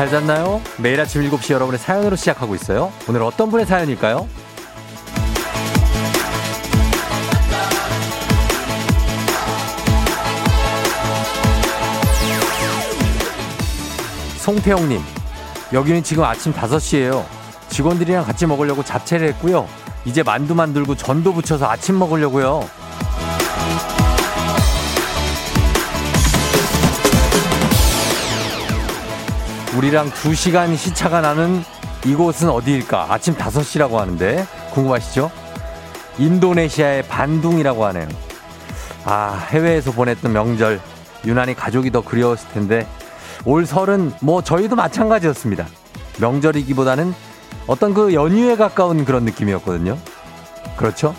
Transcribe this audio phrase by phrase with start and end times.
[0.00, 0.62] 잘 잤나요?
[0.78, 2.90] 매일 아침 7시 여러분의 사연으로 시작하고 있어요.
[3.06, 4.26] 오늘 어떤 분의 사연일까요?
[14.38, 15.02] 송태영님,
[15.74, 17.26] 여기는 지금 아침 5시예요.
[17.68, 19.68] 직원들이랑 같이 먹으려고 잡채를 했고요.
[20.06, 22.66] 이제 만두 만들고 전도 붙여서 아침 먹으려고요.
[29.80, 31.62] 우리랑 2시간 시차가 나는
[32.04, 33.06] 이곳은 어디일까?
[33.08, 35.30] 아침 5시라고 하는데 궁금하시죠?
[36.18, 38.06] 인도네시아의 반둥이라고 하네요.
[39.06, 40.78] 아, 해외에서 보냈던 명절
[41.24, 42.86] 유난히 가족이 더 그리웠을 텐데
[43.46, 45.66] 올 설은 뭐 저희도 마찬가지였습니다.
[46.20, 47.14] 명절이기보다는
[47.66, 49.96] 어떤 그 연휴에 가까운 그런 느낌이었거든요.
[50.76, 51.14] 그렇죠?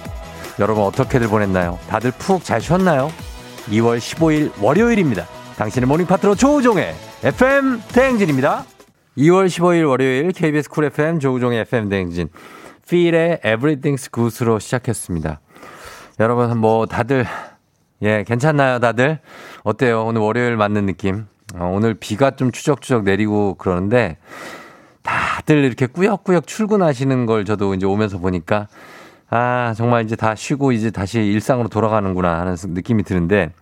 [0.59, 1.80] 여러분 어떻게들 보냈나요?
[1.89, 3.11] 다들 푹 잘 쉬었나요?
[3.69, 5.25] 2월 15일 월요일입니다.
[5.58, 6.93] 당신의 morning 파트너 조우종의
[7.23, 8.66] FM 대행진입니다.
[9.16, 12.30] 2월 15일 월요일 KBS 쿨 FM 조우종의 FM 대행진
[12.89, 15.39] 필의 Everything's Good으로 시작했습니다.
[16.19, 17.27] 여러분 뭐 다들
[18.02, 19.19] 예 괜찮나요 다들
[19.64, 24.17] 어때요 오늘 월요일 맞는 느낌 어, 오늘 비가 좀 추적추적 내리고 그러는데
[25.03, 28.67] 다들 이렇게 꾸역꾸역 출근하시는 걸 저도 이제 오면서 보니까
[29.30, 33.53] 아 정말 이제 다 쉬고 이제 다시 일상으로 돌아가는구나 하는 느낌이 드는데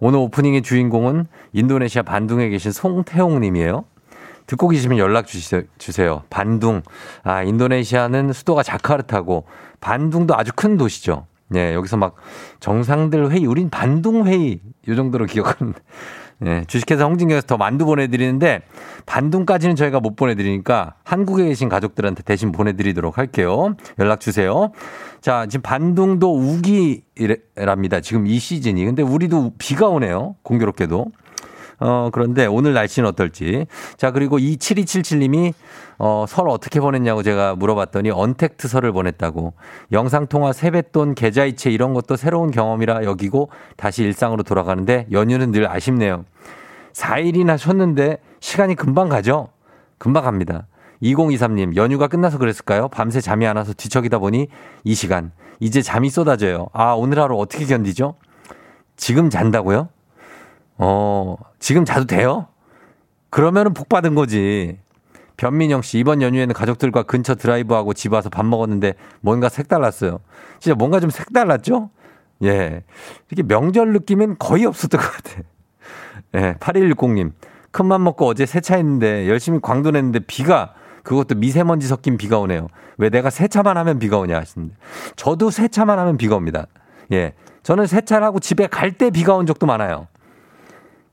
[0.00, 3.84] 오늘 오프닝의 주인공은 인도네시아 반둥에 계신 송태홍 님이에요.
[4.46, 6.22] 듣고 계시면 연락 주세요.
[6.30, 6.82] 반둥.
[7.22, 9.44] 아, 인도네시아는 수도가 자카르타고
[9.80, 11.26] 반둥도 아주 큰 도시죠.
[11.54, 12.16] 예, 여기서 막
[12.60, 15.78] 정상들 회의, 우린 반둥 회의 요 정도로 기억하는데
[16.46, 18.62] 예, 주식회사 홍진경에서 더 만두 보내드리는데
[19.06, 23.74] 반둥까지는 저희가 못 보내드리니까 한국에 계신 가족들한테 대신 보내드리도록 할게요.
[23.98, 24.72] 연락 주세요.
[25.20, 28.00] 자, 지금 반둥도 우기랍니다.
[28.00, 28.84] 지금 이 시즌이.
[28.84, 30.36] 근데 우리도 비가 오네요.
[30.42, 31.06] 공교롭게도.
[31.80, 33.66] 어, 그런데 오늘 날씨는 어떨지.
[33.96, 35.54] 자, 그리고 27277님이
[35.98, 39.54] 어, 설 어떻게 보냈냐고 제가 물어봤더니 언택트 설을 보냈다고.
[39.92, 46.24] 영상통화 세뱃돈, 계좌이체 이런 것도 새로운 경험이라 여기고 다시 일상으로 돌아가는데 연휴는 늘 아쉽네요.
[46.92, 49.48] 4일이나 쉬었는데 시간이 금방 가죠?
[49.98, 50.66] 금방 갑니다.
[51.02, 52.88] 2023님, 연휴가 끝나서 그랬을까요?
[52.88, 54.48] 밤새 잠이 안 와서 뒤척이다 보니
[54.84, 55.32] 이 시간.
[55.60, 56.68] 이제 잠이 쏟아져요.
[56.72, 58.16] 아, 오늘 하루 어떻게 견디죠?
[58.96, 59.88] 지금 잔다고요?
[60.82, 62.46] 어, 지금 자도 돼요?
[63.28, 64.78] 그러면은 복 받은 거지.
[65.36, 70.20] 변민영 씨, 이번 연휴에는 가족들과 근처 드라이브하고 집 와서 밥 먹었는데 뭔가 색달랐어요.
[70.58, 71.90] 진짜 뭔가 좀 색달랐죠?
[72.44, 72.82] 예.
[73.30, 75.42] 이렇게 명절 느낌은 거의 없었던 것 같아.
[76.36, 76.54] 예.
[76.54, 77.32] 8160님.
[77.72, 80.74] 큰맘 먹고 어제 세차했는데 열심히 광도 냈는데 비가
[81.04, 82.68] 그것도 미세먼지 섞인 비가 오네요.
[82.98, 84.74] 왜 내가 세차만 하면 비가 오냐 하시는데.
[85.16, 86.66] 저도 세차만 하면 비가 옵니다.
[87.12, 87.34] 예.
[87.62, 90.06] 저는 세차를 하고 집에 갈 때 비가 온 적도 많아요.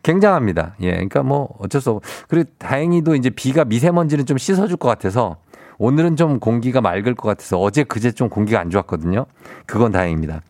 [0.03, 0.75] 굉장합니다.
[0.81, 0.91] 예.
[0.91, 2.01] 그러니까 뭐 어쩔 수 없고.
[2.27, 5.37] 그리고 다행히도 이제 비가 미세먼지는 좀 씻어줄 것 같아서
[5.77, 9.25] 오늘은 좀 공기가 맑을 것 같아서 어제 그제 좀 공기가 안 좋았거든요.
[9.65, 10.41] 그건 다행입니다.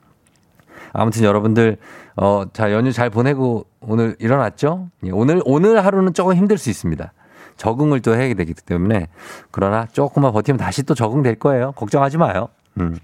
[0.94, 1.78] 아무튼 여러분들
[2.16, 4.90] 어, 자, 연휴 잘 보내고 오늘 일어났죠?
[5.06, 7.14] 예, 오늘, 오늘 하루는 조금 힘들 수 있습니다.
[7.58, 9.08] 적응을 또 해야 되기 때문에
[9.52, 11.72] 그러나 조금만 버티면 다시 또 적응될 거예요.
[11.74, 12.50] 걱정하지 마요.
[12.80, 12.98] 음.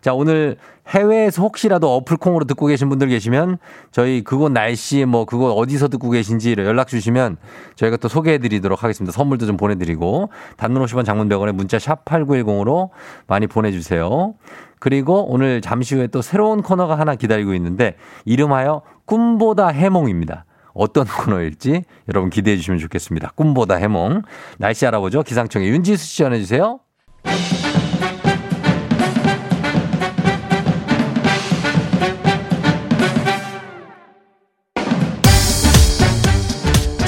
[0.00, 0.56] 자, 오늘
[0.88, 3.58] 해외에서 혹시라도 어플콩으로 듣고 계신 분들 계시면
[3.90, 7.38] 저희 그곳 날씨 뭐 그곳 어디서 듣고 계신지 연락 주시면
[7.74, 9.12] 저희가 또 소개해 드리도록 하겠습니다.
[9.12, 12.90] 선물도 좀 보내드리고 단문 50원 장문 100원에 문자 샵 8910으로
[13.26, 14.34] 많이 보내주세요.
[14.78, 20.44] 그리고 오늘 잠시 후에 또 새로운 코너가 하나 기다리고 있는데 이름하여 꿈보다 해몽입니다.
[20.72, 23.32] 어떤 코너일지 여러분 기대해 주시면 좋겠습니다.
[23.34, 24.22] 꿈보다 해몽.
[24.58, 25.24] 날씨 알아보죠.
[25.24, 26.78] 기상청의 윤지수 씨 전해주세요.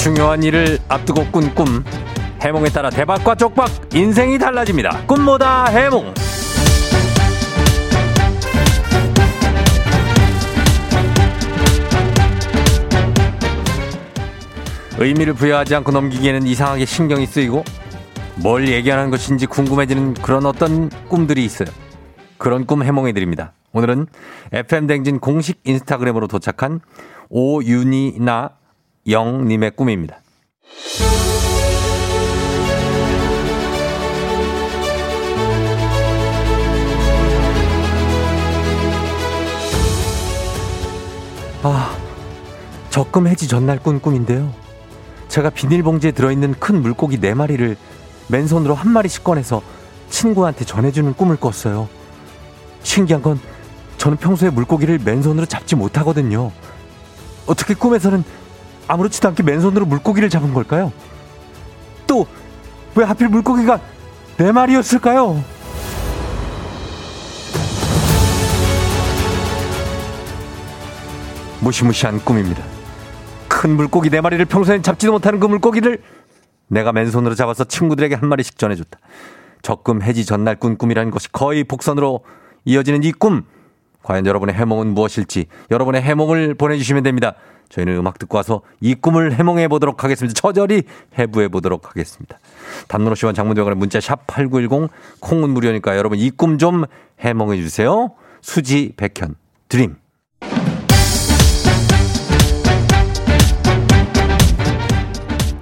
[0.08, 1.84] 중요한 일을 앞두고 꾼 꿈.
[2.40, 5.04] 해몽에 따라 대박과 쪽박, 인생이 달라집니다.
[5.06, 6.14] 꿈보다 해몽.
[14.96, 17.62] 의미를 부여하지 않고 넘기기에는 이상하게 신경이 쓰이고
[18.36, 21.68] 뭘 얘기하는 것인지 궁금해지는 그런 어떤 꿈들이 있어요.
[22.38, 23.52] 그런 꿈 해몽해 드립니다.
[23.72, 24.06] 오늘은
[24.54, 26.80] FM 댕진 공식 인스타그램으로 도착한
[27.28, 28.57] 오윤이나
[29.08, 30.20] 영님의 꿈입니다.
[41.62, 41.96] 아,
[42.90, 44.52] 적금 해지 전날 꾼 꿈인데요.
[45.28, 47.76] 제가 비닐봉지에 들어있는 큰 물고기 네 마리를
[48.28, 49.62] 맨손으로 한 마리씩 꺼내서
[50.10, 51.88] 친구한테 전해주는 꿈을 꿨어요.
[52.82, 53.40] 신기한 건
[53.96, 56.52] 저는 평소에 물고기를 맨손으로 잡지 못하거든요.
[57.46, 58.22] 어떻게 꿈에서는
[58.88, 60.92] 아무렇지도 않게 맨손으로 물고기를 잡은 걸까요?
[62.98, 63.80] 왜 하필 물고기가
[64.38, 65.40] 네 마리였을까요?
[71.60, 72.64] 무시무시한 꿈입니다.
[73.46, 76.02] 큰 물고기 네 마리를 평소엔 잡지도 못하는 그 물고기를
[76.66, 78.98] 내가 맨손으로 잡아서 친구들에게 한 마리씩 전해줬다.
[79.62, 82.24] 적금 해지 전날 꾼 꿈이라는 것이 거의 복선으로
[82.64, 83.44] 이어지는 이 꿈.
[84.02, 87.34] 과연 여러분의 해몽은 무엇일지 여러분의 해몽을 보내주시면 됩니다.
[87.68, 90.38] 저희는 음악 듣고 와서 이 꿈을 해몽해 보도록 하겠습니다.
[90.40, 90.82] 처절히
[91.18, 92.38] 해부해 보도록 하겠습니다.
[92.88, 96.84] 담론 씨와 장문대원의 문자 샵 8910 콩은 무료니까 여러분 이 꿈 좀
[97.20, 98.12] 해몽해 주세요.
[98.40, 99.34] 수지 백현
[99.68, 99.96] 드림.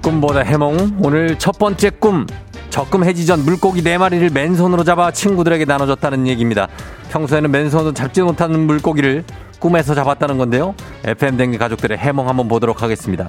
[0.01, 2.25] 꿈보다 해몽 오늘 첫 번째 꿈
[2.69, 6.67] 적금 해지 전 물고기 네 마리를 맨손으로 잡아 친구들에게 나눠줬다는 얘기입니다.
[7.09, 9.23] 평소에는 맨손으로 잡지 못하는 물고기를
[9.59, 10.75] 꿈에서 잡았다는 건데요.
[11.03, 13.27] FM 댕기 가족들의 해몽 한번 보도록 하겠습니다.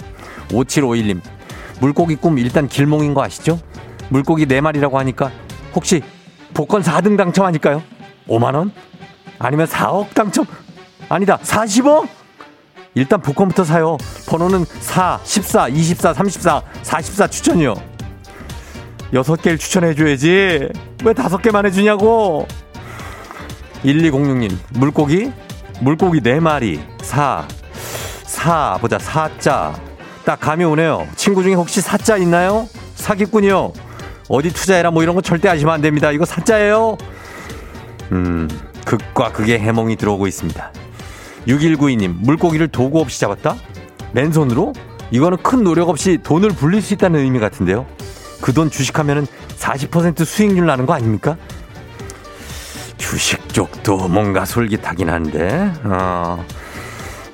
[0.48, 1.20] 5751님.
[1.80, 3.58] 물고기 꿈 일단 길몽인 거 아시죠?
[4.08, 5.30] 물고기 4마리라고 하니까
[5.74, 6.02] 혹시
[6.54, 7.82] 복권 4등 당첨 아닐까요?
[8.26, 8.70] 5만원?
[9.38, 10.44] 아니면 4억 당첨?
[11.08, 11.38] 아니다.
[11.38, 12.08] 40억?
[12.94, 13.96] 일단 복권부터 사요.
[14.28, 17.74] 번호는 4, 14, 24, 34, 44 추천이요.
[19.12, 20.68] 여섯 개를 추천해줘야지.
[21.04, 22.46] 왜 다섯 개만 해주냐고.
[23.84, 25.32] 1206님, 물고기?
[25.80, 27.46] 물고기 4마리, 4.
[28.24, 29.74] 4, 보자, 4자.
[30.24, 31.06] 딱 감이 오네요.
[31.16, 32.68] 친구 중에 혹시 4자 있나요?
[32.96, 33.72] 사기꾼이요.
[34.28, 36.12] 어디 투자해라 뭐 이런 거 절대 하시면 안 됩니다.
[36.12, 36.98] 이거 사자예요.
[38.12, 38.48] 음,
[38.84, 40.72] 극과 극의 해몽이 들어오고 있습니다.
[41.46, 43.56] 6192님, 물고기를 도구 없이 잡았다?
[44.12, 44.74] 맨손으로?
[45.10, 47.86] 이거는 큰 노력 없이 돈을 불릴 수 있다는 의미 같은데요.
[48.42, 49.26] 그 돈 주식하면 은
[49.58, 51.36] 40% 수익률 나는 거 아닙니까?
[52.98, 56.44] 주식 쪽도 뭔가 솔깃하긴 한데, 어.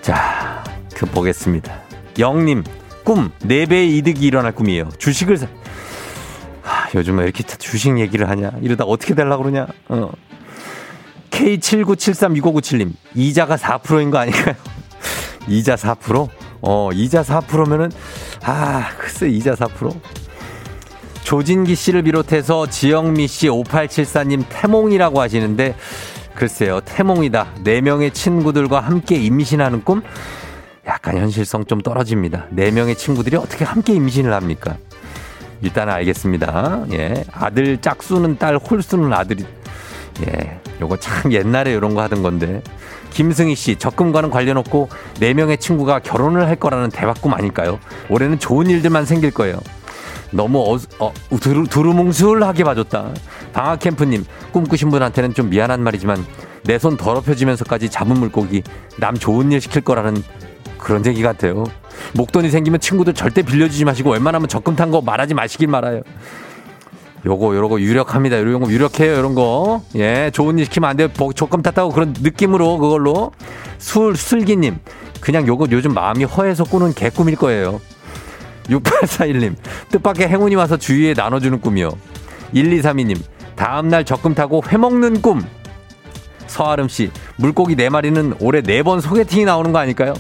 [0.00, 0.62] 자,
[0.94, 1.74] 그 보겠습니다.
[2.18, 2.64] 영님,
[3.04, 4.88] 꿈, 4배의 이득이 일어날 꿈이에요.
[4.98, 5.46] 주식을 사,
[6.62, 8.52] 하, 요즘 왜 이렇게 주식 얘기를 하냐?
[8.62, 9.66] 이러다 어떻게 되려고 그러냐?
[9.88, 10.10] 어.
[11.30, 14.54] K79736597님, 이자가 4%인 거 아닌가요?
[15.48, 16.28] 이자 4%?
[16.62, 17.90] 어, 이자 4%면은,
[18.42, 19.94] 아, 글쎄, 이자 4%?
[21.24, 25.74] 조진기 씨를 비롯해서 지영미 씨, 5874님 태몽이라고 하시는데,
[26.34, 27.54] 글쎄요, 태몽이다.
[27.64, 30.02] 4명의 친구들과 함께 임신하는 꿈?
[30.86, 32.48] 약간 현실성 좀 떨어집니다.
[32.54, 34.76] 4명의 친구들이 어떻게 함께 임신을 합니까?
[35.62, 36.84] 일단 알겠습니다.
[36.92, 37.24] 예.
[37.32, 39.46] 아들 짝수는 딸, 홀수는 아들이.
[40.26, 40.60] 예.
[40.82, 42.62] 요거 참 옛날에 이런 거 하던 건데.
[43.10, 47.78] 김승희 씨, 적금과는 관련 없고 4명의 친구가 결혼을 할 거라는 대박 꿈 아닐까요?
[48.10, 49.58] 올해는 좋은 일들만 생길 거예요.
[50.34, 53.10] 너무 어, 어 두루, 두루뭉술하게 봐줬다.
[53.52, 56.24] 방학캠프님, 꿈꾸신 분한테는 좀 미안한 말이지만
[56.64, 58.62] 내 손 더럽혀지면서까지 잡은 물고기
[58.98, 60.22] 남 좋은 일 시킬 거라는
[60.78, 61.64] 그런 얘기 같아요.
[62.14, 66.02] 목돈이 생기면 친구들 절대 빌려주지 마시고 웬만하면 적금 탄 거 말하지 마시길 말아요.
[67.26, 68.36] 요거 요거 유력합니다.
[68.36, 69.18] 이런 거 유력해요.
[69.18, 69.82] 이런 거.
[69.94, 71.08] 예, 좋은 일 시키면 안 돼요.
[71.34, 73.32] 적금 탔다고 그런 느낌으로 그걸로
[73.78, 74.78] 술 술기님
[75.20, 77.80] 그냥 요거 요즘 마음이 허해서 꾸는 개꿈일 거예요.
[78.68, 79.54] 6841님
[79.90, 81.90] 뜻밖의 행운이 와서 주위에 나눠주는 꿈이요.
[82.54, 83.18] 1232님
[83.56, 85.42] 다음날 적금 타고 회 먹는 꿈.
[86.46, 90.14] 서아름 씨, 물고기 네 마리는 올해 네 번 소개팅이 나오는 거 아닐까요?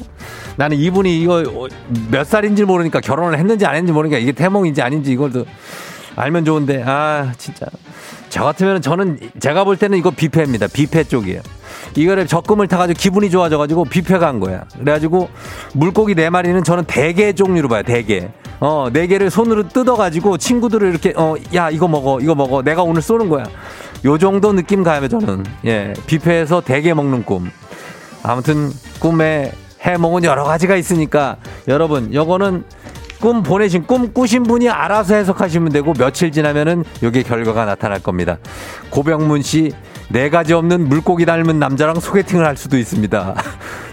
[0.56, 1.68] 나는 이분이 이거
[2.10, 5.44] 몇 살인지 모르니까 결혼을 했는지 안 했는지 모르니까 이게 태몽인지 아닌지 이걸도
[6.16, 7.66] 알면 좋은데, 아, 진짜.
[8.30, 10.68] 저 같으면 저는 제가 볼 때는 이거 뷔페입니다.
[10.68, 11.40] 뷔페 쪽이에요.
[11.96, 14.64] 이거를 적금을 타가지고 기분이 좋아져가지고 뷔페 간 거야.
[14.78, 15.28] 그래가지고
[15.74, 17.82] 물고기 네 마리는 저는 대게 종류로 봐요.
[17.82, 18.30] 대게.
[18.60, 22.62] 어, 네 개를 손으로 뜯어가지고 친구들을 이렇게, 어, 야, 이거 먹어, 이거 먹어.
[22.62, 23.44] 내가 오늘 쏘는 거야.
[24.04, 25.44] 요 정도 느낌 가요, 저는.
[25.66, 25.92] 예.
[26.06, 27.50] 뷔페에서 대게 먹는 꿈.
[28.22, 28.70] 아무튼
[29.00, 31.36] 꿈의 해몽은 여러 가지가 있으니까
[31.68, 32.64] 여러분, 요거는
[33.20, 38.38] 꿈 보내신 꿈 꾸신 분이 알아서 해석하시면 되고 며칠 지나면은 요게 결과가 나타날 겁니다.
[38.90, 39.72] 고병문 씨,
[40.08, 43.34] 네 가지 없는 물고기 닮은 남자랑 소개팅을 할 수도 있습니다.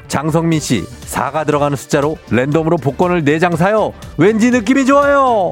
[0.08, 3.94] 장성민 씨, 4가 들어가는 숫자로 랜덤으로 복권을 4장 사요.
[4.18, 5.52] 왠지 느낌이 좋아요.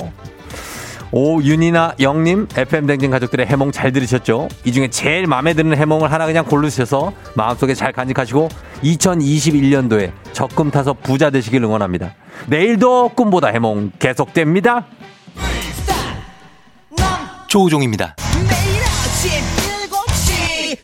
[1.11, 4.47] 오윤이나 영님, FM댕진 가족들의 해몽 잘 들으셨죠?
[4.65, 8.49] 이 중에 제일 마음에 드는 해몽을 하나 그냥 고르셔서 마음속에 잘 간직하시고
[8.83, 12.13] 2021년도에 적금 타서 부자 되시길 응원합니다.
[12.47, 14.85] 내일도 꿈보다 해몽 계속됩니다.
[17.47, 18.15] 조우종입니다.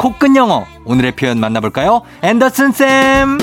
[0.00, 0.64] 코끝 영어.
[0.86, 2.00] 오늘의 표현 만나볼까요?
[2.22, 3.38] 앤더슨 쌤.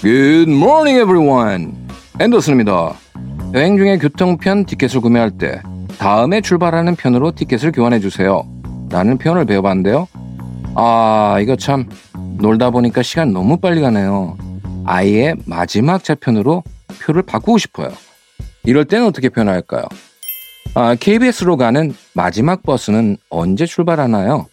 [0.00, 1.74] Good morning everyone.
[2.20, 2.94] 앤더슨입니다.
[3.54, 5.60] 여행 중에 교통편 티켓을 구매할 때
[5.98, 8.44] 다음에 출발하는 편으로 티켓을 교환해 주세요.
[8.92, 10.06] 라는 표현을 배워봤는데요.
[10.76, 11.88] 아 이거 참
[12.38, 14.38] 놀다 보니까 시간 너무 빨리 가네요.
[14.84, 16.62] 아예 마지막 차편으로
[17.02, 17.88] 표를 바꾸고 싶어요.
[18.62, 19.82] 이럴 때는 어떻게 표현할까요?
[20.76, 24.46] 아, KBS로 가는 마지막 버스는 언제 출발하나요?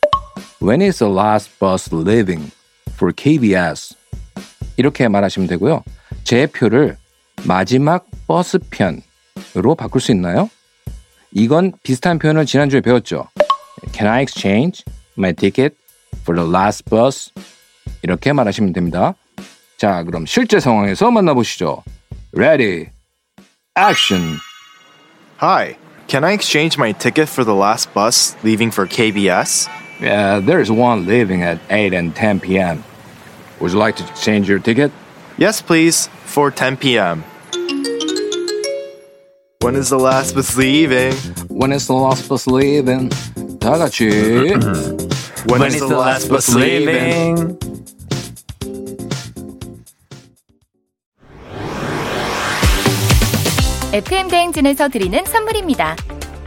[0.60, 2.52] When is the last bus leaving
[2.94, 3.96] for KBS?
[4.78, 5.84] 이렇게 말하시면 되고요.
[6.24, 6.98] 제 표를
[7.46, 10.50] 마지막 버스 편으로 바꿀 수 있나요?
[11.32, 13.28] 이건 비슷한 표현을 지난주에 배웠죠.
[13.94, 14.84] Can I exchange
[15.18, 15.76] my ticket
[16.22, 17.32] for the last bus?
[18.02, 19.14] 이렇게 말하시면 됩니다.
[19.78, 21.84] 자, 그럼 실제 상황에서 만나보시죠.
[22.36, 22.90] Ready,
[23.78, 24.38] action.
[25.40, 25.76] Hi,
[26.08, 29.70] can I exchange my ticket for the last bus leaving for KBS?
[30.01, 32.83] Yeah, there's one leaving at 8 and 10 p.m.
[33.61, 34.91] Would you like to exchange your ticket?
[35.39, 37.25] Yes, please, for 10 p.m.
[39.61, 41.15] When is the last bus leaving?
[41.49, 43.11] When is the last bus leaving?
[43.61, 44.11] 다 같이.
[45.47, 47.57] when is the last bus leaving?
[53.93, 55.95] FM 대행진에서 드리는 선물입니다.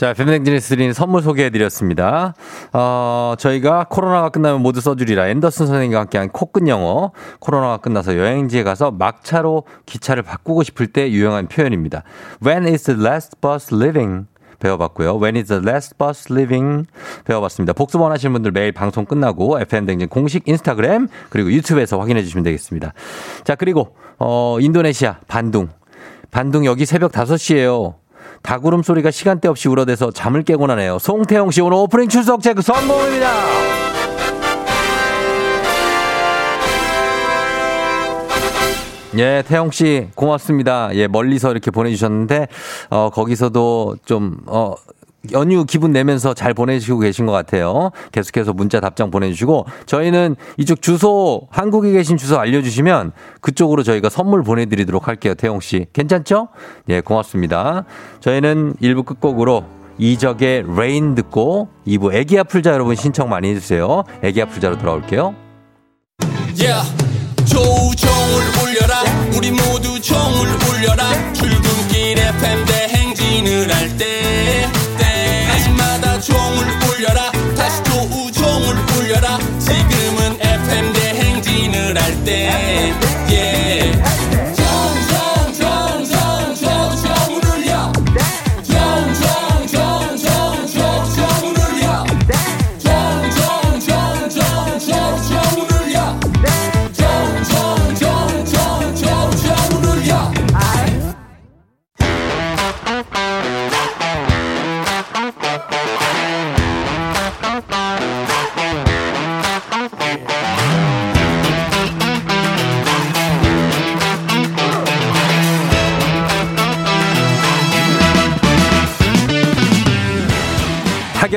[0.00, 2.32] 자, fem댕진에서 드리는 선물 소개해드렸습니다.
[2.72, 7.12] 어, 저희가 코로나가 끝나면 모두 써주리라 앤더슨 선생님과 함께한 코끝 영어.
[7.38, 12.04] 코로나가 끝나서 여행지에 가서 막차로 기차를 바꾸고 싶을 때 유용한 표현입니다.
[12.42, 14.24] When is the last bus leaving?
[14.58, 15.20] 배워봤고요.
[15.20, 16.86] When is the last bus leaving?
[17.26, 17.74] 배워봤습니다.
[17.74, 22.94] 복습 원하시는 분들 매일 방송 끝나고 FM댕진 공식 인스타그램 그리고 유튜브에서 확인해 주시면 되겠습니다.
[23.44, 25.68] 자, 그리고, 어, 인도네시아, 반둥.
[26.30, 27.99] 반둥 여기 새벽 5시에요.
[28.42, 30.98] 닭울음 소리가 시간대 없이 울어대서 잠을 깨곤 하네요.
[30.98, 33.30] 송태영 씨 오늘 오프닝 출석 체크 성공입니다.
[39.18, 40.90] 예, 태영 씨 고맙습니다.
[40.94, 42.46] 예, 멀리서 이렇게 보내주셨는데
[42.90, 44.74] 어 거기서도 좀 어.
[45.32, 47.90] 연휴 기분 내면서 잘 보내주시고 계신 것 같아요.
[48.12, 55.08] 계속해서 문자 답장 보내주시고 저희는 이쪽 주소 한국에 계신 주소 알려주시면 그쪽으로 저희가 선물 보내드리도록
[55.08, 55.34] 할게요.
[55.34, 56.48] 태용 씨 괜찮죠?
[56.88, 57.84] 예, 고맙습니다.
[58.20, 59.64] 저희는 1부 끝곡으로
[59.98, 64.04] 이적의 Rain 듣고 2부 애기야 풀자 여러분 신청 많이 해주세요.
[64.22, 65.34] 애기야 풀자로 돌아올게요.
[66.58, 66.90] Yeah.
[67.44, 69.02] 조우종을 울려라
[69.36, 74.09] 우리 모두 종을 울려라 출근길 FM 대행진을 할때
[76.50, 77.30] 때마다 종을 울려라.
[77.56, 79.38] 다시 조우종을 울려라.
[79.58, 83.19] 지금은 FM 대행진을 할때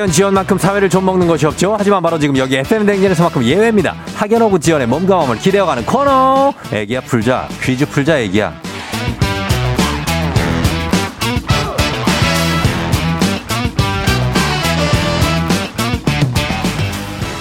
[0.04, 1.76] 학연 지연만큼 사회를 좀 먹는 것이 없죠.
[1.78, 3.94] 하지만 바로 지금 여기 FM 댕진에서만큼 예외입니다.
[4.14, 6.52] 학연 of 지연의 몸과 마음을 기대어가는 코너.
[6.70, 8.52] 애기야 풀자 퀴즈 풀자 애기야.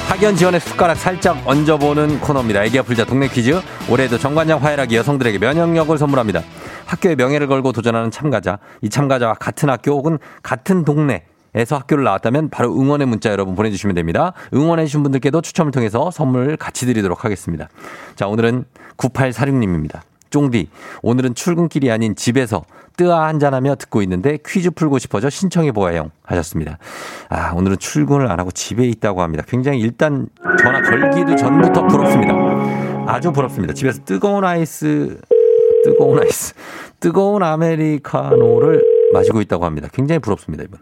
[0.07, 2.63] 학연 지연의 숟가락 살짝 얹어보는 코너입니다.
[2.63, 3.59] 애기야 풀자 동네 퀴즈.
[3.89, 6.41] 올해도 정관장 화애락이 여성들에게 면역력을 선물합니다.
[6.85, 8.57] 학교의 명예를 걸고 도전하는 참가자.
[8.81, 11.25] 이 참가자와 같은 학교 혹은 같은 동네.
[11.55, 14.33] 에서 학교를 나왔다면 바로 응원의 문자 여러분 보내주시면 됩니다.
[14.53, 17.69] 응원해주신 분들께도 추첨을 통해서 선물 같이 드리도록 하겠습니다.
[18.15, 18.65] 자, 오늘은
[18.97, 20.01] 9846님입니다.
[20.29, 20.69] 쫑디,
[21.03, 22.63] 오늘은 출근길이 아닌 집에서
[22.97, 26.79] 뜨아 한잔하며 듣고 있는데 퀴즈 풀고 싶어져 신청해보아요 하셨습니다.
[27.29, 29.43] 아, 오늘은 출근을 안 하고 집에 있다고 합니다.
[29.47, 30.27] 굉장히 일단
[30.59, 32.33] 전화 걸기도 전부터 부럽습니다.
[33.07, 33.75] 아주 부럽습니다.
[33.75, 35.19] 집에서 뜨거운 아이스,
[35.83, 36.55] 뜨거운 아이스,
[36.99, 38.81] 뜨거운 아메리카노를
[39.13, 39.87] 마시고 있다고 합니다.
[39.93, 40.79] 굉장히 부럽습니다, 이분.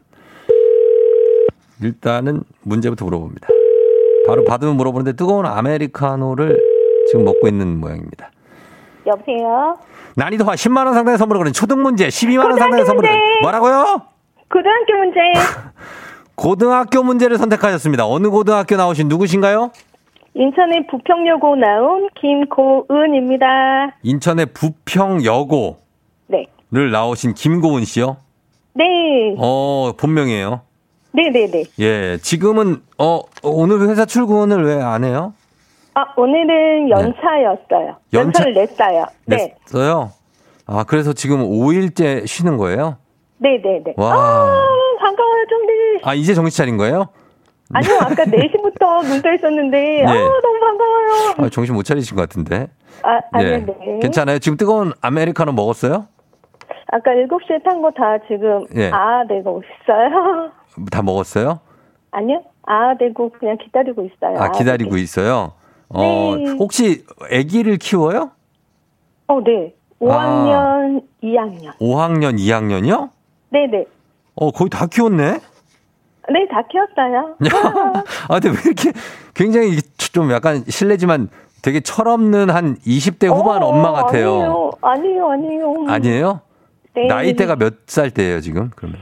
[1.82, 3.48] 일단은 문제부터 물어봅니다.
[4.28, 6.58] 바로 받으면 물어보는데 뜨거운 아메리카노를
[7.10, 8.32] 지금 먹고 있는 모양입니다.
[9.06, 9.78] 여보세요?
[10.15, 13.39] 난이도가 10만 원 상당의 선물을 거는 초등 문제, 12만 원 상당의 선물을 문제.
[13.41, 14.02] 뭐라고요?
[14.50, 15.20] 고등학교 문제.
[16.36, 18.08] 고등학교 문제를 선택하셨습니다.
[18.08, 19.72] 어느 고등학교 나오신 누구신가요?
[20.34, 23.46] 인천의 부평여고 나온 김고은입니다.
[24.04, 25.76] 인천의 부평여고를
[26.28, 26.46] 네.
[26.91, 28.17] 나오신 김고은 씨요.
[28.74, 29.36] 네.
[29.38, 30.62] 어, 본명이에요.
[31.13, 31.63] 네네네.
[31.80, 35.34] 예, 지금은 어 오늘 회사 출근을 왜 안 해요?
[35.93, 37.95] 아, 오늘은 연차였어요.
[38.12, 38.19] 네.
[38.19, 39.06] 연차- 연차 를 냈어요.
[39.26, 39.56] 네.
[39.65, 40.12] 냈어요.
[40.65, 42.95] 아, 그래서 지금 5일째 쉬는 거예요?
[43.39, 43.95] 네네네.
[43.97, 44.13] 와.
[44.13, 44.67] 아,
[45.02, 46.00] 반가워요, 정리.
[46.04, 47.10] 아, 이제 정신 차린 거예요?
[47.74, 50.04] 아니요, 아까 4시부터 문자 있었는데, 네.
[50.08, 51.34] 아, 너무 반가워요.
[51.38, 52.67] 아, 정신 못 차리신 것 같은데.
[53.04, 53.58] 아, 아니요, 예.
[53.58, 54.00] 네.
[54.02, 54.39] 괜찮아요.
[54.39, 56.08] 지금 뜨거운 아메리카노 먹었어요?
[56.91, 58.89] 아까 7시에 탄 거 다 지금, 예.
[58.91, 60.51] 아, 내고 있어요.
[60.91, 61.60] 다 먹었어요?
[62.12, 64.38] 아니요, 아, 내고 그냥 기다리고 있어요.
[64.38, 65.01] 아, 기다리고 네.
[65.01, 65.54] 있어요.
[65.89, 66.51] 어, 네.
[66.60, 68.32] 혹시 아기를 키워요?
[69.27, 69.73] 어, 네.
[70.01, 70.06] 아.
[70.06, 71.77] 5학년, 2학년.
[71.80, 73.10] 5학년, 2학년이요?
[73.51, 73.86] 네네.
[74.36, 75.39] 어, 거의 다 키웠네?
[76.30, 77.36] 네, 다 키웠어요.
[78.30, 78.91] 아, 근데 왜 이렇게
[79.34, 79.77] 굉장히
[80.13, 81.30] 좀 약간 실례지만
[81.62, 84.71] 되게 철없는 한 20대 후반 어, 엄마 같아요.
[84.82, 85.86] 아니에요, 아니에요, 아니에요.
[85.88, 86.41] 아니에요?
[86.95, 87.08] 네.
[87.08, 88.69] 나이대가 몇 살 때예요, 지금?
[88.75, 88.99] 그러면.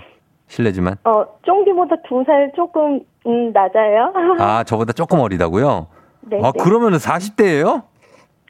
[0.48, 0.96] 실례지만.
[1.04, 4.14] 어, 쫑디보다 두 살 조금, 음, 낮아요.
[4.40, 5.88] 아, 저보다 조금 어리다고요?
[6.22, 6.40] 네.
[6.44, 6.64] 아, 네.
[6.64, 7.84] 그러면은 40대예요?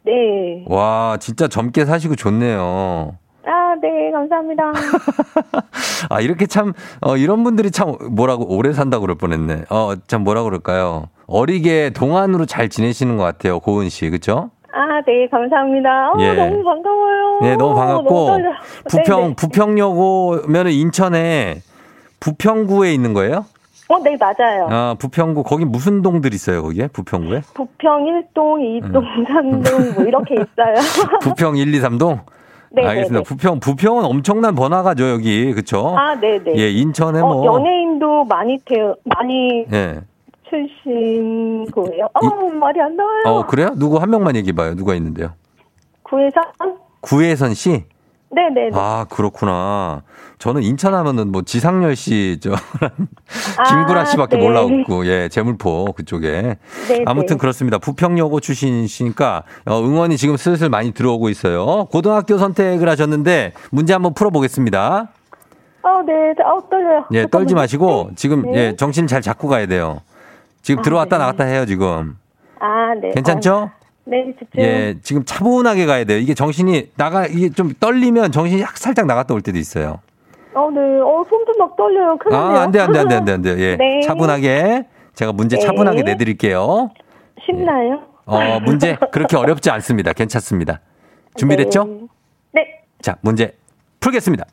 [0.05, 0.63] 네.
[0.67, 3.17] 와, 진짜 젊게 사시고 좋네요.
[3.45, 4.63] 아, 네, 감사합니다.
[6.09, 9.65] 아, 이렇게 참, 어, 이런 분들이 참 뭐라고 오래 산다고 그럴 뻔했네.
[9.69, 11.09] 어, 참 뭐라 그럴까요?
[11.27, 14.09] 어리게 동안으로 잘 지내시는 것 같아요, 고은 씨.
[14.09, 14.51] 그쵸?
[14.79, 16.11] 아, 네, 감사합니다.
[16.13, 16.33] 어, 예.
[16.33, 17.39] 너무 반가워요.
[17.41, 18.43] 네, 너무 반갑고, 너무.
[18.87, 19.35] 부평, 네네.
[19.35, 21.57] 부평여고면은 인천에
[22.21, 23.45] 부평구에 있는 거예요?
[23.89, 24.67] 어, 네, 맞아요.
[24.69, 26.87] 아, 부평구, 거기 무슨 동들 있어요, 거기에?
[26.87, 27.41] 부평구에?
[27.53, 29.23] 부평 1동, 2동, 음.
[29.25, 30.75] 3동, 뭐, 이렇게 있어요.
[31.23, 32.19] 부평 1, 2, 3동?
[32.71, 33.13] 네, 알겠습니다.
[33.15, 33.23] 네, 네.
[33.23, 35.53] 부평, 부평은 엄청난 번화가죠, 여기.
[35.53, 35.93] 그쵸?
[35.97, 36.53] 아, 네 네.
[36.55, 37.45] 예, 인천에 어, 뭐.
[37.45, 39.99] 연예인도 많이 태어, 많이 예.
[40.49, 42.05] 출신 거예요.
[42.13, 43.21] 어, 말이 안 나와요.
[43.25, 43.69] 어, 그래요?
[43.75, 44.75] 누구 한 명만 얘기해 봐요.
[44.75, 45.33] 누가 있는데요?
[46.03, 46.43] 구혜선?
[47.01, 47.85] 구혜선 씨?
[48.31, 48.69] 네네네.
[48.73, 50.03] 아, 그렇구나.
[50.37, 54.43] 저는 인천 하면은 뭐 지상렬 씨, 저, 아, 김구라 씨밖에 네.
[54.43, 56.57] 몰라갖고, 예, 재물포 그쪽에.
[56.87, 57.39] 네, 아무튼 네.
[57.39, 57.79] 그렇습니다.
[57.79, 61.85] 부평여고 출신이시니까 어, 응원이 지금 슬슬 많이 들어오고 있어요.
[61.85, 65.09] 고등학교 선택을 하셨는데 문제 한번 풀어보겠습니다.
[65.81, 66.13] 아, 네.
[66.45, 67.05] 아, 떨려요.
[67.13, 67.55] 예, 떨지.
[67.55, 68.57] 마시고 지금 네.
[68.59, 70.01] 예, 정신 잘 잡고 가야 돼요.
[70.69, 71.23] 지금 아, 들어왔다 네.
[71.23, 72.15] 나갔다 해요, 지금.
[72.59, 73.09] 아, 네.
[73.09, 73.71] 괜찮죠?
[73.73, 74.63] 아, 네, 집중.
[74.63, 76.19] 예, 지금 차분하게 가야 돼요.
[76.19, 79.99] 이게 정신이 나가, 이게 좀 떨리면 정신이 약 살짝 나갔다 올 때도 있어요.
[80.53, 80.79] 어, 네.
[80.79, 82.17] 어, 손도 막 떨려요.
[82.19, 82.35] 큰일.
[82.35, 83.57] 아, 안 돼, 안 돼, 안 돼, 안 돼, 안 돼.
[83.57, 83.77] 예.
[83.77, 84.01] 네.
[84.01, 84.85] 차분하게.
[85.15, 85.65] 제가 문제 네.
[85.65, 86.91] 차분하게 내드릴게요.
[87.43, 88.03] 쉽나요?
[88.25, 90.13] 어, 문제 그렇게 어렵지 않습니다.
[90.13, 90.81] 괜찮습니다.
[91.35, 91.83] 준비됐죠?
[91.83, 92.61] 네.
[92.61, 92.81] 네.
[93.01, 93.57] 자, 문제
[94.01, 94.45] 풀겠습니다.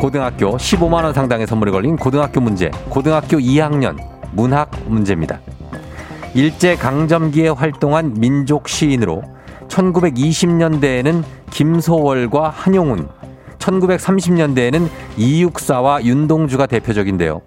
[0.00, 2.70] 고등학교 15만원 상당의 선물이 걸린 고등학교 문제.
[2.88, 5.40] 고등학교 2학년 문학 문제입니다.
[6.34, 9.22] 일제강점기에 활동한 민족 시인으로
[9.68, 13.08] 1920년대에는 김소월과 한용운,
[13.58, 17.40] 1930년대에는 이육사와 윤동주가 대표적인데요.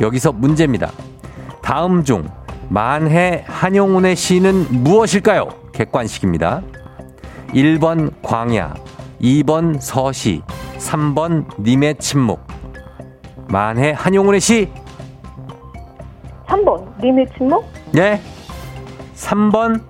[0.00, 0.90] 여기서 문제입니다.
[1.62, 2.28] 다음 중
[2.68, 5.48] 만해 한용운의 시는 무엇일까요?
[5.72, 6.62] 객관식입니다.
[7.48, 8.74] 1번 광야,
[9.20, 10.42] 2번 서시,
[10.78, 12.40] 3번 님의 침묵.
[13.48, 14.68] 만해 한용운의 시,
[16.50, 16.84] 3번.
[17.00, 17.64] 님의 침묵?
[17.96, 18.20] 예?
[19.14, 19.80] 3번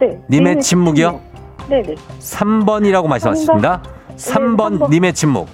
[0.00, 0.18] 네.
[0.30, 1.20] 님의 침묵이요?
[1.68, 1.94] 네, 네.
[2.18, 3.82] 3번이라고 말씀하셨습니다.
[3.82, 4.90] 3번 삼 번.
[4.90, 5.48] 님의 침묵.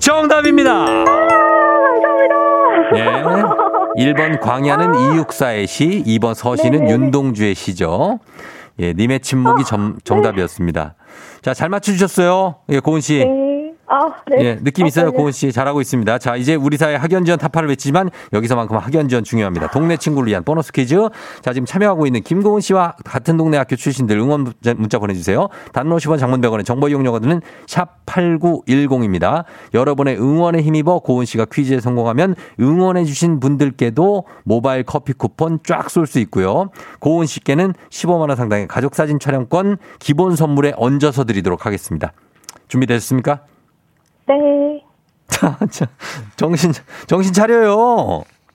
[0.00, 0.84] 정답입니다.
[0.84, 2.36] 감사합니다.
[2.94, 4.04] 예.
[4.04, 6.92] 1번 광야는 이육사의 시, 2번 서시는 네네네.
[6.92, 8.20] 윤동주의 시죠.
[8.78, 10.94] 예, 님의 침묵이 정, 정답이었습니다.
[11.42, 12.56] 자, 잘 맞춰주셨어요.
[12.68, 13.24] 예, 고은 씨.
[13.24, 13.45] 네.
[13.88, 14.36] 아, 네.
[14.44, 15.16] 예, 느낌 아, 있어요, 떨려요.
[15.22, 15.52] 고은 씨.
[15.52, 16.18] 잘하고 있습니다.
[16.18, 19.70] 자, 이제 우리 사회 학연 지원 타파를 외치지만 여기서만큼 학연 지원 중요합니다.
[19.70, 20.96] 동네 친구를 위한 보너스 퀴즈.
[21.42, 25.48] 자, 지금 참여하고 있는 김고은 씨와 같은 동네 학교 출신들 응원 문자, 문자 보내주세요.
[25.72, 29.44] 단문 50원 장문 100원의 정보 이용료가 드는 샵 8910입니다.
[29.74, 36.18] 여러분의 응원에 힘입어 고은 씨가 퀴즈에 성공하면 응원해주신 분들께도 모바일 커피 쿠폰 쫙 쏠 수
[36.20, 36.70] 있고요.
[37.00, 42.12] 고은 씨께는 15만원 상당의 가족사진 촬영권 기본 선물에 얹어서 드리도록 하겠습니다.
[42.68, 43.40] 준비되셨습니까?
[44.26, 44.82] 네.
[45.28, 45.86] 자, 자,
[46.36, 46.72] 정신,
[47.06, 47.72] 정신 차려요.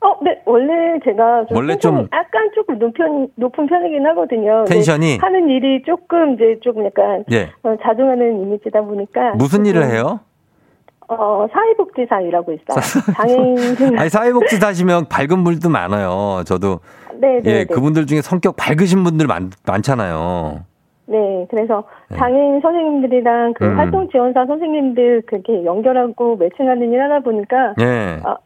[0.04, 0.42] 어, 네.
[0.46, 4.64] 원래 제가 좀 원래 좀- 약간 조금 높은 높은 편이긴 하거든요.
[4.66, 5.18] 텐션이?
[5.18, 7.52] 하는 일이 조금 이제 조금 약간 예.
[7.64, 10.20] 어, 자중하는 이미지다 보니까 무슨 일을 해요?
[11.08, 13.14] 어, 사회복지사 일하고 있어요.
[13.16, 16.44] 장애인 아니, 사회복지사 하시면 밝은 분들도 많아요.
[16.46, 16.80] 저도.
[17.16, 17.66] 네, 네, 예, 네.
[17.66, 20.62] 그분들 중에 성격 밝으신 분들 많, 많잖아요.
[21.12, 22.18] 네, 그래서 네.
[22.18, 23.78] 장애인 선생님들이랑 그 음.
[23.78, 28.22] 활동 지원사 선생님들 그렇게 연결하고 매칭하는 일 하다 보니까 예.
[28.24, 28.38] 어,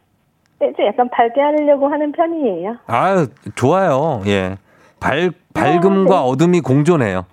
[0.60, 2.78] 네, 좀 약간 밝게 하려고 하는 편이에요.
[2.88, 4.22] 아유, 좋아요.
[4.26, 4.58] 예.
[5.00, 6.30] 밝, 밝음과 아, 네.
[6.30, 7.26] 어둠이 공존해요.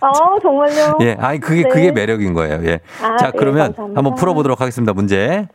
[0.00, 0.98] 아, 정말요?
[1.02, 1.16] 예.
[1.18, 1.68] 아니, 그게, 네.
[1.68, 2.60] 그게 매력인 거예요.
[2.64, 2.78] 예.
[3.02, 3.98] 아, 자, 네, 그러면 감사합니다.
[3.98, 4.92] 한번 풀어보도록 하겠습니다.
[4.92, 5.48] 문제.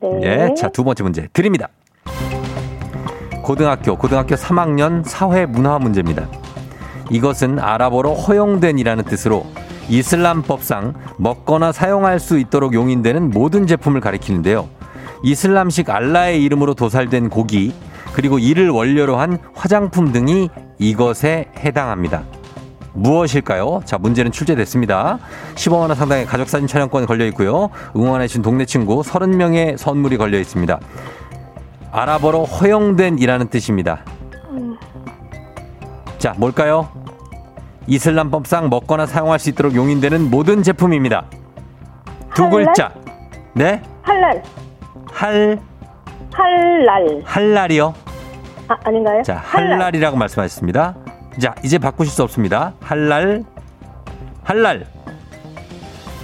[0.00, 0.20] 네.
[0.22, 0.54] 예.
[0.54, 1.68] 자, 두 번째 문제 드립니다.
[3.42, 6.28] 고등학교, 고등학교 3학년 사회 문화 문제입니다.
[7.10, 9.46] 이것은 아랍어로 허용된이라는 뜻으로
[9.88, 14.68] 이슬람법상 먹거나 사용할 수 있도록 용인되는 모든 제품을 가리키는데요.
[15.22, 17.72] 이슬람식 알라의 이름으로 도살된 고기,
[18.12, 22.24] 그리고 이를 원료로 한 화장품 등이 이것에 해당합니다.
[22.94, 23.82] 무엇일까요?
[23.84, 25.18] 자, 문제는 출제됐습니다.
[25.54, 27.68] 15만원 상당의 가족사진 촬영권이 걸려 있고요.
[27.94, 30.80] 응원해주신 동네 친구 30명의 선물이 걸려 있습니다.
[31.92, 34.02] 아랍어로 허용된 이라는 뜻입니다.
[36.18, 36.88] 자, 뭘까요?
[37.86, 41.26] 이슬람법상 먹거나 사용할 수 있도록 용인되는 모든 제품입니다.
[42.34, 42.64] 두 할랄?
[42.66, 42.92] 글자.
[43.54, 43.82] 네?
[44.02, 44.42] 할랄,
[45.12, 45.58] 할,
[46.32, 47.22] 할랄.
[47.24, 47.94] 할랄이요.
[48.68, 49.22] 아, 아닌가요?
[49.22, 50.96] 자, 할랄 이라고 말씀하셨습니다.
[51.40, 52.74] 자, 이제 바꾸실 수 없습니다.
[52.80, 53.44] 할랄,
[54.42, 54.86] 할랄.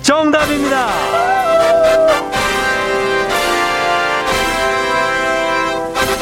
[0.03, 0.87] 정답입니다!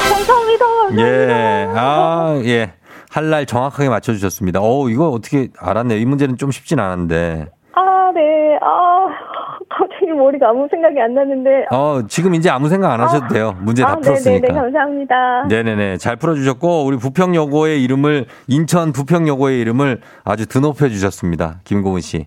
[0.03, 0.67] 감사합니다.
[0.67, 1.03] 감사합니다.
[1.03, 2.73] 예, 아, 예.
[3.11, 4.61] 할랄 정확하게 맞춰주셨습니다.
[4.63, 5.99] 어 이거 어떻게 알았네요.
[5.99, 7.49] 이 문제는 좀 쉽진 않은데.
[7.75, 8.57] 아, 네.
[8.63, 9.07] 아,
[9.69, 11.67] 갑자기 머리가 아무 생각이 안 나는데.
[11.73, 13.57] 어, 지금 이제 아무 생각 안 하셔도 돼요.
[13.61, 13.97] 문제 다 아.
[13.97, 14.55] 풀었으니까.
[14.55, 15.45] 감사합니다.
[15.49, 15.97] 네네네.
[15.99, 21.61] 잘 풀어주셨고, 우리 부평여고의 이름을, 인천 부평여고의 이름을 아주 드높여 주셨습니다.
[21.65, 22.27] 김고은 씨.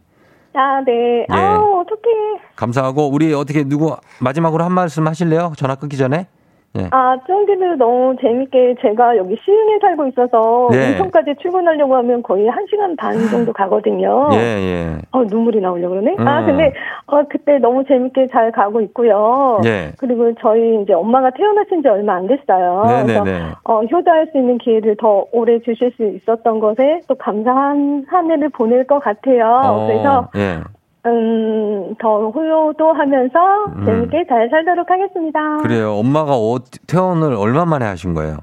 [0.56, 1.22] 아, 네.
[1.22, 1.26] 예.
[1.30, 2.42] 아우, 어떡해.
[2.56, 5.54] 감사하고, 우리 어떻게 누구 마지막으로 한 말씀 하실래요?
[5.58, 6.28] 전화 끊기 전에?
[6.76, 6.88] 예.
[6.90, 10.92] 아, 쫑디도 너무 재밌게 제가 여기 시흥에 살고 있어서 네.
[10.92, 14.30] 인천까지 출근하려고 하면 거의 한시간 반 정도 가거든요.
[14.34, 14.98] 예, 예.
[15.12, 16.16] 어, 눈물이 나오려고 그러네?
[16.18, 16.46] 아, 음.
[16.48, 16.74] 근데,
[17.06, 19.62] 어, 그때 너무 재밌게 잘 가고 있고요.
[19.66, 19.92] 예.
[19.98, 22.82] 그리고 저희 이제 엄마가 태어나신 지 얼마 안 됐어요.
[22.84, 23.52] 그래서 네네네.
[23.66, 28.50] 어, 효도할 수 있는 기회를 더 오래 주실 수 있었던 것에 또 감사한 한 해를
[28.50, 29.46] 보낼 것 같아요.
[29.46, 30.60] 어, 그래서, 예.
[31.06, 33.40] 음, 더 효도 하면서
[33.76, 33.86] 음.
[33.86, 35.58] 재밌게 잘 살도록 하겠습니다.
[35.58, 35.94] 그래요.
[35.96, 38.38] 엄마가 어, 퇴원을 얼마 만에 하신 거예요?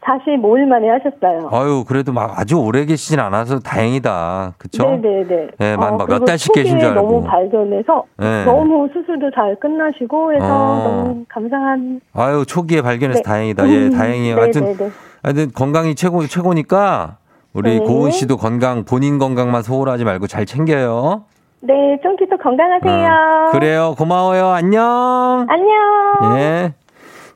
[0.00, 1.50] 45일 만에 하셨어요.
[1.52, 4.54] 아유, 그래도 막 아주 오래 계시진 않아서 다행이다.
[4.56, 4.84] 그쵸?
[4.88, 5.48] 네네네.
[5.60, 7.02] 예, 만- 어, 몇 달씩 계신 줄 알고.
[7.02, 8.44] 너무 발견해서 예.
[8.46, 10.82] 너무 수술도 잘 끝나시고 해서 어.
[10.88, 12.00] 너무 감사한.
[12.14, 13.22] 아유, 초기에 발견해서 네.
[13.22, 13.68] 다행이다.
[13.68, 14.36] 예, 음, 다행이에요.
[14.36, 14.90] 하여튼, 네네네.
[15.22, 17.18] 하여튼 건강이 최고, 최고니까
[17.52, 17.84] 우리 네.
[17.84, 21.24] 고은 씨도 건강, 본인 건강만 소홀하지 말고 잘 챙겨요.
[21.60, 23.48] 네, 쫑기도 건강하세요.
[23.48, 23.94] 어, 그래요.
[23.98, 24.48] 고마워요.
[24.48, 25.46] 안녕.
[25.48, 26.38] 안녕.
[26.38, 26.74] 예.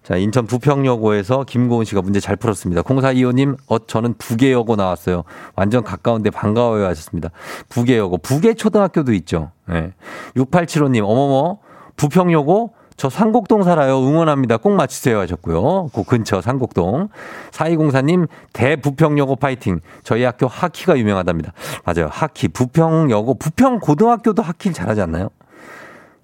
[0.02, 2.82] 자, 인천 부평여고에서 김고은 씨가 문제 잘 풀었습니다.
[2.82, 5.22] 0425님, 어, 저는 부계여고 나왔어요.
[5.54, 7.30] 완전 가까운데 반가워요 하셨습니다.
[7.68, 8.18] 부계여고.
[8.18, 9.50] 부계초등학교도 있죠.
[9.70, 9.92] 예.
[10.36, 11.58] 6875님, 어머머,
[11.96, 12.74] 부평여고?
[12.96, 13.98] 저 상곡동 살아요.
[13.98, 14.58] 응원합니다.
[14.58, 15.88] 꼭 맞추세요 하셨고요.
[15.94, 17.08] 그 근처 상곡동.
[17.50, 19.80] 4204님, 대부평여고 파이팅.
[20.04, 21.52] 저희 학교 하키가 유명하답니다.
[21.84, 22.08] 맞아요.
[22.10, 22.48] 하키.
[22.48, 23.34] 부평여고.
[23.38, 25.30] 부평고등학교도 하키를 잘하지 않나요?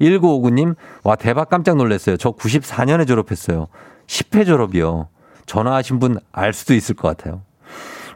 [0.01, 2.17] 1959님, 와, 대박 깜짝 놀랐어요.
[2.17, 3.67] 저 94년에 졸업했어요.
[4.07, 5.09] 10회 졸업이요.
[5.47, 7.41] 전화하신 분 알 수도 있을 것 같아요.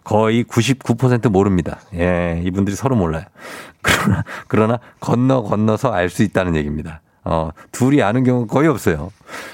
[0.04, 1.80] 거의 99% 모릅니다.
[1.94, 3.24] 예, 이분들이 서로 몰라요.
[3.82, 7.00] 그러나, 그러나 건너 건너서 알 수 있다는 얘기입니다.
[7.24, 9.10] 어, 둘이 아는 경우는 거의 없어요.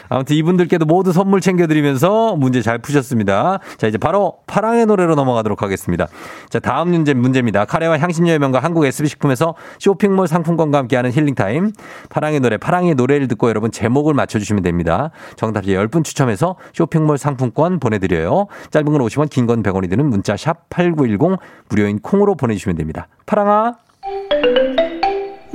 [0.08, 3.58] 아무튼 이분들께도 모두 선물 챙겨드리면서 문제 잘 푸셨습니다.
[3.76, 6.06] 자, 이제 바로 파랑의 노래로 넘어가도록 하겠습니다.
[6.48, 7.66] 자, 다음 문제, 문제입니다.
[7.66, 11.72] 카레와 향신료의 명가 한국 SB식품에서 쇼핑몰 상품권과 함께하는 힐링타임.
[12.08, 15.10] 파랑의 노래, 파랑의 노래를 듣고 여러분 제목을 맞춰주시면 됩니다.
[15.36, 18.46] 정답지 10분 추첨해서 쇼핑몰 상품권 보내드려요.
[18.70, 21.38] 짧은 건 50원, 긴 건 100원이 드는 문자 샵8910
[21.70, 23.08] 무료인 콩으로 보내주시면 됩니다.
[23.26, 23.74] 파랑아.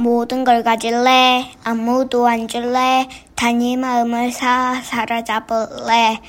[0.08, 1.52] 모든 걸 가질래?
[1.63, 3.08] 아무도 안 줄래?
[3.36, 6.20] 단위 마음을 사 사로잡을래?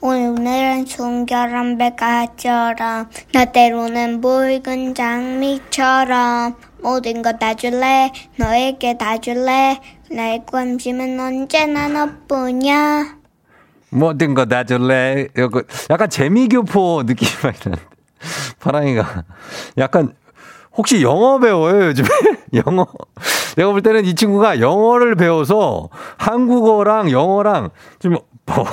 [0.00, 6.54] 오늘은 순결한 백화처럼 나 때로는 붉은 장미처럼.
[6.80, 8.12] 모든 것 다 줄래?
[8.36, 9.80] 너에게 다 줄래?
[10.12, 13.16] 나의 관심은 언제나 너뿐이야.
[13.90, 15.26] 모든 거 다 줄래?
[15.90, 17.82] 약간 재미교포 느낌이 많이 나는데.
[18.60, 19.24] 파랑이가.
[19.78, 20.14] 약간
[20.76, 22.08] 혹시 영어 배워요, 요즘에?
[22.54, 22.86] 영어.
[23.56, 28.64] 내가 볼 때는 이 친구가 영어를 배워서 한국어랑 영어랑 좀 뭐,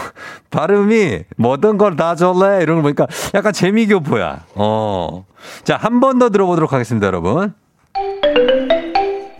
[0.51, 2.61] 발음이 모든 걸다 줄래?
[2.61, 4.45] 이런 거 보니까 약간 재미교포야.
[4.55, 5.25] 어.
[5.63, 7.53] 자, 한 번 더 들어보도록 하겠습니다, 여러분.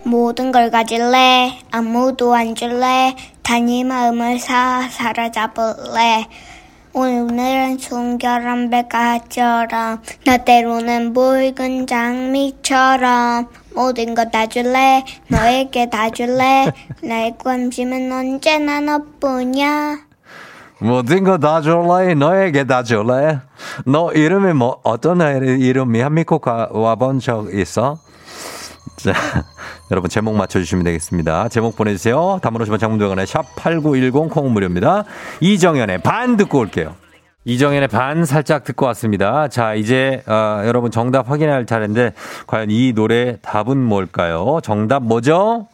[0.03, 6.27] 모든 걸 가질래 아무도 안 줄래 단위 마음을 사 사로잡을래
[6.93, 16.71] 오늘은 순결한 백화처럼 나 때로는 붉은 장미처럼 모든 것 다 줄래 너에게 다 줄래
[17.03, 19.97] 나의 관심은 언제나 너뿐이야
[20.79, 22.13] 모든 거 다 줄래?
[22.15, 23.39] 너에게 다 줄래?
[23.85, 27.97] 너 이름이 뭐, 어떤 애 이름이 한미국 와본 적 있어?
[28.97, 29.13] 자,
[29.91, 31.47] 여러분 제목 맞춰주시면 되겠습니다.
[31.49, 32.39] 제목 보내주세요.
[32.41, 35.05] 담으로시면 장문대원의 샵8910 콩은 무료입니다.
[35.39, 36.95] 이정현의 반 듣고 올게요.
[37.47, 39.47] 이정현의 반 살짝 듣고 왔습니다.
[39.49, 42.13] 자, 이제, 어, 여러분 정답 확인할 차례인데,
[42.47, 44.59] 과연 이 노래 답은 뭘까요?
[44.63, 45.67] 정답 뭐죠?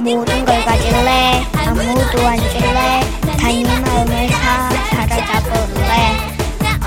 [0.00, 1.42] 모든 걸 가질래?
[1.64, 3.00] 아무도 안 줄래?
[3.38, 5.94] 단위 마음을 사 사로잡을래?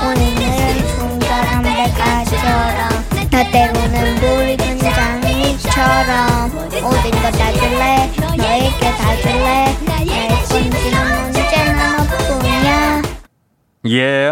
[0.03, 2.89] 오늘은 순결한 백화처럼
[3.31, 6.51] 나 때로는 붉은 장미처럼.
[6.83, 8.11] 모든 것다 줄래?
[8.19, 9.77] 너에게 다 줄래?
[9.89, 11.37] 언제나 너뿐이야
[13.91, 14.32] 예.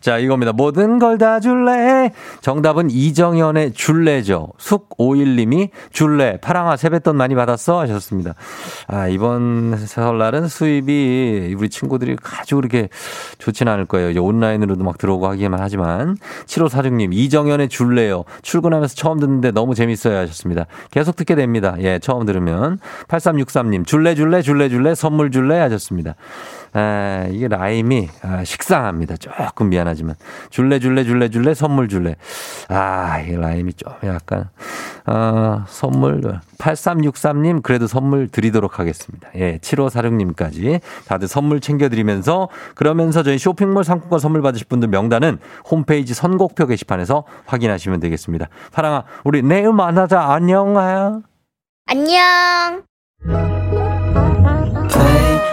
[0.00, 0.52] 자, 이겁니다.
[0.52, 2.10] 모든 걸 다 줄래?
[2.40, 4.48] 정답은 이정현의 줄래죠.
[4.58, 6.38] 숙오일님이 줄래.
[6.40, 7.78] 파랑아 세뱃돈 많이 받았어?
[7.80, 8.34] 하셨습니다.
[8.88, 12.88] 아, 이번 설날은 수입이 우리 친구들이 아주 그렇게
[13.38, 14.20] 좋진 않을 거예요.
[14.20, 16.16] 온라인으로도 막 들어오고 하기만 하지만.
[16.46, 18.24] 7546님, 이정현의 줄래요.
[18.42, 20.16] 출근하면서 처음 듣는데 너무 재밌어요.
[20.18, 20.66] 하셨습니다.
[20.90, 21.76] 계속 듣게 됩니다.
[21.80, 22.78] 예, 처음 들으면.
[23.08, 25.58] 8363님, 줄래, 줄래, 줄래, 줄래, 선물 줄래?
[25.58, 26.14] 하셨습니다.
[26.74, 29.16] 아, 이게 라임이 아, 식상합니다.
[29.16, 30.14] 조금 미안하지만.
[30.50, 32.16] 줄래, 줄래, 줄래, 줄래, 선물 줄래.
[32.68, 34.48] 아, 이 라임이 좀 약간,
[35.06, 36.22] 어, 선물.
[36.58, 39.28] 8363님, 그래도 선물 드리도록 하겠습니다.
[39.36, 46.14] 예, 7546님까지 다들 선물 챙겨 드리면서 그러면서 저희 쇼핑몰 상품권 선물 받으실 분들 명단은 홈페이지
[46.14, 48.48] 선곡표 게시판에서 확인하시면 되겠습니다.
[48.72, 50.22] 파랑아, 우리 내일 만나자.
[50.22, 51.22] 안녕.
[51.86, 52.82] 안녕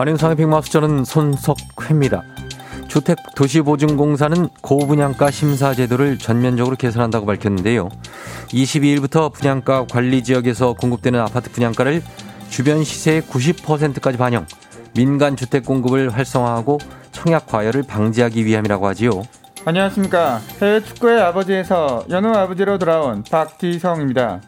[0.00, 2.22] 안윤상의 빅마우스 저는 손석회입니다.
[2.88, 7.90] 주택도시보증공사는 고분양가 심사 제도를 전면적으로 개선한다고 밝혔는데요.
[8.48, 12.02] 22일부터 분양가 관리 지역에서 공급되는 아파트 분양가를
[12.48, 14.46] 주변 시세의 90%까지 반영,
[14.94, 16.78] 민간 주택 공급을 활성화하고
[17.12, 19.22] 청약 과열을 방지하기 위함이라고 하지요.
[19.66, 20.40] 안녕하십니까.
[20.62, 24.40] 해외 축구의 아버지에서 연우 아버지로 돌아온 박지성입니다.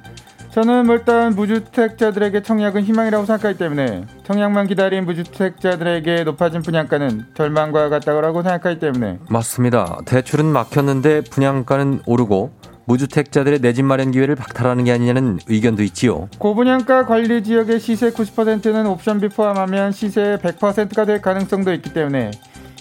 [0.52, 8.78] 저는 일단 무주택자들에게 청약은 희망이라고 생각하기 때문에 청약만 기다린 무주택자들에게 높아진 분양가는 절망과 같다고 생각하기
[8.78, 9.98] 때문에 맞습니다.
[10.04, 12.52] 대출은 막혔는데 분양가는 오르고
[12.84, 16.28] 무주택자들의 내 집 마련 기회를 박탈하는 게 아니냐는 의견도 있지요.
[16.38, 22.30] 고분양가 관리 지역의 시세 90%는 옵션비 포함하면 시세의 100%가 될 가능성도 있기 때문에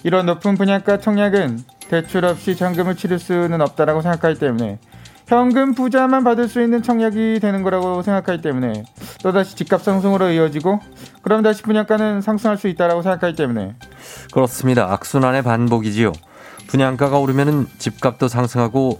[0.04, 4.80] 이런 높은 분양가 청약은 대출 없이 잔금을 치를 수는 없다라고 생각하기 때문에
[5.32, 8.84] 현금 부자만 받을 수 있는 청약이 되는 거라고 생각하기 때문에
[9.24, 10.82] 또다시 집값 상승으로 이어지고
[11.22, 13.76] 그럼 다시 분양가는 상승할 수 있다라고 생각하기 때문에
[14.34, 14.92] 그렇습니다.
[14.92, 16.12] 악순환의 반복이지요.
[16.68, 19.00] 분양가가 오르면은 집값도 상승하고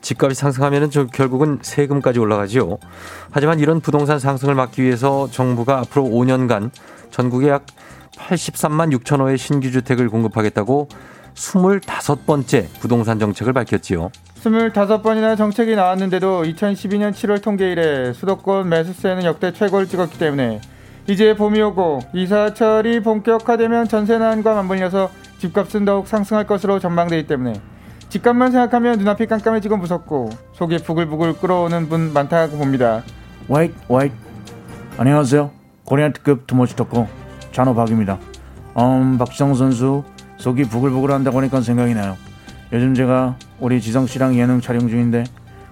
[0.00, 2.78] 집값이 상승하면은 저 결국은 세금까지 올라가지요.
[3.30, 6.72] 하지만 이런 부동산 상승을 막기 위해서 정부가 앞으로 5년간
[7.12, 7.66] 전국에 약
[8.16, 10.88] 83만 6천 호의 신규 주택을 공급하겠다고
[11.36, 14.10] 25번째 부동산 정책을 밝혔지요.
[14.42, 20.60] 25번이나 정책이 나왔는데도 2012년 7월 통계 이래 수도권 매수세는 역대 최고를 찍었기 때문에
[21.08, 27.54] 이제 봄이 오고 이사철이 본격화되면 전세난과 맞물려서 집값은 더욱 상승할 것으로 전망되기 때문에
[28.10, 33.02] 집값만 생각하면 눈앞이 깜깜해지고 무섭고 속이 부글부글 끓어오는 분 많다고 봅니다.
[33.48, 34.14] Wait wait.
[34.98, 35.50] 안녕하세요.
[35.84, 37.06] Korean 특급 too much talker
[37.52, 38.18] 찬호박입니다.
[38.78, 40.04] 음 박지성 선수
[40.36, 42.16] 속이 부글부글 한다고 하니까 생각이 나요
[42.72, 45.24] 요즘 제가 우리 지성 씨랑 예능 촬영 중인데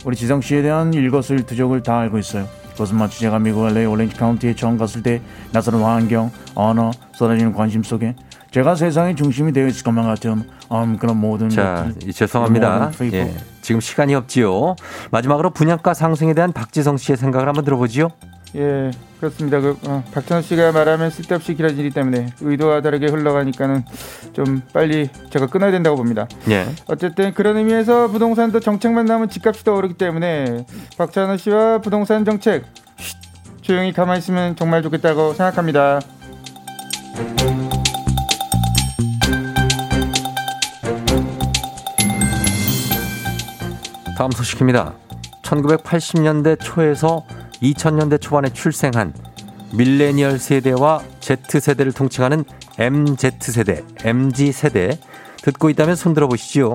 [0.04, 4.54] 우리 지성 씨에 대한 일거수일투족을 다 알고 있어요 그것은 마치 제가 미국 LA 오렌지 카운티에
[4.54, 5.20] 처음 갔을 때
[5.52, 8.14] 나서는 환경, 언어, 쏟아지는 관심 속에
[8.50, 12.86] 제가 세상의 중심이 되어 있을 것만 같은 음, 그런 모든 자, 것들, 죄송합니다.
[12.86, 13.12] 모든.
[13.12, 14.76] 예, 지금 시간이 없지요.
[15.10, 18.08] 마지막으로 분양가 상승에 대한 박지성 씨의 생각을 한번 들어보지요.
[18.56, 18.90] 예,
[19.20, 19.60] 그렇습니다.
[19.60, 23.84] 그 어, 박찬호 씨가 말하면 쓸데없이 길어지기 때문에 의도와 다르게 흘러가니까는
[24.32, 26.26] 좀 빨리 제가 끊어야 된다고 봅니다.
[26.48, 26.66] 예.
[26.86, 30.64] 어쨌든 그런 의미에서 부동산도 정책만 나오면 집값이 더 오르기 때문에
[30.96, 32.64] 박찬호 씨와 부동산 정책
[32.96, 36.00] 쉿, 조용히 가만히 있으면 정말 좋겠다고 생각합니다.
[44.16, 44.94] 다음 소식입니다.
[45.42, 47.24] 1980년대 초에서
[47.62, 49.12] 2000년대 초반에 출생한
[49.72, 52.44] 밀레니얼 세대와 Z세대를 통칭하는
[52.78, 54.98] MZ세대, MG세대
[55.42, 56.74] 듣고 있다면 손들어 보시지요.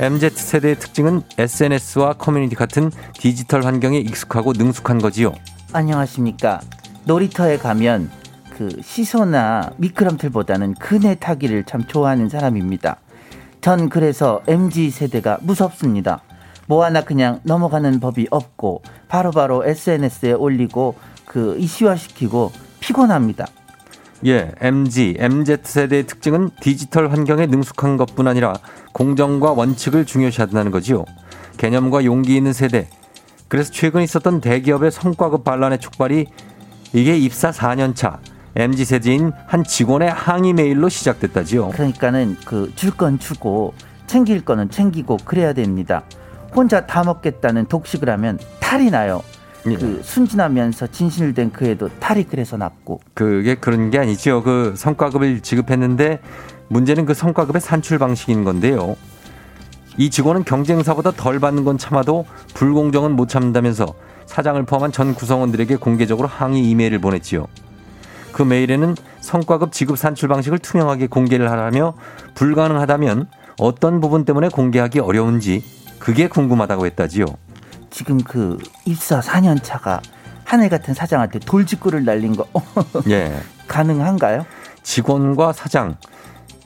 [0.00, 5.32] MZ세대의 특징은 SNS와 커뮤니티 같은 디지털 환경에 익숙하고 능숙한 거지요.
[5.72, 6.60] 안녕하십니까.
[7.04, 8.10] 놀이터에 가면
[8.56, 12.96] 그 시소나 미끄럼틀보다는 그네 타기를 참 좋아하는 사람입니다.
[13.60, 16.22] 전 그래서 MZ 세대가 무섭습니다.
[16.66, 23.46] 뭐 하나 그냥 넘어가는 법이 없고 바로 바로 SNS에 올리고 그 이슈화시키고 피곤합니다.
[24.26, 28.54] 예, MG, MZ세대의 특징은 디지털 환경에 능숙한 것뿐 아니라
[28.92, 31.04] 공정과 원칙을 중요시한다는 거지요.
[31.58, 32.88] 개념과 용기 있는 세대.
[33.48, 36.26] 그래서 최근 있었던 대기업의 성과급 반란의 촉발이
[36.94, 38.18] 이게 입사 4년 차
[38.56, 41.68] MZ세대인 한 직원의 항의 메일로 시작됐다지요.
[41.70, 43.74] 그러니까는 그 줄 건 주고
[44.06, 46.02] 챙길 거는 챙기고 그래야 됩니다.
[46.54, 49.22] 혼자 다 먹겠다는 독식을 하면 탈이 나요.
[49.68, 49.74] 예.
[49.74, 54.42] 그 순진하면서 진실된 그에도 탈이 그래서 났고 그게 그런 게 아니죠.
[54.42, 56.20] 그 성과급을 지급했는데
[56.68, 58.96] 문제는 그 성과급의 산출 방식인 건데요.
[59.98, 63.94] 이 직원은 경쟁사보다 덜 받는 건 참아도 불공정은 못 참는다면서
[64.26, 67.46] 사장을 포함한 전 구성원들에게 공개적으로 항의 이메일을 보냈지요.
[68.32, 71.94] 그 메일에는 성과급 지급 산출 방식을 투명하게 공개를 하라며
[72.34, 73.28] 불가능하다면
[73.58, 75.64] 어떤 부분 때문에 공개하기 어려운지
[75.98, 77.26] 그게 궁금하다고 했다지요.
[77.90, 80.00] 지금 그 입사 4년 차가
[80.44, 82.46] 하늘 같은 사장한테 돌직구를 날린 거
[83.08, 83.40] 예.
[83.66, 84.44] 가능한가요?
[84.82, 85.96] 직원과 사장.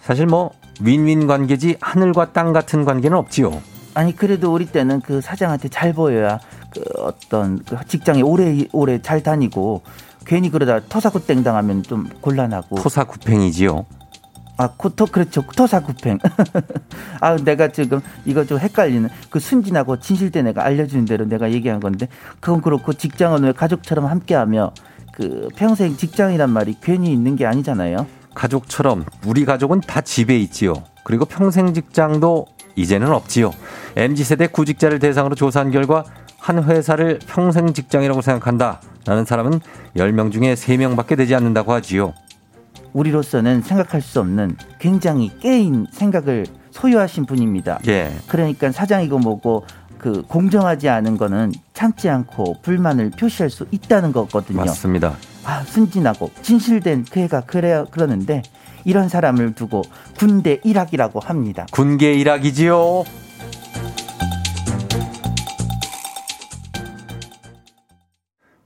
[0.03, 0.51] 사실 뭐
[0.81, 3.63] 윈윈 관계지 하늘과 땅 같은 관계는 없지요.
[3.95, 6.39] 아니 그래도 우리 때는 그 사장한테 잘 보여야
[6.73, 9.83] 그 어떤 그 직장에 오래 오래 잘 다니고
[10.27, 13.85] 괜히 그러다 토사구땡 당하면 좀 곤란하고 토사구팽이지요.
[14.61, 16.19] 아 코토 그렇죠 토사구팽
[17.21, 22.09] 아 내가 지금 이거 좀 헷갈리는 그 순진하고 진실된 애가 알려주는 대로 내가 얘기한 건데
[22.41, 24.73] 그건 그렇고 직장은 왜 가족처럼 함께하며
[25.15, 28.07] 그 평생 직장이란 말이 괜히 있는 게 아니잖아요.
[28.35, 30.75] 가족처럼 우리 가족은 다 집에 있지요.
[31.05, 32.47] 그리고 평생 직장도
[32.77, 33.53] 이제는 없지요.
[33.97, 36.05] MZ세대 구직자를 대상으로 조사한 결과
[36.39, 38.83] 한 회사를 평생 직장이라고 생각한다.
[39.07, 39.61] 라는 사람은
[39.97, 42.13] 10명 중에 3명밖에 되지 않는다고 하지요.
[42.93, 47.81] 우리로서는 생각할 수 없는 굉장히 깨인 생각을 소유하신 분입니다.
[47.89, 48.13] 예.
[48.29, 49.65] 그러니까 사장이고 뭐고
[49.99, 54.59] 그 공정하지 않은 거는 참지 않고 불만을 표시할 수 있다는 거거든요.
[54.59, 55.17] 맞습니다.
[55.45, 58.43] 아, 순진하고 진실된 그 애가 그래야 그러는데
[58.85, 59.83] 이런 사람을 두고
[60.19, 61.67] 군대 일학이라고 합니다.
[61.71, 63.05] 군계 일학이지요.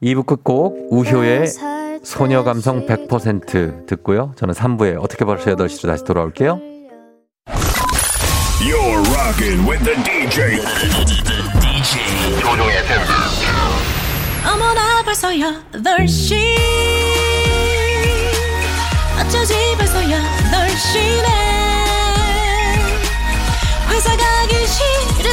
[0.01, 1.47] 이부 끝곡 우효의
[2.05, 4.33] 소녀 감성 100% 듣고요.
[4.37, 6.61] 저는 3부에 어떻게 벌써 8시로 다시 돌아올게요.
[8.61, 10.61] You're rocking with the DJ.
[11.61, 13.03] DJ 조종의 FM.
[14.47, 16.37] 어머나 벌써 8시
[19.21, 21.29] 어쩌지 벌써 8시네
[23.91, 25.24] 회사 가기 싫은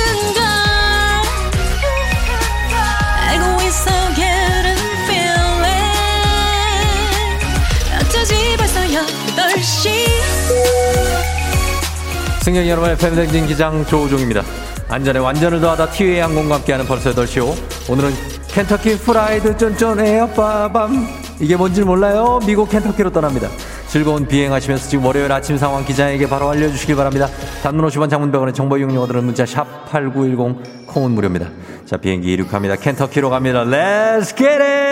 [12.42, 14.42] 승객 여러분의 FM댕진 기장 조우종입니다.
[14.89, 17.54] 안전에 완전을 더하다 티웨이 항공과 함께하는 벌써 8시오.
[17.89, 18.12] 오늘은
[18.48, 21.08] 켄터키 프라이드 쫀쫀 에어빠밤.
[21.39, 22.39] 이게 뭔지 몰라요?
[22.46, 23.48] 미국 켄터키로 떠납니다.
[23.88, 27.28] 즐거운 비행하시면서 지금 월요일 아침 상황 기장에게 바로 알려주시길 바랍니다.
[27.62, 31.48] 단문 50원 장문 100원의 정보 이용료들은 문자 샵 8910 콩은 무료입니다.
[31.86, 32.76] 자 비행기 이륙합니다.
[32.78, 33.64] 켄터키로 갑니다.
[33.64, 34.91] Let's!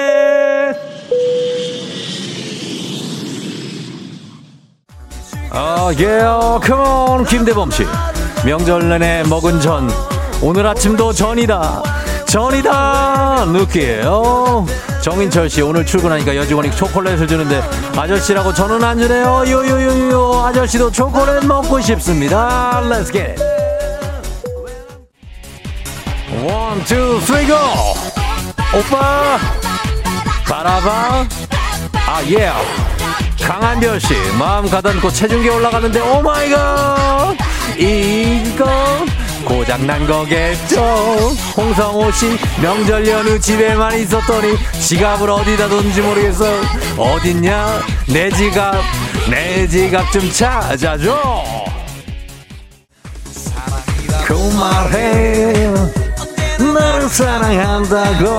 [5.52, 6.20] 아, 예,
[6.62, 7.86] 컴온, 김대범 씨.
[8.46, 9.90] 명절 내내 먹은 전.
[10.42, 11.82] 오늘 아침도 전이다.
[12.28, 13.46] 전이다.
[13.48, 14.66] 느끼해요.
[15.02, 17.64] 정인철 씨, 오늘 출근하니까 여직원이 초콜릿을 주는데,
[17.96, 19.44] 아저씨라고 저는 안 주네요.
[19.48, 20.46] 요요요요.
[20.46, 22.82] 아저씨도 초콜릿 먹고 싶습니다.
[22.84, 23.44] Let's get it.
[26.46, 27.58] One, two, three, go.
[28.78, 29.40] 오빠.
[30.46, 31.26] 바라봐.
[32.08, 32.52] 아, 예.
[33.50, 37.36] 강한별 씨 마음 가다듬고 체중계 올라가는데 Oh my God!
[37.80, 38.70] 이거
[39.44, 40.80] 고장난 거겠죠?
[41.58, 46.46] 홍성호 씨 명절 연휴 집에만 있었더니 지갑을 어디다 뒀는지 모르겠어.
[46.96, 47.80] 어딨냐?
[48.14, 48.76] 내 지갑
[49.32, 51.44] 내 지갑 좀 찾아줘.
[54.28, 55.74] 그 말해
[56.72, 58.30] 나를 사랑한다고.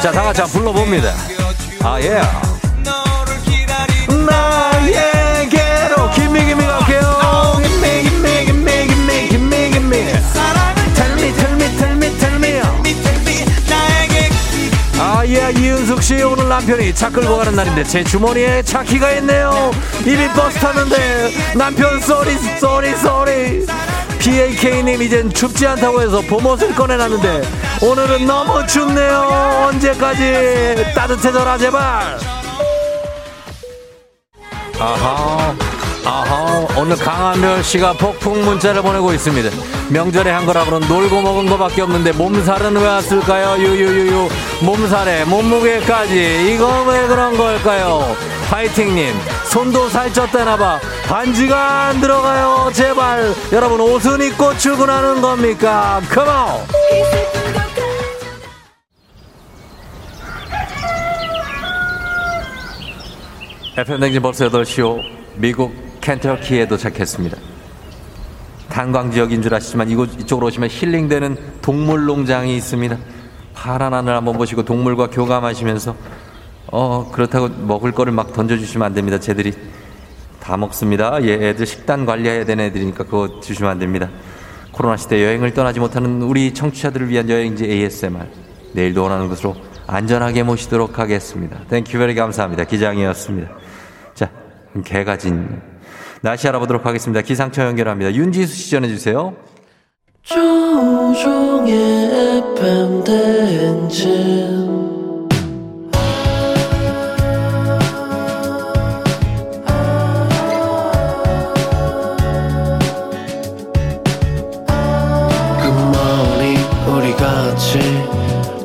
[0.00, 1.12] 자 다 같이 한번 불러봅니다.
[1.82, 2.20] 아예.
[2.20, 2.49] 나
[16.00, 19.70] 씨 오늘 남편이 차 끌고 가는 날인데 제 주머니에 차 키가 있네요.
[20.00, 23.66] 이미 버스 탔는데 남편 sorry sorry sorry
[24.18, 27.42] PAK님 이젠 춥지 않다고 해서 봄옷을 꺼내놨는데
[27.82, 29.68] 오늘은 너무 춥네요.
[29.68, 30.92] 언제까지?
[30.94, 32.18] 따뜻해져라 제발.
[34.78, 35.54] 아하,
[36.06, 36.39] 아하,
[36.76, 39.50] 오늘 강한별 씨가 폭풍 문자를 보내고 있습니다.
[39.90, 43.62] 명절에 한 거라고는 놀고 먹은 거밖에 없는데 몸살은 왜 왔을까요?
[43.62, 44.28] 유유유유.
[44.62, 46.54] 몸살에 몸무게까지.
[46.54, 48.16] 이거 왜 그런 걸까요?
[48.48, 50.80] 파이팅님, 손도 살쪘다나봐.
[51.06, 52.70] 반지가 안 들어가요.
[52.72, 53.32] 제발.
[53.52, 56.00] 여러분, 옷은 입고 출근하는 겁니까?
[56.10, 56.66] 컴온!
[63.76, 65.00] FM댕진 벌써 8시오.
[65.36, 67.36] 미국 켄터키에 도착했습니다.
[68.68, 72.96] 탄광 지역인 줄 아시지만 이곳, 이쪽으로 오시면 힐링되는 동물 농장이 있습니다.
[73.52, 75.94] 파란 하늘 한번 보시고 동물과 교감하시면서
[76.72, 79.18] 어 그렇다고 먹을 거를 막 던져주시면 안 됩니다.
[79.18, 79.52] 쟤들이
[80.40, 81.22] 다 먹습니다.
[81.24, 84.08] 예, 애들 식단 관리해야 되는 애들이니까 그거 주시면 안 됩니다.
[84.72, 88.26] 코로나 시대 여행을 떠나지 못하는 우리 청취자들을 위한 여행지 ASMR
[88.72, 91.58] 내일도 원하는 곳으로 안전하게 모시도록 하겠습니다.
[91.68, 92.64] Thank you very 감사합니다.
[92.64, 93.50] 기장이었습니다.
[94.14, 94.30] 자,
[94.84, 95.60] 개가진
[96.22, 97.22] 날씨 알아보도록 하겠습니다.
[97.22, 98.12] 기상청 연결합니다.
[98.12, 99.34] 윤지수 씨 전해주세요.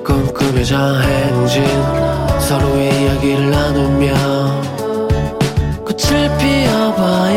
[0.04, 1.64] 꿈꾸며자 행진
[2.40, 4.14] 서로의 이야기를 나누며
[5.86, 7.35] 꽃을 피워봐요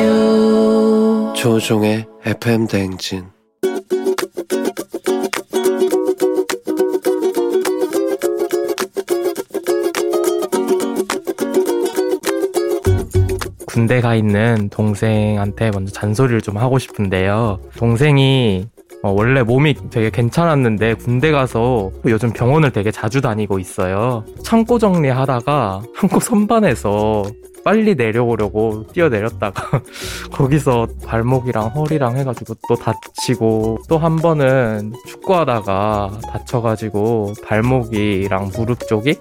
[1.49, 3.24] 조종의 FM 대행진
[13.66, 17.59] 군대 가 있는 동생한테 먼저 잔소리를 좀 하고 싶은데요.
[17.78, 18.68] 동생이
[19.03, 24.22] 어, 원래 몸이 되게 괜찮았는데 군대 가서 요즘 병원을 되게 자주 다니고 있어요.
[24.42, 27.22] 창고 정리하다가 창고 선반에서
[27.68, 29.82] 빨리 내려오려고 뛰어내렸다가
[30.32, 39.16] 거기서 발목이랑 허리랑 해가지고 또 다치고 또 한 번은 축구하다가 다쳐가지고 발목이랑 무릎 쪽이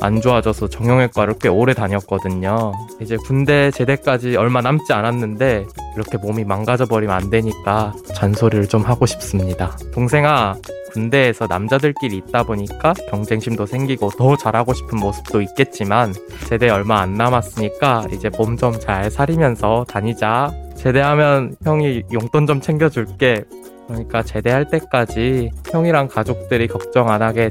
[0.00, 2.72] 안 좋아져서 정형외과를 꽤 오래 다녔거든요.
[3.02, 9.04] 이제 군대 제대까지 얼마 남지 않았는데 이렇게 몸이 망가져 버리면 안 되니까 잔소리를 좀 하고
[9.04, 9.76] 싶습니다.
[9.92, 10.54] 동생아,
[10.92, 16.14] 군대에서 남자들끼리 있다 보니까 경쟁심도 생기고 더 잘하고 싶은 모습도 있겠지만
[16.48, 20.52] 제대 얼마 안 남았으니까 이제 몸 좀 잘 사리면서 다니자.
[20.76, 23.44] 제대하면 형이 용돈 좀 챙겨줄게.
[23.88, 27.50] 그러니까 제대할 때까지 형이랑 가족들이 걱정 안 하게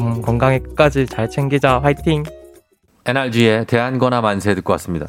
[0.00, 1.78] 음, 건강에 끝까지 잘 챙기자.
[1.80, 2.24] 화이팅!
[3.06, 5.08] NRG의 대한거나 만세 듣고 왔습니다.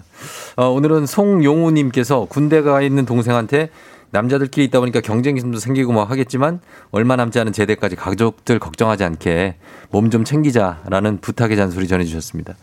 [0.55, 3.69] 어, 오늘은 송용우님께서 군대 가 있는 동생한테
[4.11, 6.61] 남자들끼리 있다 보니까 경쟁심도 생기고 뭐 하겠지만
[6.91, 9.55] 얼마 남지 않은 제대까지 가족들 걱정하지 않게
[9.91, 12.55] 몸 좀 챙기자라는 부탁의 잔소리 전해주셨습니다.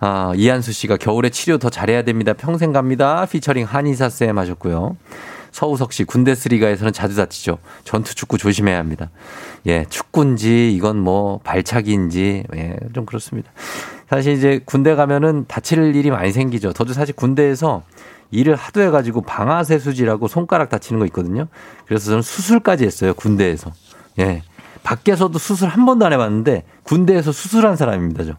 [0.00, 2.32] 아, 이한수 씨가 겨울에 치료 더 잘해야 됩니다.
[2.32, 3.26] 평생 갑니다.
[3.26, 4.96] 피처링 한의사 쌤 하셨고요.
[5.52, 7.58] 서우석 씨, 군대 쓰리가에서는 자주 다치죠.
[7.84, 9.10] 전투 축구 조심해야 합니다.
[9.66, 13.50] 예, 축구인지 이건 뭐 발차기인지 예, 좀 그렇습니다.
[14.10, 16.74] 사실 이제 군대 가면은 다칠 일이 많이 생기죠.
[16.74, 17.84] 저도 사실 군대에서
[18.30, 21.46] 일을 하도 해가지고 방아쇠수지라고 손가락 다치는 거 있거든요.
[21.86, 23.14] 그래서 저는 수술까지 했어요.
[23.14, 23.72] 군대에서.
[24.18, 24.42] 예.
[24.82, 28.24] 밖에서도 수술 한 번도 안 해봤는데 군대에서 수술한 사람입니다.
[28.24, 28.34] 저.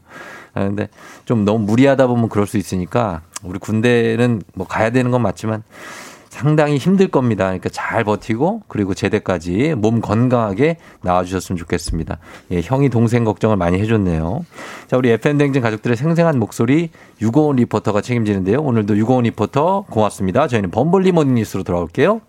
[0.58, 0.90] 아, 근데
[1.26, 5.64] 좀 너무 무리하다 보면 그럴 수 있으니까 우리 군대는 뭐 가야 되는 건 맞지만
[6.30, 7.46] 상당히 힘들 겁니다.
[7.46, 12.20] 그러니까 잘 버티고 그리고 제대까지 몸 건강하게 나와주셨으면 좋겠습니다.
[12.52, 14.46] 예, 형이 동생 걱정을 많이 해줬네요.
[14.88, 16.92] 자, 우리 FM댕진 가족들의 생생한 목소리
[17.22, 18.60] 유고원 리포터가 책임지는데요.
[18.60, 20.48] 오늘도 유고원 리포터 고맙습니다.
[20.48, 22.22] 저희는 범블리 morning 뉴스로 돌아올게요.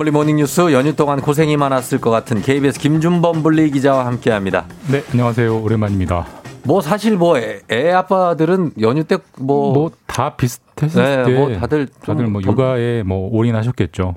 [0.00, 4.64] 범블리 morning 뉴스 연휴 동안 고생이 많았을 것 같은 KBS 김준범 블리 기자와 함께합니다.
[4.90, 5.60] 네, 안녕하세요.
[5.62, 6.26] 오랜만입니다.
[6.62, 7.60] 뭐 사실 뭐애
[7.92, 12.52] 아빠들은 연휴 때 뭐 뭐 다 비슷했을 네, 때 뭐 다들 좀 다들 뭐 덤-
[12.52, 14.14] 육아에 뭐 올인하셨겠죠.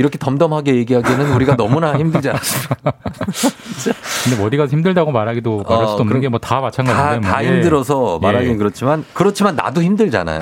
[0.00, 2.74] 이렇게 덤덤하게 얘기하기에는 우리가 너무나 힘들지 않았습까
[4.24, 7.36] 근데 뭐 어디 가서 힘들다고 말하기도 말할 어, 수도 없는 그럼 게뭐다 다, 마찬가지인데 다
[7.36, 7.44] 뭐.
[7.44, 7.48] 예.
[7.48, 8.58] 힘들어서 말하기는 예.
[8.58, 10.40] 그렇지만 그렇지만 나도 힘들잖아요.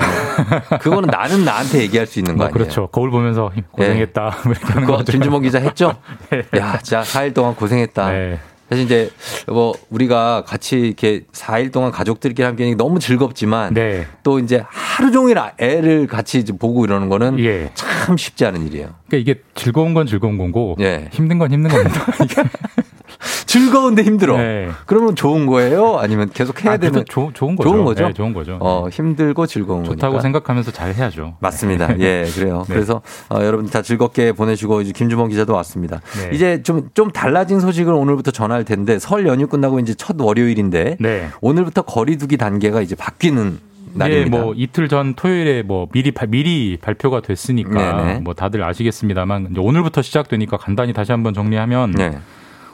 [0.79, 2.53] 그거는 나는 나한테 얘기할 수 있는 거뭐 아니에요.
[2.53, 2.87] 그렇죠.
[2.87, 4.21] 거울 보면서 힘- 고생했다.
[4.45, 5.11] 뭐 이렇게 하는 그거 거죠.
[5.11, 5.95] 김주몽 기자 했죠?
[6.57, 8.09] 야, 진짜 4일 동안 고생했다.
[8.11, 8.39] 네.
[8.69, 9.09] 사실 이제
[9.47, 14.05] 뭐 우리가 같이 이렇게 4일 동안 가족들끼리 함께 너무 즐겁지만 네.
[14.23, 17.71] 또 이제 하루 종일 아- 애를 같이 보고 이러는 거는 예.
[17.73, 18.89] 참 쉽지 않은 일이에요.
[19.07, 21.09] 그러니까 이게 즐거운 건 즐거운 거고 예.
[21.11, 22.05] 힘든 건 힘든 겁니다.
[23.45, 24.37] 즐거운데 힘들어.
[24.37, 24.69] 네.
[24.85, 25.97] 그러면 좋은 거예요?
[25.97, 27.69] 아니면 계속 해야 아, 되는 좋- 좋은 거죠.
[27.69, 28.07] 좋은 거죠.
[28.07, 28.57] 네, 좋은 거죠.
[28.61, 30.21] 어, 힘들고 즐거운 좋다고 거니까.
[30.21, 31.35] 생각하면서 잘 해야죠.
[31.39, 31.99] 맞습니다.
[31.99, 32.63] 예, 그래요.
[32.67, 32.73] 네.
[32.75, 35.99] 그래서 어, 여러분 다 즐겁게 보내시고 이제 김주범 기자도 왔습니다.
[36.21, 36.29] 네.
[36.33, 41.27] 이제 좀좀 달라진 소식을 오늘부터 전할 텐데 설 연휴 끝나고 이제 첫 월요일인데 네.
[41.41, 43.59] 오늘부터 거리두기 단계가 이제 바뀌는
[43.95, 44.37] 날입니다.
[44.37, 48.19] 예, 뭐 이틀 전 토요일에 뭐 미리 발- 미리 발표가 됐으니까 네네.
[48.19, 52.19] 뭐 다들 아시겠습니다만 이제 오늘부터 시작되니까 간단히 다시 한번 정리하면 네.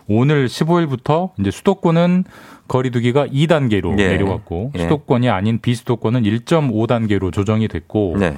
[0.08, 2.26] 오늘 15일부터 이제 수도권은
[2.68, 4.08] 거리두기가 2단계로 예.
[4.10, 4.84] 내려왔고 예.
[4.84, 8.38] 수도권이 아닌 비수도권은 1.5단계로 조정이 됐고 네.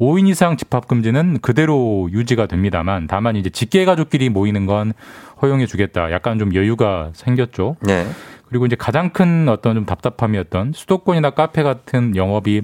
[0.00, 4.92] 5인 이상 집합 금지는 그대로 유지가 됩니다만 다만 이제 직계 가족끼리 모이는 건
[5.40, 6.10] 허용해 주겠다.
[6.10, 7.76] 약간 좀 여유가 생겼죠.
[7.80, 8.06] 네.
[8.48, 12.62] 그리고 이제 가장 큰 어떤 좀 답답함이었던 수도권이나 카페 같은 영업이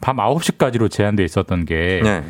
[0.00, 2.24] 밤 9시까지로 제한돼 있었던 게 네.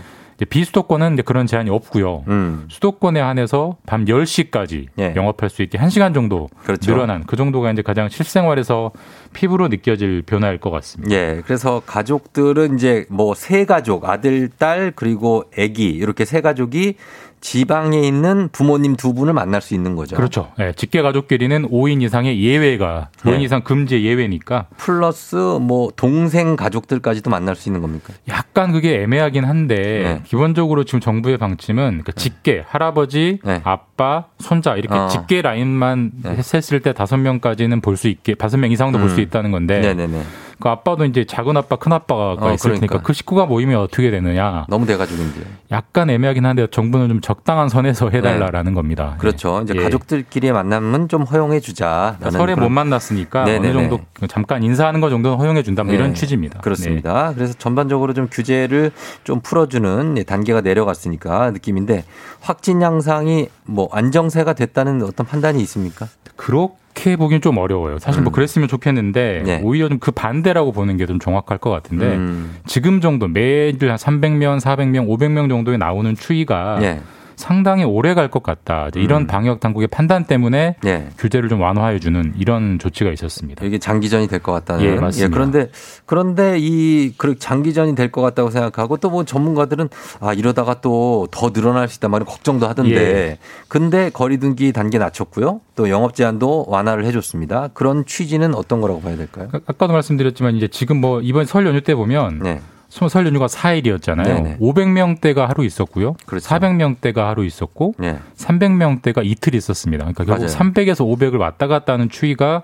[0.44, 2.24] 비수도권은 이제 그런 제한이 없고요.
[2.28, 2.66] 음.
[2.68, 5.14] 수도권에 한해서 밤 10시까지 예.
[5.16, 6.92] 영업할 수 있게 1시간 정도 그렇죠.
[6.92, 8.92] 늘어난 그 정도가 이제 가장 실생활에서
[9.38, 11.14] 피부로 느껴질 변화일 것 같습니다.
[11.14, 16.96] 예, 그래서 가족들은 이제 뭐 세 가족, 아들, 딸, 그리고 아기 이렇게 세 가족이
[17.40, 20.16] 지방에 있는 부모님 두 분을 만날 수 있는 거죠.
[20.16, 20.50] 그렇죠.
[20.58, 23.44] 예, 직계 가족끼리는 5인 이상의 예외가 5인 예.
[23.44, 28.12] 이상 금지 예외니까 플러스 뭐 동생 가족들까지도 만날 수 있는 겁니까?
[28.28, 30.22] 약간 그게 애매하긴 한데 네.
[30.26, 35.00] 기본적으로 지금 정부의 방침은 그 직계 할아버지, 아빠, 손자 이렇게 네.
[35.00, 35.06] 어.
[35.06, 36.30] 직계 라인만 네.
[36.54, 39.20] 했을 때 다섯 명까지는 볼 수 있게 다섯 명 이상도 볼수 음.
[39.28, 40.22] 있다는 건데 네네네.
[40.60, 43.06] 그 아빠도 이제 작은 아빠, 큰 아빠가 어, 있을 테니까 그러니까.
[43.06, 44.66] 그 식구가 모이면 어떻게 되느냐.
[44.68, 45.46] 너무 돼가지고 이제.
[45.70, 49.16] 약간 애매하긴 한데 정부는 좀 적당한 선에서 해달라라는 겁니다.
[49.18, 49.60] 그렇죠.
[49.62, 49.82] 이제 예.
[49.82, 52.16] 가족들끼리의 만남은 좀 허용해 주자.
[52.32, 56.60] 설에 못 만났으니까 어느 정도 잠깐 인사하는 것 정도는 허용해 준다 뭐 이런 네, 취지입니다.
[56.60, 57.32] 그렇습니다.
[57.34, 58.90] 그래서 전반적으로 좀 규제를
[59.22, 62.04] 좀 풀어주는 예, 단계가 내려갔으니까 느낌인데
[62.40, 66.08] 확진 양상이 뭐 안정세가 됐다는 어떤 판단이 있습니까?
[66.34, 67.98] 그렇 게 보기는 좀 어려워요.
[67.98, 68.24] 사실 음.
[68.24, 69.60] 뭐 그랬으면 좋겠는데 네.
[69.62, 72.56] 오히려 좀 그 반대라고 보는 게 좀 정확할 것 같은데 음.
[72.66, 77.00] 지금 정도 매일 한 300명, 400명, 500명 정도에 나오는 추이가 예.
[77.38, 78.88] 상당히 오래 갈 것 같다.
[78.88, 79.26] 이제 이런 음.
[79.26, 81.08] 방역 당국의 판단 때문에 예.
[81.16, 83.64] 규제를 좀 완화해 주는 이런 조치가 있었습니다.
[83.64, 84.84] 이게 장기전이 될 것 같다는.
[84.84, 85.32] 예, 맞습니다.
[85.34, 85.70] 그런데
[86.04, 89.88] 그런데 이그 장기전이 될 것 같다고 생각하고 또 뭐 전문가들은
[90.20, 92.94] 아 이러다가 또 더 늘어날 수 있단 말은 걱정도 하던데.
[92.96, 93.38] 예.
[93.68, 95.60] 근데 거리두기 단계 낮췄고요.
[95.76, 97.68] 또 영업 제한도 완화를 해줬습니다.
[97.72, 99.48] 그런 취지는 어떤 거라고 봐야 될까요?
[99.66, 102.60] 아까도 말씀드렸지만 이제 지금 뭐 이번 설 연휴 때 보면 네.
[102.88, 104.24] 설 연휴가 4일이었잖아요.
[104.24, 104.58] 네네.
[104.60, 106.14] 500명대가 하루 있었고요.
[106.26, 106.48] 그렇죠.
[106.48, 108.18] 400명대가 하루 있었고 네.
[108.36, 110.04] 300명대가 이틀 있었습니다.
[110.04, 110.56] 그러니까 결국 맞아요.
[110.56, 112.62] 300에서 500을 왔다 갔다 하는 추이가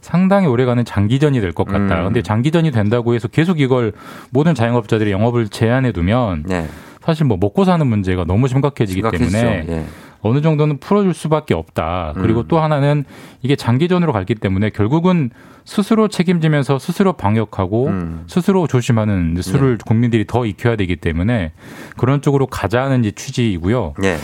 [0.00, 2.00] 상당히 오래가는 장기전이 될 것 같다.
[2.00, 2.04] 음.
[2.04, 3.92] 근데 장기전이 된다고 해서 계속 이걸
[4.30, 6.66] 모든 자영업자들이 영업을 제한해 두면 네.
[7.06, 9.00] 사실 뭐 먹고 사는 문제가 너무 심각해지기.
[9.00, 9.84] 때문에 예.
[10.22, 12.14] 어느 정도는 풀어줄 수밖에 없다.
[12.16, 12.44] 그리고 음.
[12.48, 13.04] 또 하나는
[13.42, 15.30] 이게 장기전으로 갔기 때문에 결국은
[15.64, 18.24] 스스로 책임지면서 스스로 방역하고 음.
[18.26, 21.52] 스스로 조심하는 수를 국민들이 더 익혀야 되기 때문에
[21.96, 23.94] 그런 쪽으로 가자는 이제 취지이고요.
[24.02, 24.16] 예.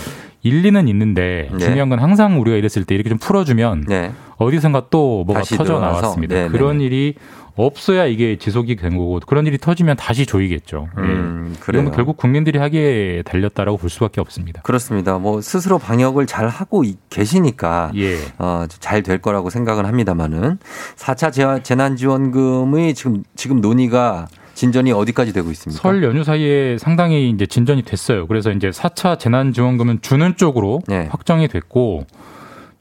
[0.42, 1.58] 일리는 있는데 네.
[1.58, 4.10] 중요한 건 항상 우리가 이랬을 때 이렇게 좀 풀어주면 네.
[4.38, 5.78] 어디선가 또 뭐가 터져?
[5.78, 6.48] 나왔습니다.
[6.48, 7.14] 그런 일이
[7.56, 10.88] 없어야 이게 지속이 된 거고 그런 일이 터지면 다시 조이겠죠.
[10.98, 11.02] 예.
[11.02, 11.82] 음, 그래요.
[11.82, 14.62] 이건 결국 국민들이 하기에 달렸다라고 볼 수밖에 없습니다.
[14.62, 15.18] 그렇습니다.
[15.18, 18.16] 뭐 스스로 방역을 잘 하고 이- 계시니까 예.
[18.38, 20.58] 어, 잘 될 거라고 생각은 합니다만은
[20.96, 25.80] 4차 재난지원금의 지금 지금 논의가 진전이 어디까지 되고 있습니까?
[25.80, 28.26] 설 연휴 사이에 상당히 이제 진전이 됐어요.
[28.26, 31.08] 그래서 이제 4차 재난지원금은 주는 쪽으로 네.
[31.10, 32.06] 확정이 됐고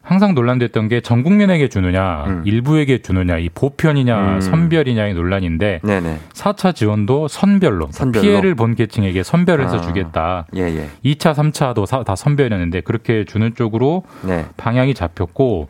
[0.02, 4.42] 항상 논란됐던 게 전 국민에게 주느냐, 일부에게 주느냐, 이 보편이냐, 음.
[4.42, 6.20] 선별이냐의 논란인데 네네.
[6.34, 8.22] 4차 지원도 선별로, 선별로.
[8.24, 9.82] 피해를 본 계층에게 선별해서 아.
[9.82, 10.48] 주겠다.
[10.56, 10.90] 예, 예.
[11.06, 14.46] 2차, 3차도 다 선별이었는데 그렇게 주는 쪽으로 네.
[14.58, 15.70] 방향이 잡혔고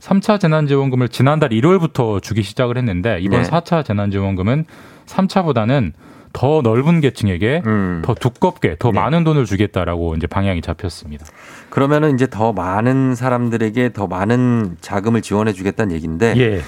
[0.00, 3.48] 3차 재난지원금을 지난달 1월부터 주기 시작을 했는데 이번 네.
[3.48, 4.64] 4차 재난지원금은
[5.06, 5.92] 3차보다는
[6.32, 8.02] 더 넓은 계층에게 음.
[8.04, 9.00] 더 두껍게 더 네.
[9.00, 11.26] 많은 돈을 주겠다라고 이제 방향이 잡혔습니다.
[11.70, 16.62] 그러면은 이제 더 많은 사람들에게 더 많은 자금을 지원해 주겠다는 얘기인데 예.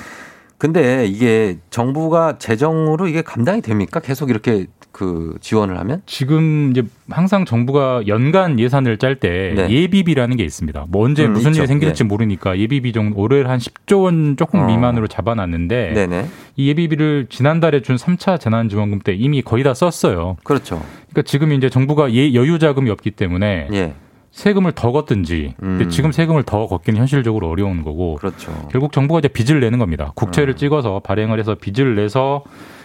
[0.59, 4.01] 근데 이게 정부가 재정으로 이게 감당이 됩니까?
[4.01, 6.03] 계속 이렇게 그 지원을 하면?
[6.07, 9.69] 지금 이제 항상 정부가 연간 예산을 짤때 네.
[9.69, 10.87] 예비비라는 게 있습니다.
[10.89, 11.63] 뭐 언제 음, 무슨 있죠.
[11.63, 12.09] 일이 생길지 네.
[12.09, 14.67] 모르니까 예비비 정도 올해 한 10조 원 조금 어.
[14.67, 16.29] 미만으로 잡아놨는데 네네.
[16.55, 20.37] 이 예비비를 지난달에 준 3차 재난지원금 때 이미 거의 다 썼어요.
[20.45, 20.81] 그렇죠.
[21.11, 23.95] 그러니까 지금 이제 정부가 예, 여유 자금이 없기 때문에 예.
[24.31, 25.55] 세금을 더 걷든지.
[25.61, 25.89] 음.
[25.91, 28.15] 지금 세금을 더 걷기는 현실적으로 어려운 거고.
[28.15, 28.69] 그렇죠.
[28.71, 30.13] 결국 정부가 이제 빚을 내는 겁니다.
[30.15, 30.57] 국채를 음.
[30.57, 32.45] 찍어서 발행을 해서 빚을 내서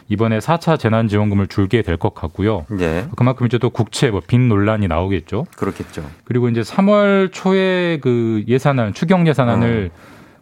[0.10, 2.66] 이번에 4차 재난지원금을 줄게 될 것 같고요.
[2.80, 3.06] 예.
[3.16, 5.46] 그만큼 이제 또 국채 뭐빚 논란이 나오겠죠.
[5.56, 6.04] 그렇겠죠.
[6.24, 9.92] 그리고 이제 3월 초에 그 예산안 추경 예산안을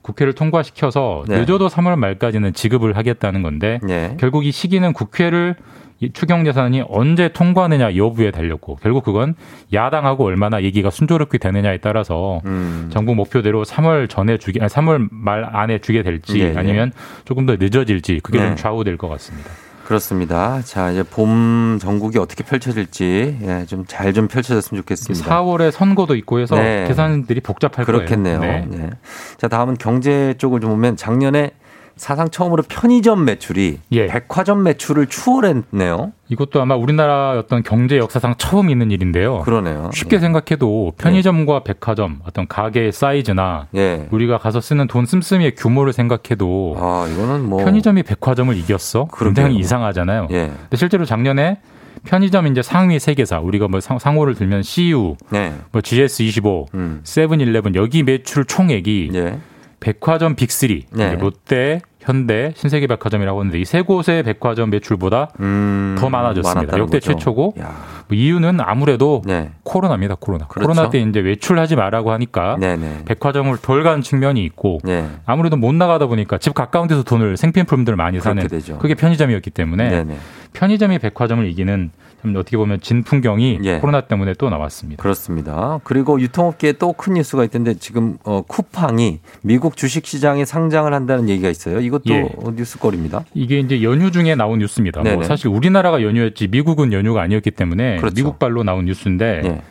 [0.03, 1.25] 국회를 통과시켜서 어.
[1.27, 1.39] 네.
[1.41, 4.15] 늦어도 3월 말까지는 지급을 하겠다는 건데 예.
[4.19, 5.55] 결국 이 시기는 국회를
[5.99, 9.33] 이 추경 예산이 언제 통과하느냐 여부에 달렸고 결국 그건
[9.73, 12.89] 야당하고 얼마나 얘기가 순조롭게 되느냐에 따라서 음.
[12.93, 16.53] 정부 목표대로 3월 전에 아니 3월 말 안에 주게 될지 예, 예.
[16.55, 16.91] 아니면
[17.25, 18.47] 조금 더 늦어질지 그게 네.
[18.47, 19.49] 좀 좌우될 것 같습니다.
[19.85, 20.61] 그렇습니다.
[20.63, 25.25] 자, 이제 봄 전국이 어떻게 펼쳐질지 예, 좀 잘 좀 펼쳐졌으면 좋겠습니다.
[25.41, 26.85] 4월에 선거도 있고 해서 네.
[26.89, 28.39] 계산들이 복잡할 그렇겠네요.
[28.41, 28.65] 거예요.
[28.69, 28.77] 네.
[28.77, 28.89] 네.
[29.37, 31.51] 자, 다음은 경제 쪽을 좀 보면 작년에
[31.97, 34.07] 사상 처음으로 편의점 매출이 예.
[34.07, 36.13] 백화점 매출을 추월했네요.
[36.29, 39.39] 이것도 아마 우리나라 어떤 경제 역사상 처음 있는 일인데요.
[39.39, 39.89] 그러네요.
[39.93, 44.07] 쉽게 생각해도 편의점과 백화점 어떤 가게의 사이즈나 예.
[44.11, 49.07] 우리가 가서 쓰는 돈 씀씀이의 규모를 생각해도 아, 이거는 뭐 편의점이 백화점을 이겼어?
[49.17, 49.59] 굉장히 그러게요.
[49.59, 50.27] 이상하잖아요.
[50.31, 50.47] 예.
[50.47, 51.59] 근데 실제로 작년에
[52.03, 55.53] 편의점 이제 상위 세 개사 우리가 뭐 상, 상호를 들면 CU, 네.
[55.71, 57.01] 뭐 GS25, 음.
[57.03, 59.39] 세븐일레븐 여기 매출 총액이 예.
[59.79, 61.15] 백화점 빅3 네.
[61.15, 66.77] 롯데, 현대, 신세계백화점이라고 하는데 이 세 곳의 백화점 매출보다 음, 더 많아졌습니다.
[66.77, 67.11] 역대 거죠.
[67.13, 67.75] 최초고 야.
[68.07, 69.51] 뭐 이유는 아무래도 네.
[69.63, 70.15] 코로나입니다.
[70.19, 70.47] 코로나.
[70.47, 70.67] 그렇죠.
[70.69, 73.03] 코로나 때 이제 외출하지 말라고 하니까 네네.
[73.05, 75.05] 백화점을 덜 간 측면이 있고 네.
[75.25, 78.77] 아무래도 못 나가다 보니까 집 가까운 데서 돈을 생필품들을 많이 사는 되죠.
[78.79, 80.17] 그게 편의점이었기 때문에 네네.
[80.53, 83.77] 편의점이 백화점을 이기는 참 어떻게 보면 진 풍경이 예.
[83.79, 85.01] 코로나 때문에 또 나왔습니다.
[85.01, 85.79] 그렇습니다.
[85.83, 91.79] 그리고 유통업계에 또 큰 뉴스가 있던데 지금 어, 쿠팡이 미국 주식시장에 상장을 한다는 얘기가 있어요.
[91.79, 92.27] 이것도 예.
[92.55, 93.23] 뉴스거리입니다.
[93.33, 95.03] 이게 이제 연휴 중에 나온 뉴스입니다.
[95.03, 95.23] 뭐.
[95.23, 98.15] 사실 우리나라가 연휴였지 미국은 연휴가 아니었기 때문에 그렇죠.
[98.15, 99.61] 미국발로 나온 뉴스인데 예.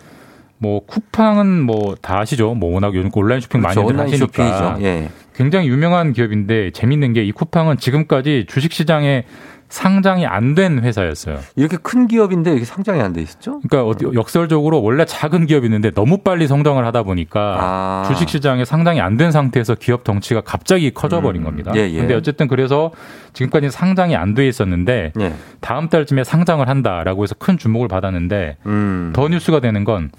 [0.58, 2.54] 뭐 쿠팡은 뭐 다 아시죠?
[2.54, 3.80] 뭐 워낙 요즘 온라인 쇼핑 그렇죠.
[3.82, 4.86] 많이들 온라인 하시니까 쇼핑이죠.
[4.86, 5.08] 예.
[5.34, 9.24] 굉장히 유명한 기업인데 재밌는 게 이 쿠팡은 지금까지 주식시장에
[9.68, 11.38] 상장이 안 된 회사였어요.
[11.56, 13.60] 이렇게 큰 기업인데 이렇게 상장이 안 돼 있었죠?
[13.68, 18.04] 그러니까 어디 역설적으로 원래 작은 기업이었는데 너무 빨리 성장을 하다 보니까 아.
[18.08, 21.72] 주식 시장에 상장이 안 된 상태에서 기업 덩치가 갑자기 커져 버린 겁니다.
[21.74, 21.98] 예, 예.
[21.98, 22.90] 근데 어쨌든 그래서
[23.32, 25.32] 지금까지 상장이 안 돼 있었는데 예.
[25.60, 29.12] 다음 달쯤에 상장을 한다라고 해서 큰 주목을 받았는데 음.
[29.14, 30.10] 더 뉴스가 되는 건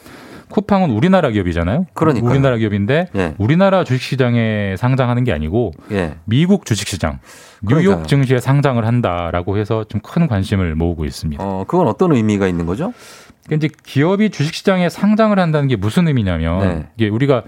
[0.50, 1.88] 쿠팡은 우리나라 기업이잖아요.
[1.94, 2.30] 그러니까요.
[2.30, 3.36] 우리나라 기업인데 예.
[3.38, 6.16] 우리나라 주식시장에 상장하는 게 아니고 예.
[6.26, 7.20] 미국 주식시장
[7.66, 7.96] 그러니까요.
[7.98, 11.44] 뉴욕 증시에 상장을 한다라고 해서 좀 큰 관심을 모으고 있습니다.
[11.44, 12.94] 어, 그건 어떤 의미가 있는 거죠?
[13.46, 16.88] 그러니까 이제 기업이 주식시장에 상장을 한다는 게 무슨 의미냐면 네.
[16.98, 17.44] 이게 우리가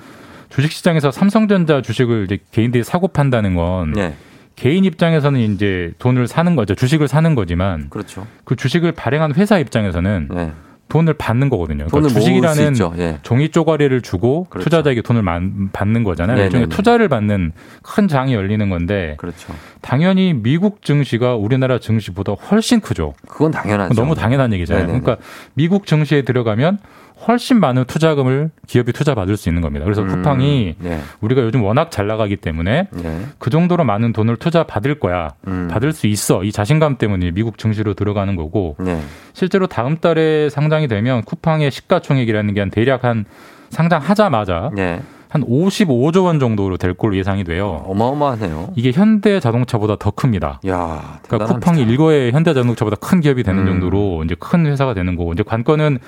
[0.50, 4.14] 주식시장에서 삼성전자 주식을 이제 개인들이 사고 판다는 건 네.
[4.56, 6.76] 개인 입장에서는 이제 돈을 사는 거죠.
[6.76, 8.28] 주식을 사는 거지만 그렇죠.
[8.44, 10.52] 그 주식을 발행한 회사 입장에서는 네.
[10.90, 11.86] 돈을 받는 거거든요.
[11.88, 12.74] 돈을 그러니까 주식이라는.
[12.98, 13.20] 예.
[13.22, 14.64] 종이 쪼가리를 주고 그렇죠.
[14.66, 16.36] 투자자에게 돈을 만- 받는 거잖아요.
[16.36, 16.48] 네네네.
[16.48, 17.52] 일종의 투자를 받는
[17.84, 19.54] 큰 장이 열리는 건데 그렇죠.
[19.82, 23.14] 당연히 미국 증시가 우리나라 증시보다 훨씬 크죠.
[23.28, 23.94] 그건 당연하죠.
[23.94, 24.88] 너무 당연한 얘기잖아요.
[24.88, 25.02] 네네네.
[25.02, 25.24] 그러니까
[25.54, 26.80] 미국 증시에 들어가면
[27.28, 29.84] 훨씬 많은 투자금을 기업이 투자 받을 수 있는 겁니다.
[29.84, 31.00] 그래서 음, 쿠팡이 네.
[31.22, 33.22] 우리가 요즘 워낙 잘 나가기 때문에 네.
[33.40, 35.34] 그 정도로 많은 돈을 투자 받을 거야.
[35.48, 35.68] 음.
[35.70, 36.44] 받을 수 있어.
[36.44, 39.02] 이 자신감 때문에 미국 증시로 들어가는 거고 네.
[39.34, 43.26] 실제로 다음 달에 상장이 되면 쿠팡의 시가총액이라는 게 한 대략 한
[43.70, 45.02] 상장하자마자 네.
[45.30, 47.84] 한 55조 원 정도로 될 걸로 예상이 돼요.
[47.86, 48.74] 어마어마하네요.
[48.76, 50.60] 이게 현대 자동차보다 더 큽니다.
[50.68, 51.54] 야, 그러니까.
[51.54, 53.66] 쿠팡이 일거에 현대 자동차보다 큰 기업이 되는 음.
[53.68, 56.00] 정도로 이제 큰 회사가 되는 거고 이제 관건은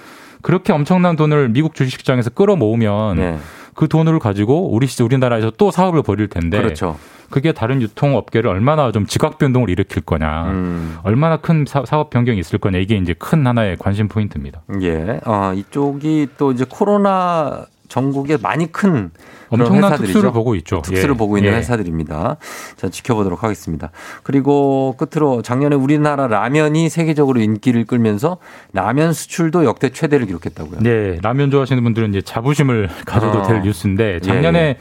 [0.42, 3.38] 그렇게 엄청난 돈을 미국 주식시장에서 끌어모으면 네.
[3.74, 6.98] 그 돈을 가지고 우리 시- 우리나라에서 또 사업을 벌일 텐데 그렇죠.
[7.30, 10.98] 그게 다른 유통업계를 얼마나 좀 지각 변동을 일으킬 거냐, 음.
[11.04, 14.64] 얼마나 큰 사, 업 변경이 있을 거냐 이게 이제 큰 하나의 관심 포인트입니다.
[14.82, 15.22] 예.
[15.24, 19.12] 아, 이쪽이 또 이제 코로나 전국에 많이 큰
[19.50, 20.14] 엄청난 회사들이죠.
[20.14, 20.82] 특수를 보고 있죠.
[20.82, 21.18] 특수를 예.
[21.18, 21.58] 보고 있는 예.
[21.58, 22.38] 회사들입니다.
[22.78, 23.92] 자, 지켜보도록 하겠습니다.
[24.24, 28.38] 그리고 끝으로 작년에 우리나라 라면이 세계적으로 인기를 끌면서
[28.72, 30.80] 라면 수출도 역대 최대를 기록했다고요.
[30.80, 33.42] 네, 라면 좋아하시는 분들은 이제 자부심을 가져도 어.
[33.44, 34.78] 될 뉴스인데 예, 작년에 예.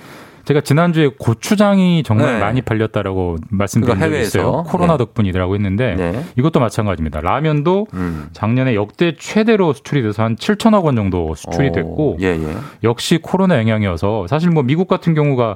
[0.50, 2.40] 제가 지난주에 고추장이 정말 네.
[2.40, 4.38] 많이 팔렸다라고 말씀드린 적이 해외에서.
[4.40, 4.64] 있어요.
[4.64, 4.98] 코로나 네.
[4.98, 6.24] 덕분이라고 했는데 네.
[6.36, 7.20] 이것도 마찬가지입니다.
[7.20, 8.26] 라면도 음.
[8.32, 12.56] 작년에 역대 최대로 수출이 돼서 한 7천억 원 정도 수출이 어, 됐고 예, 예.
[12.82, 15.54] 역시 코로나 영향이어서 사실 뭐 미국 같은 경우가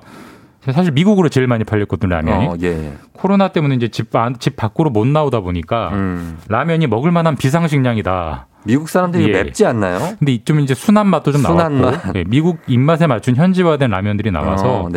[0.71, 2.93] 사실 미국으로 제일 많이 팔렸거든요 라면이 어, 예.
[3.15, 6.39] 코로나 때문에 이제 집, 안- 집 밖으로 못 나오다 보니까 음.
[6.49, 8.47] 라면이 먹을 만한 비상식량이다.
[8.65, 9.43] 미국 사람들이 예.
[9.43, 9.99] 맵지 않나요?
[10.19, 12.17] 근데 좀 이제 순한 맛도 좀 순한 나왔고 맛.
[12.17, 14.89] 예, 미국 입맛에 맞춘 현지화된 라면들이 나와서 어.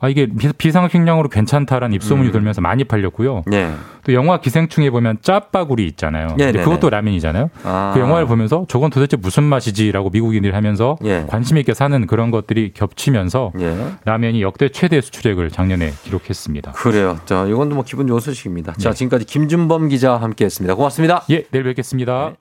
[0.00, 2.32] 아 이게 비- 비상식량으로 괜찮다라는 입소문이 음.
[2.32, 3.42] 돌면서 많이 팔렸고요.
[3.52, 3.70] 예.
[4.04, 6.28] 또 영화 기생충에 보면 짜파구리 있잖아요.
[6.36, 6.62] 네네네.
[6.64, 7.48] 그것도 라면이잖아요.
[7.64, 7.90] 아.
[7.94, 11.24] 그 영화를 보면서 저건 도대체 무슨 맛이지라고 미국인들이 하면서 예.
[11.26, 13.74] 관심 있게 사는 그런 것들이 겹치면서 예.
[14.04, 16.72] 라면이 역대 최대 수출액을 작년에 기록했습니다.
[16.72, 17.18] 그래요.
[17.24, 18.74] 자, 이건 뭐 기분 좋은 소식입니다.
[18.74, 18.94] 자, 네.
[18.94, 20.74] 지금까지 김준범 기자와 함께 했습니다.
[20.74, 21.24] 고맙습니다.
[21.30, 22.34] 예, 내일 뵙겠습니다.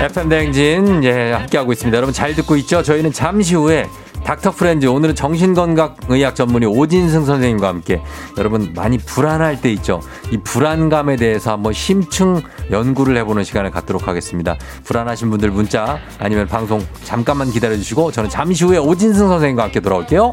[0.00, 1.96] FM 대행진, 예, 함께하고 있습니다.
[1.96, 2.82] 여러분 잘 듣고 있죠?
[2.82, 3.86] 저희는 잠시 후에
[4.24, 8.00] 닥터 프렌즈, 오늘은 정신건강의학 전문의 오진승 선생님과 함께
[8.38, 10.00] 여러분 많이 불안할 때 있죠?
[10.30, 14.56] 이 불안감에 대해서 한번 심층 연구를 해보는 시간을 갖도록 하겠습니다.
[14.84, 20.32] 불안하신 분들 문자 아니면 방송 잠깐만 기다려주시고 저는 잠시 후에 오진승 선생님과 함께 돌아올게요.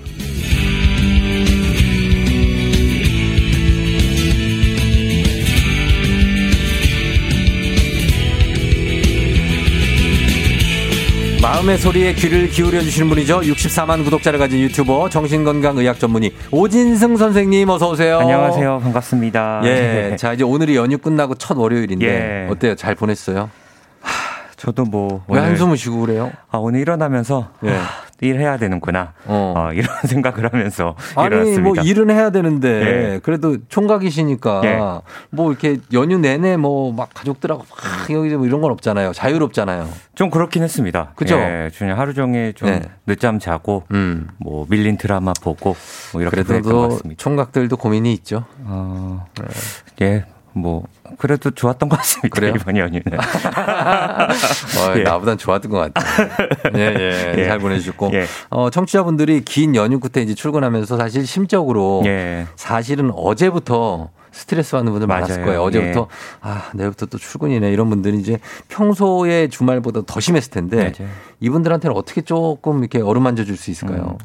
[11.61, 13.41] 마음의 소리에 귀를 기울여 주시는 분이죠.
[13.41, 18.17] 64만 구독자를 가진 유튜버 정신건강의학 전문의 오진승 선생님 어서 오세요.
[18.17, 18.79] 안녕하세요.
[18.79, 19.61] 반갑습니다.
[19.65, 19.69] 예.
[19.69, 20.15] 네.
[20.17, 22.05] 자, 이제 오늘이 연휴 끝나고 첫 월요일인데
[22.47, 22.51] 예.
[22.51, 22.73] 어때요?
[22.75, 23.51] 잘 보냈어요?
[24.57, 26.31] 저도 뭐 왜 오늘- 한숨을 쉬고 그래요?
[26.49, 27.71] 아, 오늘 일어나면서 예.
[27.71, 27.89] 아,
[28.21, 29.13] 일해야 되는구나.
[29.25, 29.69] 어.
[29.73, 31.61] 이런 생각을 하면서 아니 일어났습니다.
[31.61, 32.69] 뭐 일은 해야 되는데
[33.15, 33.19] 예.
[33.21, 34.79] 그래도 총각이시니까 예.
[35.31, 39.13] 뭐 이렇게 연휴 내내 뭐 막 가족들하고 막 여기 뭐 이런 건 없잖아요.
[39.13, 39.89] 자유롭잖아요.
[40.15, 41.11] 좀 그렇긴 했습니다.
[41.15, 41.35] 그죠?
[41.35, 42.81] 예, 그냥 하루 종일 좀 네.
[43.07, 43.83] 늦잠 자고
[44.37, 45.75] 뭐 밀린 드라마 보고
[46.13, 47.21] 뭐 이렇게 그래도 같습니다.
[47.21, 48.45] 총각들도 고민이 있죠.
[48.65, 49.25] 어,
[50.01, 50.83] 예, 뭐
[51.17, 52.29] 그래도 좋았던 것 같습니다.
[52.29, 52.53] 그래요?
[52.59, 53.03] 이번 연휴는.
[53.13, 55.03] 어, 예.
[55.03, 56.29] 나보단 좋았던 것 같아요.
[56.75, 57.45] 예, 예, 예.
[57.47, 58.11] 잘 보내주셨고.
[58.13, 58.25] 예.
[58.49, 62.47] 어, 청취자분들이 긴 연휴 끝에 이제 출근하면서 사실 심적으로 예.
[62.55, 65.45] 사실은 어제부터 스트레스 받는 분들 많았을 맞아요.
[65.45, 65.61] 거예요.
[65.63, 66.05] 어제부터 예.
[66.41, 67.71] 아, 내일부터 또 출근이네.
[67.71, 68.39] 이런 분들이 이제
[68.69, 71.11] 평소에 주말보다 더 심했을 텐데 맞아요.
[71.41, 73.73] 이분들한테는 어떻게 조금 이렇게 어루만져 줄수 음.
[73.73, 74.17] 있을까요?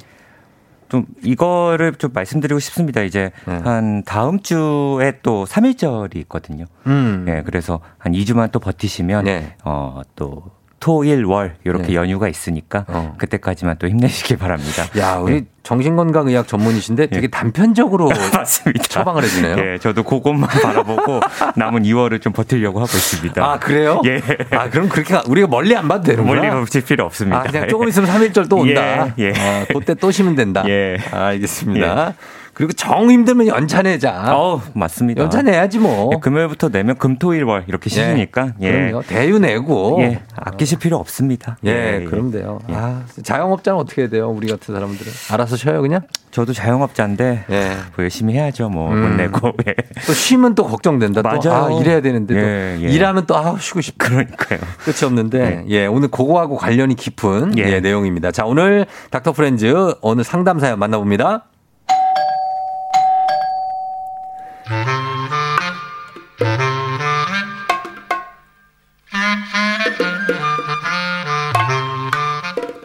[0.89, 3.03] 좀 이거를 좀 말씀드리고 싶습니다.
[3.03, 3.57] 이제 네.
[3.59, 6.65] 한 다음 주에 또 3일절이 있거든요.
[6.87, 7.25] 음.
[7.27, 9.57] 네, 그래서 한 2주만 또 버티시면 네.
[9.65, 11.95] 어, 또 토 일 월 이렇게 네.
[11.95, 13.15] 연휴가 있으니까 어.
[13.19, 14.85] 그때까지만 또 힘내시길 바랍니다.
[14.99, 15.47] 야, 우리 네.
[15.63, 18.83] 정신건강의학 전문이신데 되게 단편적으로 맞습니다.
[18.85, 19.57] 처방을 해주네요.
[19.59, 21.21] 예, 저도 그것만 바라보고
[21.57, 23.45] 남은 2월을 좀 버티려고 하고 있습니다.
[23.45, 24.01] 아, 그래요?
[24.05, 24.21] 예.
[24.51, 26.41] 아, 그럼 그렇게 가- 우리가 멀리 안 봐도 되는구나.
[26.41, 27.39] 멀리 가실 필요 없습니다.
[27.41, 29.13] 아, 그냥 조금 있으면 3일절 또 온다.
[29.19, 29.33] 예, 예.
[29.37, 30.63] 아, 그때 또 쉬면 된다.
[30.69, 30.99] 예.
[31.11, 32.15] 알겠습니다.
[32.57, 34.35] 그리고 정 힘들면 연차 내자.
[34.35, 35.23] 어, 맞습니다.
[35.23, 36.09] 연차 내야지 뭐.
[36.15, 38.71] 예, 금요일부터 내면 금토일월 이렇게 쉬시니까 예.
[38.73, 39.03] 그럼요.
[39.03, 39.99] 대유 내고.
[40.01, 41.59] 예, 아끼실 필요 없습니다.
[41.67, 42.59] 예, 그럼 돼요.
[42.69, 44.31] 아, 자영업자는 어떻게 해야 돼요?
[44.31, 45.13] 우리 같은 사람들은.
[45.33, 46.01] 알아서 쉬어요, 그냥?
[46.31, 47.69] 저도 자영업자인데 예.
[47.95, 48.71] 뭐 열심히 해야죠.
[48.71, 49.17] 뭐 못 음.
[49.19, 49.53] 내고.
[49.69, 49.75] 예.
[50.07, 51.21] 또 쉬면 또 걱정된다.
[51.21, 51.77] 또 맞아요.
[51.77, 52.89] 아, 일해야 되는데 또 예, 예.
[52.89, 54.09] 일하면 또 아, 쉬고 싶다.
[54.09, 54.61] 그러니까요.
[54.79, 57.65] 끝이 없는데 예, 오늘 그거하고 관련이 깊은 예.
[57.65, 58.31] 예, 내용입니다.
[58.33, 61.45] 자, 오늘 닥터 프렌즈 오늘 상담 사연 만나봅니다.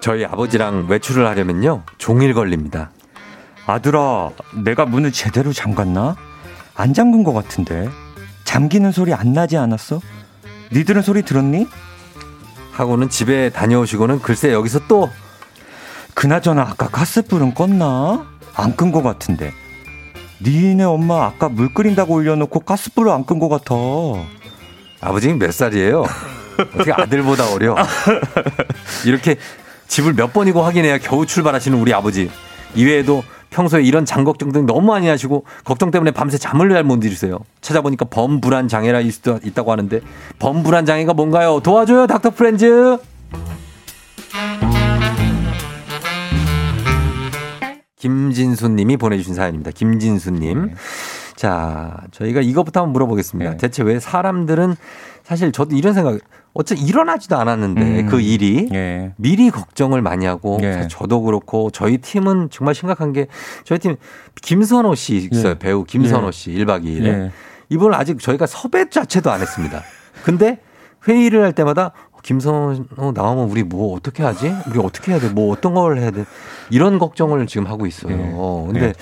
[0.01, 2.91] 저희 아버지랑 외출을 하려면요 종일 걸립니다.
[3.67, 4.32] 아들아,
[4.63, 6.15] 내가 문을 제대로 잠갔나?
[6.75, 7.88] 안 잠근 것 같은데.
[8.43, 10.01] 잠기는 소리 안 나지 않았어?
[10.73, 11.67] 니들은 소리 들었니?
[12.71, 15.09] 하고는 집에 다녀오시고는 글쎄 여기서 또
[16.15, 18.25] 그나저나 아까 가스불은 껐나?
[18.55, 19.53] 안 끈 것 같은데.
[20.44, 23.76] 니네 엄마 아까 물 끓인다고 올려놓고 가스불을 안 끈 것 같아.
[25.00, 26.04] 아버지는 몇 살이에요?
[26.76, 27.76] 어떻게 아들보다 어려?
[29.06, 29.38] 이렇게
[29.88, 32.30] 집을 몇 번이고 확인해야 겨우 출발하시는 우리 아버지.
[32.76, 36.84] 이외에도 평소에 이런 장 걱 정 등 너무 많이 하시고 걱정 때문에 밤새 잠을 잘
[36.84, 37.39] 못 이루세요.
[37.62, 40.00] 찾아보니까 범불안 장애라 있, 있다고 하는데
[40.39, 41.60] 범불안 장애가 뭔가요?
[41.62, 42.98] 도와줘요, 닥터 프렌즈.
[48.02, 49.70] 김진수님이 보내주신 사연입니다.
[49.70, 50.74] 김진수님.
[51.36, 53.52] 자, 저희가 이것부터 한번 물어보겠습니다.
[53.52, 53.58] 네.
[53.58, 54.76] 대체 왜 사람들은
[55.24, 56.18] 사실 저도 이런 생각,
[56.54, 58.06] 어차피 일어나지도 않았는데 음.
[58.08, 59.14] 그 일이 예.
[59.18, 60.88] 미리 걱정을 많이 하고 예.
[60.89, 63.28] 저도 그렇고 저희 팀은 정말 심각한 게
[63.66, 63.95] 저희 팀
[64.41, 65.52] 김선호 씨 있어요.
[65.52, 65.60] 예.
[65.60, 66.32] 배우 김선호 예.
[66.32, 67.06] 씨 1박 2일에.
[67.06, 67.32] 예.
[67.70, 69.84] 이분은 아직 저희가 섭외 자체도 안 했습니다.
[70.24, 70.60] 근데
[71.08, 71.93] 회의를 할 때마다
[72.24, 74.53] 김선호 나오면 우리 뭐 어떻게 하지?
[74.69, 75.30] 우리 어떻게 해야 돼?
[75.30, 76.26] 뭐 어떤 걸 해야 돼?
[76.69, 78.13] 이런 걱정을 지금 하고 있어요.
[78.13, 78.72] 예.
[78.72, 78.93] 근데 예.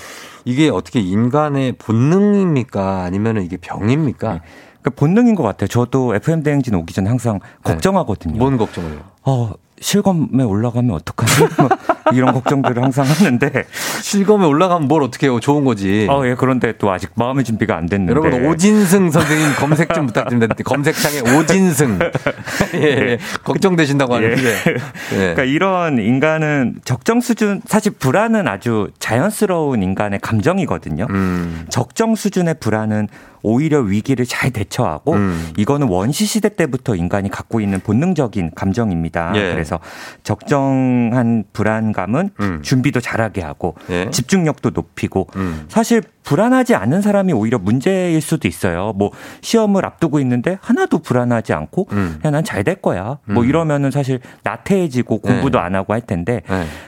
[0.46, 3.04] 이게 어떻게 인간의 본능입니까?
[3.04, 4.42] 아니면 이게 병입니까?
[4.82, 5.68] 그 본능인 것 같아요.
[5.68, 8.38] 저도 FM 대행진 오기 전에 항상 걱정하거든요.
[8.38, 9.00] 뭔 걱정을요?
[9.24, 9.52] 어,
[9.82, 11.48] 실검에 올라가면 어떡하지?
[11.58, 11.70] 뭐
[12.14, 13.66] 이런 걱정들을 항상 하는데.
[14.02, 15.40] 실검에 올라가면 뭘 어떻게 해요?
[15.40, 16.08] 좋은 거지.
[16.10, 18.12] 어, 예, 그런데 또 아직 마음의 준비가 안 됐는데.
[18.12, 20.56] 여러분 오진승 선생님 검색 좀 부탁드립니다.
[20.64, 22.00] 검색창에 오진승.
[22.76, 23.18] 예, 예.
[23.44, 24.44] 걱정되신다고 하는데.
[24.74, 25.18] 예.
[25.18, 31.08] 그러니까 이런 인간은 적정 수준 사실 불안은 아주 자연스러운 인간의 감정이거든요.
[31.10, 31.66] 음.
[31.70, 33.08] 적정 수준의 불안은
[33.42, 35.54] 오히려 위기를 잘 대처하고 음.
[35.58, 39.34] 이거는 원시 시대 때부터 인간이 갖고 있는 본능적인 감정입니다.
[39.36, 39.52] 예.
[39.52, 39.80] 그래서
[40.24, 42.62] 적정한 불안감은 음.
[42.62, 44.10] 준비도 잘하게 하고 예.
[44.12, 45.66] 집중력도 높이고 음.
[45.68, 48.94] 사실 불안하지 않은 사람이 오히려 문제일 수도 있어요.
[48.96, 49.10] 뭐
[49.42, 52.18] 시험을 앞두고 있는데 하나도 불안하지 않고 음.
[52.22, 53.18] 그냥 난 잘 될 거야.
[53.26, 53.50] 뭐 음.
[53.50, 55.64] 이러면은 사실 나태해지고 공부도 네.
[55.64, 56.42] 안 하고 할 텐데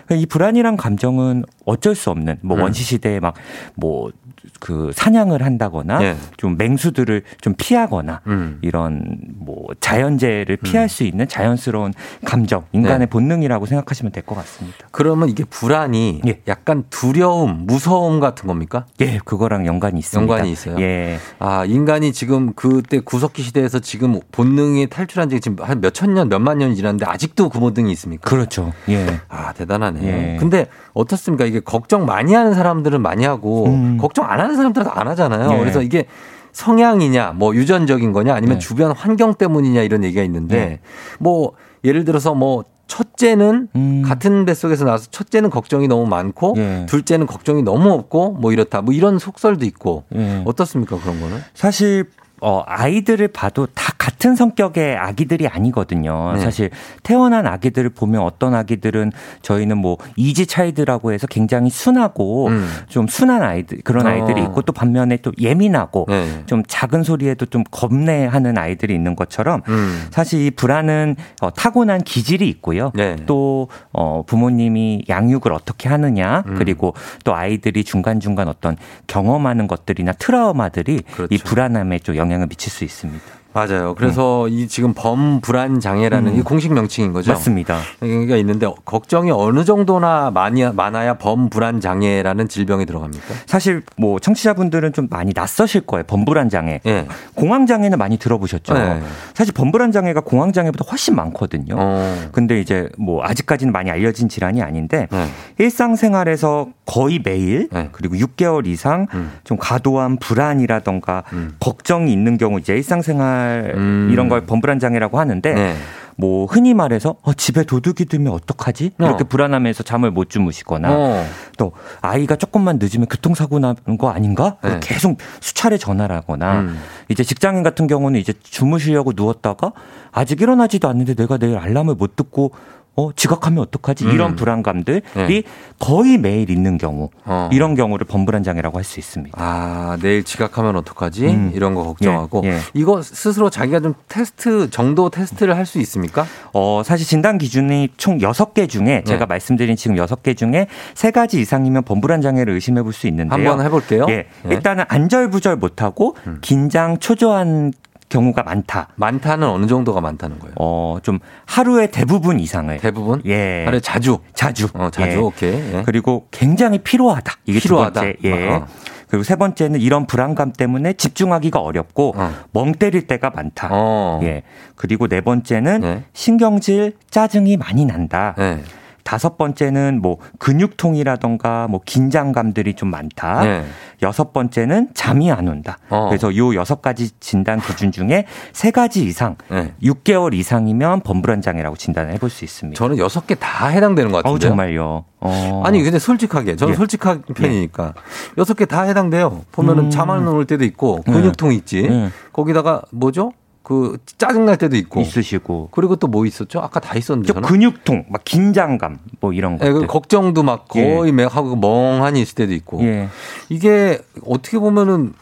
[0.09, 0.17] 네.
[0.17, 2.61] 이 불안이란 감정은 어쩔 수 없는 뭐 음.
[2.63, 4.11] 원시 시대에 막뭐
[4.59, 6.15] 그 사냥을 한다거나 예.
[6.37, 8.59] 좀 맹수들을 좀 피하거나 음.
[8.61, 11.93] 이런 뭐 자연재해를 피할 수 있는 자연스러운
[12.25, 13.05] 감정 인간의 네.
[13.07, 14.77] 본능이라고 생각하시면 될 것 같습니다.
[14.91, 16.41] 그러면 이게 불안이 예.
[16.47, 18.85] 약간 두려움, 무서움 같은 겁니까?
[18.99, 20.29] 예, 그거랑 연관이 있습니다.
[20.33, 20.75] 연관이 있어요.
[20.81, 21.17] 예.
[21.39, 26.27] 아, 인간이 지금 그때 구석기 시대에서 지금 본능이 탈출한 지 지금 한 몇 천 년,
[26.27, 28.29] 몇만 년이 지났는데 아직도 그 본능이 있습니까?
[28.29, 28.73] 그렇죠.
[28.89, 29.19] 예.
[29.29, 30.03] 아, 대단하네.
[30.03, 30.37] 예.
[30.37, 31.45] 근데 어떻습니까?
[31.45, 33.97] 이게 걱정 많이 하는 사람들은 많이 하고 음.
[33.97, 35.53] 걱정 안 하는 사람들은 안 하잖아요.
[35.53, 35.59] 예.
[35.59, 36.05] 그래서 이게
[36.51, 38.59] 성향이냐, 뭐 유전적인 거냐, 아니면 네.
[38.59, 40.79] 주변 환경 때문이냐 이런 얘기가 있는데 네.
[41.19, 41.53] 뭐
[41.85, 44.01] 예를 들어서 뭐 첫째는 음.
[44.05, 46.85] 같은 뱃속에서 나와서 첫째는 걱정이 너무 많고 예.
[46.89, 48.81] 둘째는 걱정이 너무 없고 뭐 이렇다.
[48.81, 50.41] 뭐 이런 속설도 있고 예.
[50.43, 51.37] 어떻습니까 그런 거는?
[51.53, 52.09] 사실
[52.41, 56.33] 어, 아이들을 봐도 다 같은 성격의 아기들이 아니거든요.
[56.33, 56.39] 네.
[56.39, 56.71] 사실
[57.03, 59.11] 태어난 아기들을 보면 어떤 아기들은
[59.43, 62.67] 저희는 뭐 이지 차이드라고 해서 굉장히 순하고 음.
[62.89, 64.09] 좀 순한 아이들 그런 어.
[64.09, 66.43] 아이들이 있고 또 반면에 또 예민하고 네.
[66.47, 70.07] 좀 작은 소리에도 좀 겁내하는 아이들이 있는 것처럼 음.
[70.09, 72.91] 사실 이 불안은 어, 타고난 기질이 있고요.
[72.95, 73.17] 네.
[73.27, 76.55] 또 어, 부모님이 양육을 어떻게 하느냐 음.
[76.57, 81.27] 그리고 또 아이들이 중간 중간 어떤 경험하는 것들이나 트라우마들이 그렇죠.
[81.29, 83.40] 이 불안함에 좀 영향 을 미칠 수 있습니다.
[83.53, 83.95] 맞아요.
[83.95, 86.39] 그래서 이 지금 범불안 장애라는 음.
[86.39, 87.31] 이 공식 명칭인 거죠.
[87.33, 87.75] 맞습니다.
[87.99, 93.25] 가 있는데 걱정이 어느 정도나 많이 많아야 범불안 장애라는 질병이 들어갑니까?
[93.45, 96.03] 사실 뭐 청취자분들은 좀 많이 낯서실 거예요.
[96.05, 96.79] 범불안 장애.
[96.85, 97.07] 예.
[97.35, 98.73] 공황 장애는 많이 들어보셨죠.
[98.73, 99.01] 네.
[99.33, 101.75] 사실 범불안 장애가 공황 장애보다 훨씬 많거든요.
[101.77, 102.29] 어.
[102.31, 105.27] 근데 이제 뭐 아직까지는 많이 알려진 질환이 아닌데 네.
[105.57, 107.89] 일상생활에서 거의 매일 네.
[107.91, 109.31] 그리고 6개월 이상 음.
[109.43, 111.55] 좀 과도한 불안이라던가 음.
[111.59, 113.40] 걱정이 있는 경우 이제 일상생활
[113.75, 114.09] 음.
[114.11, 115.75] 이런 걸 범불안 장애라고 하는데 네.
[116.17, 118.91] 뭐 흔히 말해서 어, 집에 도둑이 들면 어떡하지?
[118.99, 119.27] 이렇게 어.
[119.27, 121.25] 불안하면서 잠을 못 주무시거나 어.
[121.57, 121.71] 또
[122.01, 124.57] 아이가 조금만 늦으면 교통사고 나는 거 아닌가?
[124.63, 124.79] 네.
[124.81, 126.79] 계속 수차례 전화를 하거나 음.
[127.09, 129.73] 이제 직장인 같은 경우는 이제 주무시려고 누웠다가
[130.11, 132.51] 아직 일어나지도 않는데 내가 내일 알람을 못 듣고
[132.95, 134.03] 어 지각하면 어떡하지?
[134.05, 134.35] 이런 음.
[134.35, 135.43] 불안감들이 네.
[135.79, 137.49] 거의 매일 있는 경우 어.
[137.53, 139.37] 이런 경우를 범불안 장애라고 할 수 있습니다.
[139.41, 141.25] 아, 내일 지각하면 어떡하지?
[141.27, 141.51] 음.
[141.55, 142.41] 이런 거 걱정하고.
[142.45, 142.59] 예, 예.
[142.73, 146.25] 이거 스스로 자기가 좀 테스트, 정도 테스트를 할 수 있습니까?
[146.53, 149.25] 어, 사실 진단 기준이 총 6개 중에 제가 네.
[149.25, 153.49] 말씀드린 지금 6개 중에 3가지 이상이면 범불안 장애를 의심해 볼 수 있는데요.
[153.51, 154.05] 한번 해볼게요.
[154.09, 154.25] 예.
[154.49, 154.53] 예.
[154.53, 156.39] 일단은 안절부절 못하고 음.
[156.41, 157.71] 긴장 초조한
[158.11, 158.89] 경우가 많다.
[158.95, 160.53] 많다는 어느 정도가 많다는 거예요?
[160.59, 162.77] 어, 좀 하루의 대부분 이상을.
[162.77, 163.21] 대부분?
[163.25, 163.63] 예.
[163.65, 164.19] 하루에 자주.
[164.35, 164.67] 자주.
[164.73, 165.11] 어, 자주.
[165.11, 165.15] 예.
[165.15, 165.53] 오케이.
[165.53, 165.83] 예.
[165.85, 167.33] 그리고 굉장히 피로하다.
[167.45, 168.01] 이게 피로하다.
[168.01, 168.17] 두 번째.
[168.23, 168.49] 예.
[168.49, 168.67] 어.
[169.07, 172.33] 그리고 세 번째는 이런 불안감 때문에 집중하기가 어렵고 어.
[172.51, 173.69] 멍 때릴 때가 많다.
[173.71, 174.19] 어.
[174.23, 174.43] 예.
[174.75, 176.03] 그리고 네 번째는 예.
[176.13, 178.35] 신경질, 짜증이 많이 난다.
[178.39, 178.59] 예.
[179.03, 183.45] 다섯 번째는 뭐 근육통이라던가 뭐 긴장감들이 좀 많다.
[183.47, 183.63] 예.
[184.01, 185.77] 여섯 번째는 잠이 안 온다.
[185.89, 186.07] 어.
[186.09, 189.73] 그래서 요 여섯 가지 진단 기준 중에 세 가지 이상, 예.
[189.83, 192.77] 6개월 이상이면 범불안 장애라고 진단을 해볼 수 있습니다.
[192.77, 194.49] 저는 여섯 개 다 해당되는 것 같은데요.
[194.49, 195.05] 정말요.
[195.19, 195.61] 어.
[195.65, 196.77] 아니 근데 솔직하게 저는 예.
[196.77, 197.93] 솔직한 편이니까
[198.37, 199.41] 여섯 개다 해당돼요.
[199.51, 199.89] 보면은 음.
[199.91, 201.11] 잠안 올 때도 있고 예.
[201.11, 201.83] 근육통 있지.
[201.89, 202.09] 예.
[202.33, 203.33] 거기다가 뭐죠?
[203.63, 205.01] 그 짜증 날 때도 있고.
[205.01, 206.59] 있으시고 그리고 또 뭐 있었죠?
[206.59, 207.31] 아까 다 있었는데.
[207.41, 209.73] 근육통, 막 긴장감 뭐 이런 예, 것들.
[209.73, 212.81] 그 걱정도 막 거의 매 하고 멍하니 있을 때도 있고.
[212.83, 213.07] 예.
[213.49, 215.13] 이게 어떻게 보면은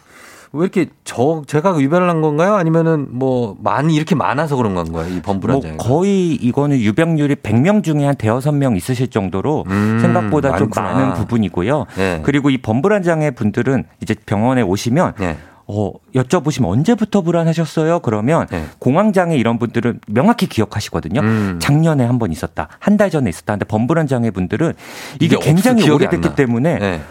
[0.52, 2.56] 왜 이렇게 저 제가 유별난 건가요?
[2.56, 5.08] 아니면은 뭐 많이 이렇게 많아서 그런 건가요?
[5.14, 5.78] 이 범불안 뭐 장애.
[5.78, 10.92] 거의 이거는 유병률이 100명 중에 한 대여섯 명 있으실 정도로 음, 생각보다 좀 많구나.
[10.94, 11.86] 많은 부분이고요.
[12.00, 12.22] 예.
[12.24, 15.38] 그리고 이 범불안 장애 분들은 이제 병원에 오시면 예.
[15.72, 18.00] 어, 여쭤보시면 언제부터 불안하셨어요?
[18.00, 18.64] 그러면 예.
[18.80, 21.22] 공황장애 이런 분들은 명확히 기억하시거든요.
[21.22, 21.60] 음.
[21.62, 22.68] 작년에 한 번 있었다.
[22.80, 23.54] 한 달 전에 있었다.
[23.54, 24.74] 근데 범불안 장애 분들은
[25.22, 26.36] 이게, 이게 굉장히 오래됐기 나.
[26.36, 27.02] 때문에 예.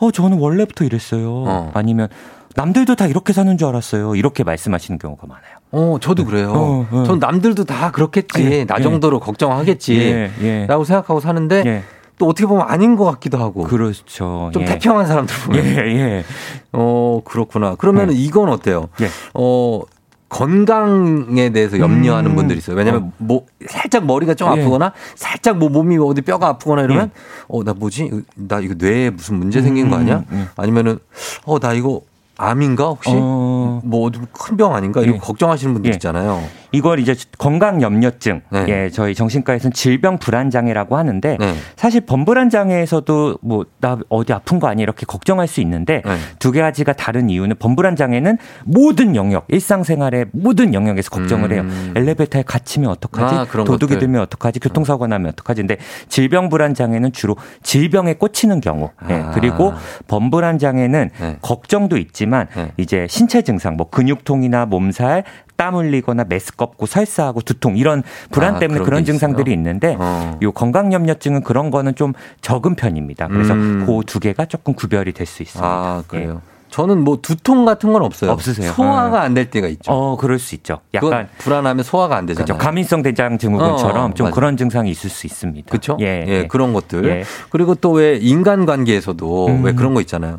[0.00, 1.30] 어, 저는 원래부터 이랬어요.
[1.46, 1.70] 어.
[1.74, 2.08] 아니면
[2.56, 4.16] 남들도 다 이렇게 사는 줄 알았어요.
[4.16, 5.56] 이렇게 말씀하시는 경우가 많아요.
[5.70, 6.52] 어, 저도 그래요.
[6.52, 7.04] 어, 어.
[7.04, 8.42] 전 남들도 다 그렇겠지.
[8.44, 8.82] 예, 나 예.
[8.82, 9.96] 정도로 걱정하겠지.
[9.96, 10.66] 예, 예.
[10.66, 11.82] 라고 생각하고 사는데 예.
[12.18, 13.62] 또 어떻게 보면 아닌 것 같기도 하고.
[13.62, 14.50] 그렇죠.
[14.52, 14.66] 좀 예.
[14.66, 15.64] 태평한 사람들 보면.
[15.64, 16.24] 예, 예.
[16.72, 17.76] 어, 그렇구나.
[17.76, 18.88] 그러면 은 이건 어때요?
[19.00, 19.08] 예.
[19.34, 19.82] 어,
[20.28, 22.36] 건강에 대해서 염려하는 음.
[22.36, 22.76] 분들이 있어요.
[22.76, 24.60] 왜냐면 뭐 살짝 머리가 좀 예.
[24.60, 27.10] 아프거나 살짝 뭐 몸이 어디 뼈가 아프거나 이러면
[27.48, 28.10] 어, 나 뭐지?
[28.34, 30.18] 나 이거 뇌에 무슨 문제 생긴 거 아니야?
[30.18, 30.48] 음, 음.
[30.56, 30.98] 아니면은
[31.46, 32.02] 어, 나 이거
[32.36, 33.10] 암인가 혹시?
[33.12, 33.80] 어.
[33.84, 35.00] 뭐 어디 큰병 아닌가?
[35.00, 35.18] 이거 예.
[35.18, 35.94] 걱정하시는 분들 예.
[35.94, 36.42] 있잖아요.
[36.72, 38.64] 이걸 이제 건강 염려증, 네.
[38.68, 41.54] 예, 저희 정신과에서는 질병 불안 장애라고 하는데 네.
[41.76, 46.16] 사실 범불안 장애에서도 뭐 나 어디 아픈 거 아니야 이렇게 걱정할 수 있는데 네.
[46.40, 51.62] 두 가지가 다른 이유는 범불안 장애는 모든 영역, 일상생활의 모든 영역에서 걱정을 해요.
[51.62, 51.92] 음.
[51.94, 53.34] 엘리베이터에 갇히면 어떡하지?
[53.34, 53.98] 아, 도둑이 것들.
[54.00, 54.58] 들면 어떡하지?
[54.58, 55.62] 교통사고 나면 어떡하지?
[55.62, 55.76] 근데
[56.08, 58.90] 질병 불안 장애는 주로 질병에 꽂히는 경우.
[59.10, 59.30] 예, 아.
[59.30, 59.72] 그리고
[60.08, 61.36] 범불안 장애는 네.
[61.40, 62.72] 걱정도 있지만 네.
[62.78, 65.22] 이제 신체 증상, 뭐 근육통이나 몸살,
[65.58, 69.52] 땀 흘리거나 메스껍고 설사하고 두통 이런 불안 아, 때문에 그런 그런 게 증상들이?
[69.52, 70.38] 있는데 어.
[70.40, 73.26] 요 건강염려증은 그런 거는 좀 적은 편입니다.
[73.28, 73.84] 그래서 음.
[73.84, 75.68] 그두 개가 조금 구별이 될 수 있습니다.
[75.68, 76.40] 아, 그래요.
[76.70, 78.30] 저는 뭐 두통 같은 건 없어요.
[78.30, 78.70] 없으세요?
[78.72, 79.90] 소화가 안 될 때가 있죠.
[79.90, 80.80] 어, 그럴 수 있죠.
[80.94, 82.44] 약간 불안하면 소화가 안 되잖아요.
[82.56, 82.58] 그죠.
[82.58, 84.34] 가민성 대장 증후군처럼 어, 좀 맞아.
[84.34, 85.68] 그런 증상이 있을 수 있습니다.
[85.70, 85.96] 그렇죠?
[86.00, 86.46] 예, 예, 예.
[86.46, 87.04] 그런 것들.
[87.06, 87.24] 예.
[87.50, 89.64] 그리고 또 왜 인간 관계에서도 음.
[89.64, 90.38] 왜 그런 거 있잖아요.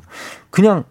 [0.49, 0.85] 그냥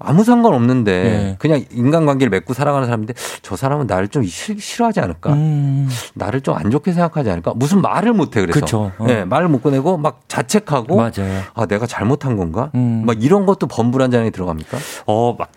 [0.00, 1.36] 아무 상관 없는데 예.
[1.38, 5.32] 그냥 인간관계를 맺고 살아가는 사람인데 저 사람은 나를 좀 싫- 싫어하지 않을까?
[5.32, 5.88] 음.
[6.14, 7.52] 나를 좀 안 좋게 생각하지 않을까?
[7.54, 8.92] 무슨 말을 못해 그래서.
[8.98, 9.06] 어.
[9.08, 11.42] 예, 말을 못 꺼내고 막 자책하고 맞아요.
[11.54, 12.70] 아, 내가 잘못한 건가?
[12.74, 13.02] 음.
[13.06, 14.78] 막 이런 것도 범불안장애 들어갑니까?
[15.06, 15.48] 어, 막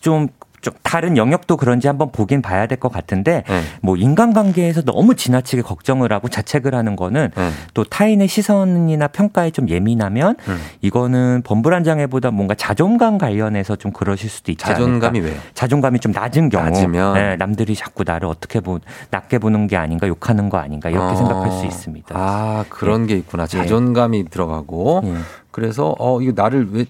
[0.00, 0.28] 좀
[0.60, 3.62] 좀 다른 영역도 그런지 한번 보긴 봐야 될 것 같은데 네.
[3.82, 7.50] 뭐 인간관계에서 너무 지나치게 걱정을 하고 자책을 하는 거는 네.
[7.74, 10.58] 또 타인의 시선이나 평가에 좀 예민하면 음.
[10.80, 15.34] 이거는 범불안 장애보다 뭔가 자존감 관련해서 좀 그러실 수도 있지 자존감이 않을까.
[15.34, 15.40] 왜?
[15.54, 17.14] 자존감이 좀 낮은 경우 낮으면?
[17.14, 18.78] 네, 남들이 자꾸 나를 어떻게 보
[19.10, 21.16] 낮게 보는 게 아닌가 욕하는 거 아닌가 이렇게 어.
[21.16, 22.14] 생각할 수 있습니다.
[22.16, 23.46] 아, 그런 게 있구나.
[23.46, 25.02] 자존감이 들어가고.
[25.50, 25.60] 예.
[25.60, 26.86] 그래서 어 이거 나를 왜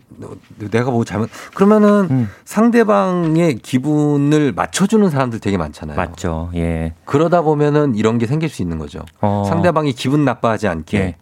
[0.71, 2.29] 내가 뭐 잘못 그러면은 음.
[2.45, 5.97] 상대방의 기분을 맞춰주는 사람들 되게 많잖아요.
[5.97, 6.51] 맞죠.
[6.55, 6.95] 예.
[7.05, 9.01] 그러다 보면은 이런 게 생길 수 있는 거죠.
[9.21, 9.45] 어.
[9.49, 10.99] 상대방이 기분 나빠하지 않게.
[10.99, 11.17] 예.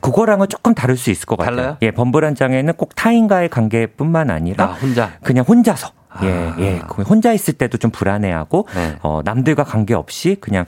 [0.00, 1.56] 그거랑은 조금 다를 수 있을 것 같아요.
[1.56, 1.76] 달라요?
[1.82, 5.10] 예, 범불안 장애는 꼭 타인과의 관계뿐만 아니라 나 혼자.
[5.22, 5.90] 그냥 혼자서.
[6.08, 6.24] 아.
[6.24, 6.82] 예, 예.
[6.88, 8.96] 그 혼자 있을 때도 좀 불안해하고 네.
[9.02, 10.66] 어, 남들과 관계 없이 그냥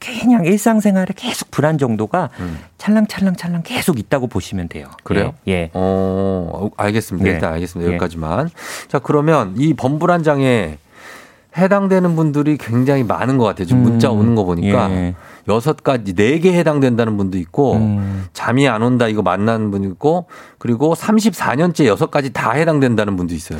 [0.00, 2.30] 그냥 일상생활에 계속 불안 정도가
[2.78, 4.86] 찰랑찰랑찰랑 계속 있다고 보시면 돼요.
[4.88, 4.96] 음.
[5.04, 5.34] 그래요?
[5.46, 5.52] 예.
[5.52, 5.70] 예.
[5.74, 7.28] 어, 알겠습니다.
[7.28, 7.32] 예.
[7.34, 7.90] 일단 알겠습니다.
[7.90, 7.94] 예.
[7.96, 8.48] 여기까지만.
[8.88, 10.78] 자, 그러면 이 범불안 장애
[11.56, 13.66] 해당되는 분들이 굉장히 많은 것 같아요.
[13.66, 13.90] 지금 음.
[13.90, 15.14] 문자 오는 거 보니까 예.
[15.48, 18.26] 여섯 가지, 네 개 해당된다는 분도 있고, 음.
[18.32, 20.26] 잠이 안 온다 이거 만나는 분 있고,
[20.58, 23.58] 그리고 34년째 여섯 가지 다 해당된다는 분도 있어요.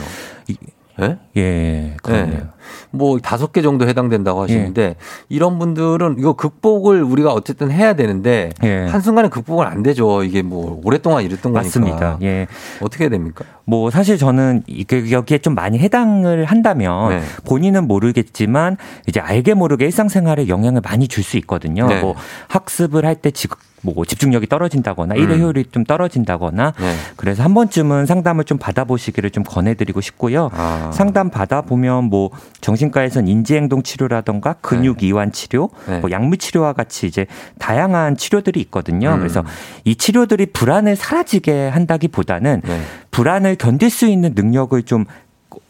[1.02, 1.18] 예?
[1.36, 2.48] 예, 그러네요.
[2.90, 2.98] 네.
[2.98, 4.96] 뭐 다섯 개 정도 해당된다고 하시는데
[5.28, 8.86] 이런 분들은 이거 극복을 우리가 어쨌든 해야 되는데 예.
[8.86, 10.22] 한순간에 극복은 안 되죠.
[10.24, 11.62] 이게 뭐 오랫동안 이랬던 거니까.
[11.62, 12.18] 맞습니다.
[12.22, 12.46] 예.
[12.80, 13.44] 어떻게 해야 됩니까?
[13.64, 17.22] 뭐 사실 저는 이게 여기에 좀 많이 해당을 한다면 네.
[17.46, 21.86] 본인은 모르겠지만 이제 알게 모르게 일상생활에 영향을 많이 줄 수 있거든요.
[21.86, 22.00] 네.
[22.00, 22.14] 뭐
[22.48, 25.42] 학습을 할때뭐 집중력이 떨어진다거나 일의 음.
[25.42, 26.94] 효율이 좀 떨어진다거나 네.
[27.16, 30.50] 그래서 한 번쯤은 상담을 좀 받아보시기를 좀 권해드리고 싶고요.
[30.52, 30.90] 아.
[30.94, 32.30] 상담 받아보면 뭐
[32.60, 35.98] 정신과에선 인지행동 치료라던가 근육 이완 치료, 네.
[36.00, 37.26] 뭐 약물 치료와 같이 이제
[37.58, 39.10] 다양한 치료들이 있거든요.
[39.14, 39.18] 음.
[39.18, 39.42] 그래서
[39.84, 42.80] 이 치료들이 불안을 사라지게 한다기보다는 네.
[43.10, 45.04] 불안을 견딜 수 있는 능력을 좀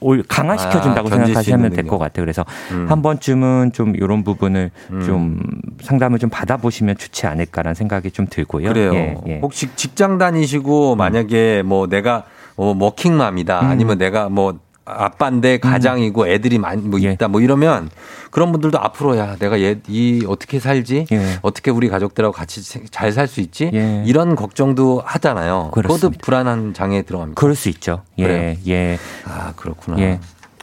[0.01, 1.97] 올- 강화시켜준다고 아, 생각하시면 될 것.
[1.99, 2.25] 같아요.
[2.25, 2.87] 그래서 음.
[2.89, 5.03] 한 번쯤은 좀 이런 부분을 음.
[5.07, 5.41] 좀
[5.83, 8.69] 상담을 좀 받아보시면 좋지 않을까라는 생각이 좀 들고요.
[8.69, 8.93] 그래요.
[8.95, 9.39] 예, 예.
[9.41, 12.25] 혹시 직장 다니시고 만약에 뭐 내가
[12.57, 13.67] 어, 워킹맘이다 음.
[13.67, 14.59] 아니면 내가 뭐
[14.97, 17.91] 아빠인데 가장이고 애들이 많이 뭐 있다 뭐 이러면
[18.31, 21.39] 그런 분들도 앞으로 야 내가 얘 이 어떻게 살지 예.
[21.43, 24.03] 어떻게 우리 가족들하고 같이 잘 살 수 있지 예.
[24.07, 25.71] 이런 걱정도 하잖아요.
[25.73, 26.11] 그것도.
[26.23, 27.39] 불안한 장애에 들어갑니다.
[27.41, 28.03] 그럴 수 있죠.
[28.19, 28.57] 예, 그래요?
[28.69, 28.99] 예.
[29.27, 29.99] 아 그렇구나.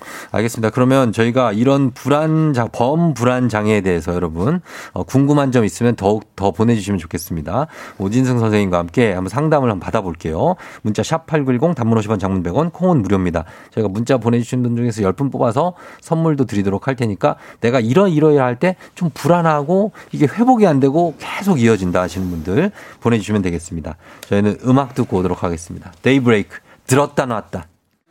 [0.08, 0.38] 예.
[0.38, 0.70] 알겠습니다.
[0.72, 4.62] 그러면 저희가 이런 불안 장, 범불안 장애에 대해서 여러분
[4.94, 7.68] 어, 궁금한 점 있으면 더욱 더 보내주시면 좋겠습니다.
[7.98, 10.56] 오진승 선생님과 함께 한번 상담을 한번 받아볼게요.
[10.82, 13.46] 문자 샵 #8910 단문 50원, 장문 100원, 콩은 무료입니다.
[13.72, 18.76] 저희가 문자 보내주신 분 중에서 10분 뽑아서 선물도 드리도록 할 테니까 내가 이러 이러야 할때
[18.96, 23.96] 좀 불안하고 이게 회복이 안 되고 계속 이어진다 하시는 분들 보내주시면 되겠습니다.
[24.22, 25.92] 저희는 음악 듣고 오도록 하겠습니다.
[26.02, 27.68] 데이브레이크 들었다 놨다.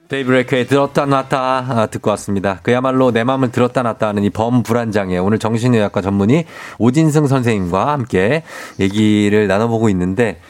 [0.08, 2.60] 데이브레이크에 들었다 놨다 아, 듣고 왔습니다.
[2.62, 6.46] 그야말로 내 마음을 들었다 놨다 하는 이 범불안장애 오늘 정신의학과 전문의
[6.78, 8.42] 오진승 선생님과 함께
[8.78, 10.40] 얘기를 나눠보고 있는데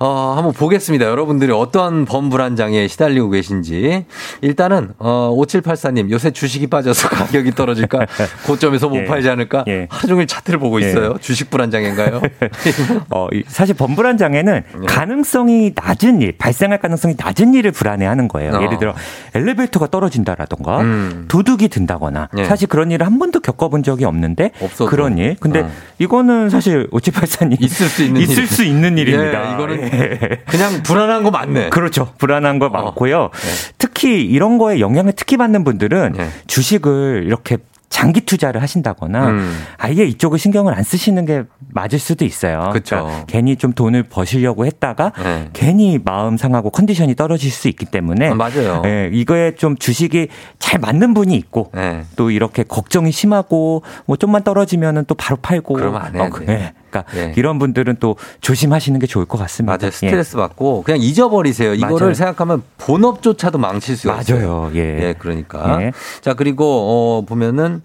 [0.00, 1.06] 어, 한번 보겠습니다.
[1.06, 4.06] 여러분들이 어떤 범불안장애에 시달리고 계신지.
[4.42, 8.06] 일단은, 어, 5784님, 요새 주식이 빠져서 가격이 떨어질까?
[8.46, 9.04] 고점에서 못 예.
[9.06, 9.64] 팔지 않을까?
[9.66, 9.88] 예.
[9.90, 10.88] 하루 종일 차트를 보고 예.
[10.88, 11.16] 있어요.
[11.20, 12.20] 주식 불안장애인가요?
[13.10, 14.86] 어, 이- 사실 범불안 장애는 예.
[14.86, 18.52] 가능성이 낮은 일, 발생할 가능성이 낮은 일을 불안해하는 거예요.
[18.52, 18.62] 어.
[18.62, 18.94] 예를 들어
[19.34, 21.24] 엘리베이터가 떨어진다라던가 음.
[21.26, 22.44] 도둑이 든다거나 예.
[22.44, 24.88] 사실 그런 일을 한 번도 겪어본 적이 없는데 없어도.
[24.88, 25.34] 그런 일.
[25.40, 25.70] 근데 어.
[25.98, 28.46] 이거는 사실 오치팔사님 있을 수 있는 있을 일.
[28.46, 29.50] 수 있는 일입니다.
[29.50, 29.87] 예, 이거는 예.
[30.46, 31.70] 그냥 불안한 거 맞네.
[31.70, 32.12] 그렇죠.
[32.18, 32.68] 불안한 거 어.
[32.70, 33.30] 많고요.
[33.78, 36.28] 특히 이런 거에 영향을 특히 받는 분들은 네.
[36.46, 37.58] 주식을 이렇게
[37.90, 39.58] 장기 투자를 하신다거나 음.
[39.78, 42.68] 아예 이쪽을 신경을 안 쓰시는 게 맞을 수도 있어요.
[42.72, 42.96] 그쵸.
[42.96, 45.48] 그러니까 괜히 좀 돈을 버시려고 했다가 네.
[45.54, 48.82] 괜히 마음 상하고 컨디션이 떨어질 수 있기 때문에 아, 맞아요.
[48.84, 50.28] 예, 이거에 좀 주식이
[50.58, 52.04] 잘 맞는 분이 있고 네.
[52.14, 56.74] 또 이렇게 걱정이 심하고 뭐 좀만 떨어지면은 또 바로 팔고 그러면 안 해야 그- 돼.
[56.88, 56.90] 예.
[56.90, 57.34] 그러니까 예.
[57.36, 59.76] 이런 분들은 또 조심하시는 게 좋을 것 같습니다.
[59.76, 59.90] 맞아요.
[59.90, 61.74] 스트레스 받고 그냥 잊어버리세요.
[61.74, 62.14] 이거를 맞아요.
[62.14, 64.38] 생각하면 본업조차도 망칠 수가 있어요.
[64.38, 64.70] 맞아요.
[64.74, 65.08] 예.
[65.08, 65.82] 예, 그러니까.
[65.82, 65.92] 예.
[66.20, 67.82] 자, 그리고 어 보면은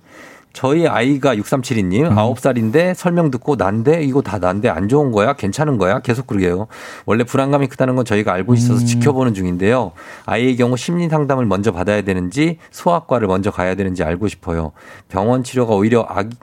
[0.54, 2.16] 저희 아이가 6372님 음.
[2.16, 5.34] 9살인데 설명 듣고 난데 이거 다 난데 안 좋은 거야?
[5.34, 6.00] 괜찮은 거야?
[6.00, 6.68] 계속 그러게요.
[7.08, 8.86] 원래 불안감이 크다는 건 저희가 알고 있어서 음.
[8.86, 9.94] 지켜보는 중인데요.
[10.28, 14.74] 아이의 경우 심리 상담을 먼저 받아야 되는지 소아과를 먼저 가야 되는지 알고 싶어요.
[15.10, 16.36] 병원 치료가 오히려 악이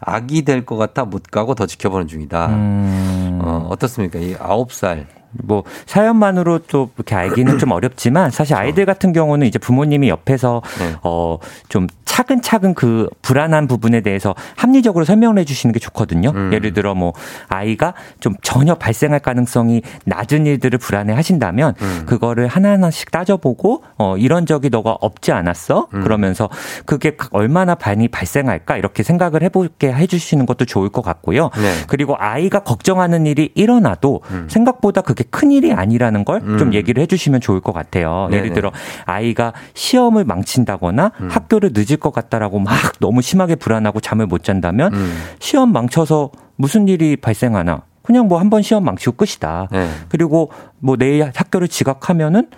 [0.00, 2.46] 악이 될 것 같아 못 가고 더 지켜보는 중이다.
[2.46, 3.38] 음.
[3.42, 4.18] 어, 어떻습니까?
[4.18, 5.04] 이 9살
[5.42, 10.94] 뭐 사연만으로 또 이렇게 알기는 좀 어렵지만 사실 아이들 같은 경우는 이제 부모님이 옆에서 네.
[11.02, 16.30] 어좀 차근차근 그 불안한 부분에 대해서 합리적으로 설명을 해주시는 게 좋거든요.
[16.32, 16.52] 음.
[16.52, 17.12] 예를 들어 뭐
[17.48, 22.02] 아이가 좀 전혀 발생할 가능성이 낮은 일들을 불안해 하신다면 음.
[22.06, 25.88] 그거를 하나하나씩 따져보고 어 이런 적이 너가 없지 않았어?
[25.92, 26.02] 음.
[26.04, 26.48] 그러면서
[26.86, 31.50] 그게 얼마나 많이 발생할까 이렇게 생각을 해보게 해주시는 것도 좋을 것 같고요.
[31.56, 31.72] 네.
[31.88, 34.46] 그리고 아이가 걱정하는 일이 일어나도 음.
[34.48, 38.28] 생각보다 그게 큰 일이 아니라는 걸 좀 얘기를 해주시면 좋을 것 같아요.
[38.30, 38.42] 네네.
[38.42, 38.70] 예를 들어
[39.06, 41.28] 아이가 시험을 망친다거나 음.
[41.28, 45.18] 학교를 늦을 것 같다라고 막 너무 심하게 불안하고 잠을 못 잔다면 음.
[45.38, 49.68] 시험 망쳐서 무슨 일이 발생하나 그냥 뭐 한 번 시험 망치고 끝이다.
[49.72, 49.88] 네.
[50.10, 52.48] 그리고 뭐 내일 학교를 지각하면은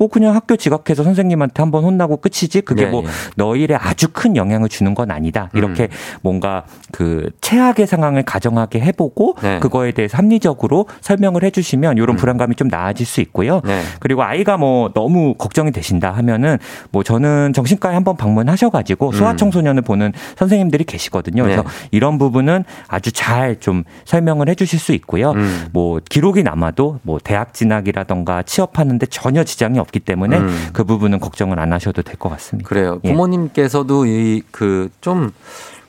[0.00, 3.08] 뭐 그냥 학교 지각해서 선생님한테 한번 혼나고 끝이지 그게 네, 뭐 네.
[3.36, 5.50] 너 일에 아주 큰 영향을 주는 건 아니다.
[5.52, 5.88] 이렇게
[6.22, 9.56] 뭔가 그 최악의 상황을 가정하게 해보고 네.
[9.56, 9.60] 음.
[9.60, 13.60] 그거에 대해서 합리적으로 설명을 해주시면 이런 불안감이 좀 나아질 수 있고요.
[13.64, 13.82] 네.
[14.00, 16.58] 그리고 아이가 뭐 너무 걱정이 되신다 하면은
[16.90, 21.42] 뭐 저는 정신과에 한번 방문하셔가지고 소아청소년을 보는 선생님들이 계시거든요.
[21.42, 21.68] 그래서 네.
[21.90, 25.32] 이런 부분은 아주 잘 좀 설명을 해주실 수 있고요.
[25.32, 25.68] 음.
[25.72, 30.68] 뭐 기록이 남아도 뭐 대학 진학이라던가 취업하는데 전혀 지장이 없기 때문에 음.
[30.72, 32.68] 그 부분은 걱정을 안 하셔도 될 것 같습니다.
[32.68, 33.00] 그래요.
[33.04, 33.10] 예.
[33.10, 35.32] 부모님께서도 이 그 좀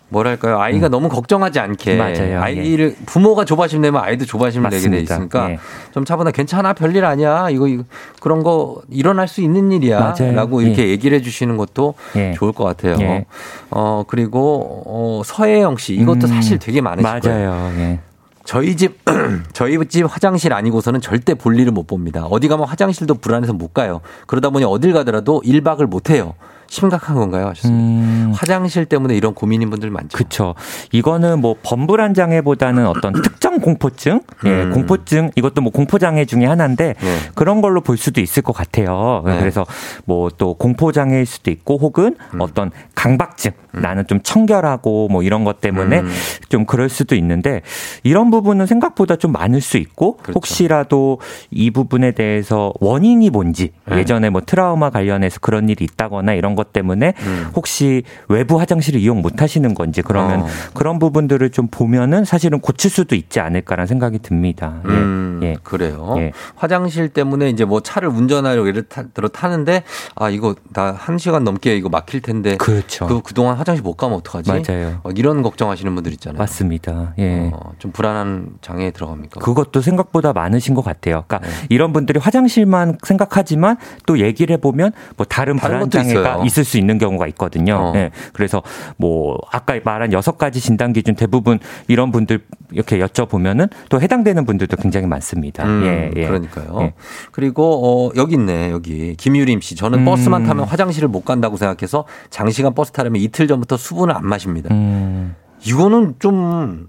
[0.09, 1.97] 뭐랄까요 아이가 너무 걱정하지 않게 음.
[1.97, 2.41] 맞아요.
[2.41, 5.13] 아이를 부모가 조바심 내면 아이도 조바심을 내게 돼 맞습니다.
[5.15, 5.59] 있으니까 예.
[5.93, 7.83] 좀 차분하 괜찮아 별일 아니야 이거, 이거
[8.19, 10.61] 그런 거 일어날 수 있는 일이야라고 맞아요.
[10.67, 10.89] 이렇게 예.
[10.89, 12.33] 얘기를 해주시는 것도 예.
[12.33, 12.97] 좋을 것 같아요.
[12.99, 13.25] 예.
[13.69, 17.49] 어 그리고 어 서혜영 씨 이것도 음, 사실 되게 많으실 거예요.
[17.49, 17.99] 맞아요.
[18.41, 18.45] 예.
[18.45, 18.99] 저희 집
[19.53, 22.25] 저희 집 화장실 아니고서는 절대 볼 일을 못 봅니다.
[22.25, 24.01] 어디 가면 화장실도 불안해서 못 가요.
[24.27, 26.33] 그러다 보니 어딜 가더라도 1박을 못 해요.
[26.67, 27.47] 심각한 건가요?
[27.49, 28.31] 하셨습니다.
[28.33, 30.15] 화장실 때문에 이런 고민인 분들 많죠.
[30.15, 30.17] 음.
[30.17, 30.55] 그렇죠.
[30.93, 34.71] 이거는 뭐 범불안 장애보다는 어떤 특정 공포증, 예, 음.
[34.71, 37.17] 공포증 이것도 뭐 공포 장애 중에 하나인데 네.
[37.35, 39.21] 그런 걸로 볼 수도 있을 것 같아요.
[39.25, 39.37] 네.
[39.39, 39.65] 그래서
[40.05, 42.39] 뭐 또 공포 장애일 수도 있고 혹은 음.
[42.39, 46.09] 어떤 강박증, 나는 좀 청결하고 뭐 이런 것 때문에 음.
[46.49, 47.61] 좀 그럴 수도 있는데
[48.03, 50.33] 이런 부분은 생각보다 좀 많을 수 있고 그렇죠.
[50.35, 51.19] 혹시라도
[51.51, 53.97] 이 부분에 대해서 원인이 뭔지 네.
[53.99, 57.47] 예전에 뭐 트라우마 관련해서 그런 일이 있다거나 이런 것 때문에 음.
[57.55, 60.47] 혹시 외부 화장실을 이용 못 하시는 건지 그러면 어.
[60.73, 64.81] 그런 부분들을 좀 보면은 사실은 고칠 수도 있지 않을까라는 생각이 듭니다.
[64.85, 64.89] 예.
[64.91, 65.55] 음, 예.
[65.63, 66.15] 그래요.
[66.17, 66.31] 예.
[66.55, 69.83] 화장실 때문에 이제 뭐 차를 운전하려고 예를 타- 들어 타는데
[70.15, 73.07] 아 이거 나 한 시간 넘게 이거 막힐 텐데 그렇죠.
[73.07, 74.49] 그 그동안 화장실 못 가면 어떡하지?
[74.51, 74.99] 맞아요.
[75.03, 76.39] 막 이런 걱정하시는 분들 있잖아요.
[76.39, 77.13] 맞습니다.
[77.19, 77.51] 예.
[77.53, 79.39] 어, 좀 불안한 장애에 들어갑니까?
[79.39, 81.23] 그것도 생각보다 많으신 것 같아요.
[81.27, 81.67] 그러니까 네.
[81.69, 83.77] 이런 분들이 화장실만 생각하지만
[84.07, 86.43] 또 얘기를 해보면 뭐 다른 다른 불안 장애가.
[86.45, 87.75] 있을 수 있는 경우가 있거든요.
[87.75, 87.93] 어.
[87.95, 88.09] 예.
[88.33, 88.63] 그래서
[88.97, 92.39] 뭐 아까 말한 여섯 가지 진단 기준 대부분 이런 분들
[92.71, 95.65] 이렇게 여쭤보면은 또 해당되는 분들도 굉장히 많습니다.
[95.65, 96.27] 음, 예, 예.
[96.27, 96.77] 그러니까요.
[96.81, 96.93] 예.
[97.31, 99.75] 그리고 어 여기 있네 여기 김유림 씨.
[99.75, 100.05] 저는 음.
[100.05, 104.73] 버스만 타면 화장실을 못 간다고 생각해서 장시간 버스 타려면 이틀 전부터 수분을 안 마십니다.
[104.73, 105.35] 음.
[105.63, 106.87] 이거는 좀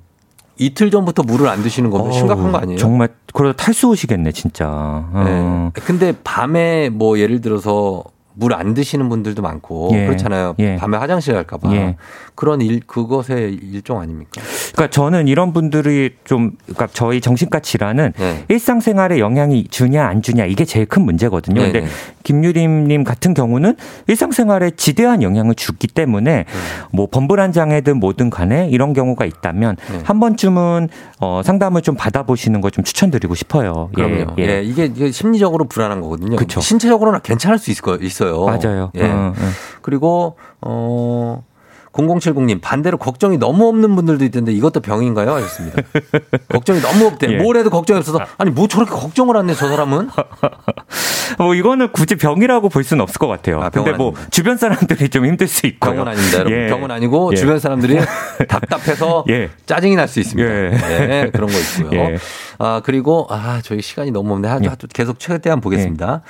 [0.58, 2.78] 이틀 전부터 물을 안 드시는 거면 심각한 거 아니에요?
[2.78, 4.68] 정말 그러다 탈수 오시겠네 진짜.
[4.68, 5.70] 어.
[5.74, 5.80] 네.
[5.82, 8.02] 근데 밤에 뭐 예를 들어서
[8.34, 10.06] 물 안 드시는 분들도 많고 예.
[10.06, 10.54] 그렇잖아요.
[10.58, 10.76] 예.
[10.76, 11.96] 밤에 화장실 갈까봐 예.
[12.34, 14.42] 그런 일 그것의 일종 아닙니까?
[14.72, 18.44] 그러니까 저는 이런 분들이 좀 그러니까 저희 정신과 질환은 네.
[18.48, 21.60] 일상생활에 영향이 주냐 안 주냐 이게 제일 큰 문제거든요.
[21.60, 21.72] 네네.
[21.72, 21.86] 근데
[22.24, 23.76] 김유림님 같은 경우는
[24.08, 26.44] 일상생활에 지대한 영향을 주기 때문에 네.
[26.90, 30.00] 뭐 범불안 장애든 뭐든 간에 이런 경우가 있다면 네.
[30.04, 30.88] 한 번쯤은
[31.20, 33.90] 어, 상담을 좀 받아보시는 걸 좀 추천드리고 싶어요.
[33.94, 34.34] 그럼요.
[34.38, 36.36] 예, 이게, 이게 심리적으로 불안한 거거든요.
[36.36, 36.60] 그쵸.
[36.60, 38.46] 신체적으로는 괜찮을 수 있을 거 있어요.
[38.46, 38.90] 맞아요.
[38.94, 39.04] 예.
[39.04, 39.50] 어, 어.
[39.82, 41.44] 그리고 어
[41.92, 45.32] 0070님 반대로 걱정이 너무 없는 분들도 있던데 이것도 병인가요?
[45.34, 45.82] 하셨습니다.
[46.48, 47.30] 걱정이 너무 없대.
[47.32, 47.36] 예.
[47.36, 50.08] 뭘 해도 걱정이 없어서 아니 뭐 저렇게 걱정을 안해저 사람은?
[51.38, 53.60] 뭐 이거는 굳이 병이라고 볼 수는 없을 것 같아요.
[53.62, 54.30] 아, 근데 뭐 아닙니다.
[54.30, 55.92] 주변 사람들이 좀 힘들 수 있고요.
[55.94, 56.44] 병은 아닙니다.
[56.48, 56.66] 예.
[56.68, 57.36] 병은 아니고 예.
[57.36, 57.98] 주변 사람들이
[58.48, 59.50] 답답해서 예.
[59.66, 60.48] 짜증이 날 수 있습니다.
[60.50, 60.70] 예.
[61.06, 62.18] 네, 그런 거 있고요.
[62.62, 62.66] 예.
[62.66, 64.48] 아, 그리고 아, 저희 시간이 너무 없네.
[64.48, 64.68] 하- 예.
[64.68, 66.22] 하- 계속 최대한 보겠습니다.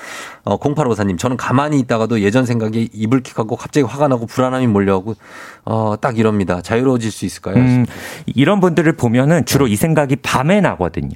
[0.45, 5.15] 어, 0854님, 저는 가만히 있다가도 예전 생각이 이불킥하고 갑자기 화가 나고 불안함이 몰려오고
[5.65, 6.61] 어, 딱 이럽니다.
[6.63, 7.57] 자유로워질 수 있을까요?
[7.57, 7.87] 음,
[8.27, 11.13] 이런 분들을 보면은 주로 이 생각이 밤에 나거든요.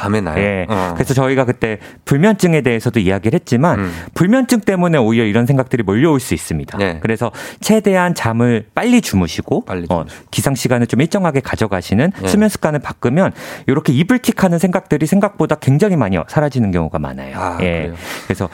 [0.00, 0.38] 밤에 나요.
[0.38, 0.66] 예.
[0.68, 0.94] 어.
[0.94, 3.92] 그래서 저희가 그때 불면증에 대해서도 이야기를 했지만 음.
[4.14, 6.78] 불면증 때문에 오히려 이런 생각들이 몰려올 수 있습니다.
[6.78, 6.98] 네.
[7.02, 12.28] 그래서 최대한 잠을 빨리 주무시고 빨리 어, 기상 시간을 좀 일정하게 가져가시는 네.
[12.28, 13.32] 수면 습관을 바꾸면
[13.66, 17.36] 이렇게 이불킥하는 생각들이 생각보다 굉장히 많이 사라지는 경우가 많아요.
[17.38, 17.64] 아, 예.
[17.64, 17.94] 그래요?
[18.24, 18.48] 그래서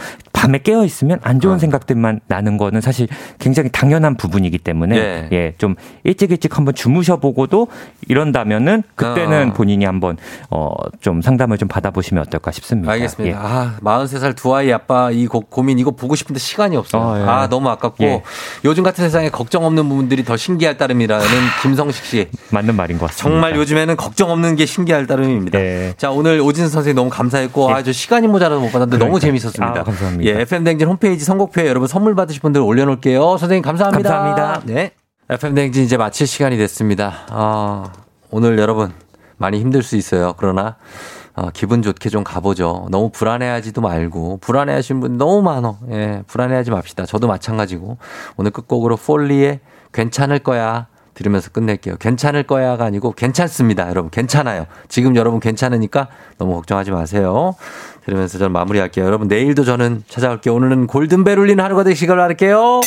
[0.46, 3.08] 밤에 깨어 있으면 안 좋은 생각들만 나는 거는 사실
[3.40, 5.28] 굉장히 당연한 부분이기 때문에 네.
[5.32, 5.74] 예, 좀
[6.04, 7.66] 일찍 일찍 한번 주무셔 보고도
[8.06, 9.52] 이런다면은 그때는 어.
[9.54, 10.16] 본인이 한번
[10.50, 12.92] 어, 좀 상담을 좀 받아보시면 어떨까 싶습니다.
[12.92, 13.36] 알겠습니다.
[13.36, 13.40] 예.
[13.42, 17.02] 아, 43살 두 아이 아빠 이 고, 고민 이거 보고 싶은데 시간이 없어요.
[17.02, 17.24] 어, 예.
[17.24, 18.22] 아, 너무 아깝고 예.
[18.64, 21.26] 요즘 같은 세상에 걱정 없는 부분들이 더 신기할 따름이라는
[21.62, 22.28] 김성식 씨.
[22.50, 23.28] 맞는 말인 것 같습니다.
[23.28, 25.58] 정말 요즘에는 걱정 없는 게 신기할 따름입니다.
[25.58, 25.94] 네.
[25.96, 29.40] 자, 오늘 오진 선생님 너무 감사했고 아, 저 시간이 모자라서 못 받았는데 너무 그러니까요.
[29.40, 29.80] 재밌었습니다.
[29.80, 30.35] 아, 감사합니다.
[30.36, 33.38] 예, FM 댕진 홈페이지 선곡표에 여러분 선물 받으실 분들 올려놓을게요.
[33.38, 34.10] 선생님 감사합니다.
[34.10, 34.62] 감사합니다.
[34.66, 34.92] 네.
[35.30, 37.24] FM 댕진 이제 마칠 시간이 됐습니다.
[37.30, 37.92] 아,
[38.30, 38.92] 오늘 여러분
[39.38, 40.34] 많이 힘들 수 있어요.
[40.36, 40.76] 그러나
[41.34, 42.88] 어, 기분 좋게 좀 가보죠.
[42.90, 45.78] 너무 불안해하지도 말고 불안해하시는 분 너무 많어.
[45.90, 47.06] 예, 불안해하지 맙시다.
[47.06, 47.98] 저도 마찬가지고
[48.36, 49.60] 오늘 끝곡으로 폴리의
[49.92, 51.96] 괜찮을 거야 들으면서 끝낼게요.
[51.96, 53.88] 괜찮을 거야가 아니고 괜찮습니다.
[53.88, 54.66] 여러분 괜찮아요.
[54.88, 57.54] 지금 여러분 괜찮으니까 너무 걱정하지 마세요.
[58.04, 59.04] 들으면서 저는 마무리할게요.
[59.04, 60.54] 여러분 내일도 저는 찾아올게요.
[60.54, 62.80] 오늘은 골든벨 울리는 하루가 되시길 바랄게요.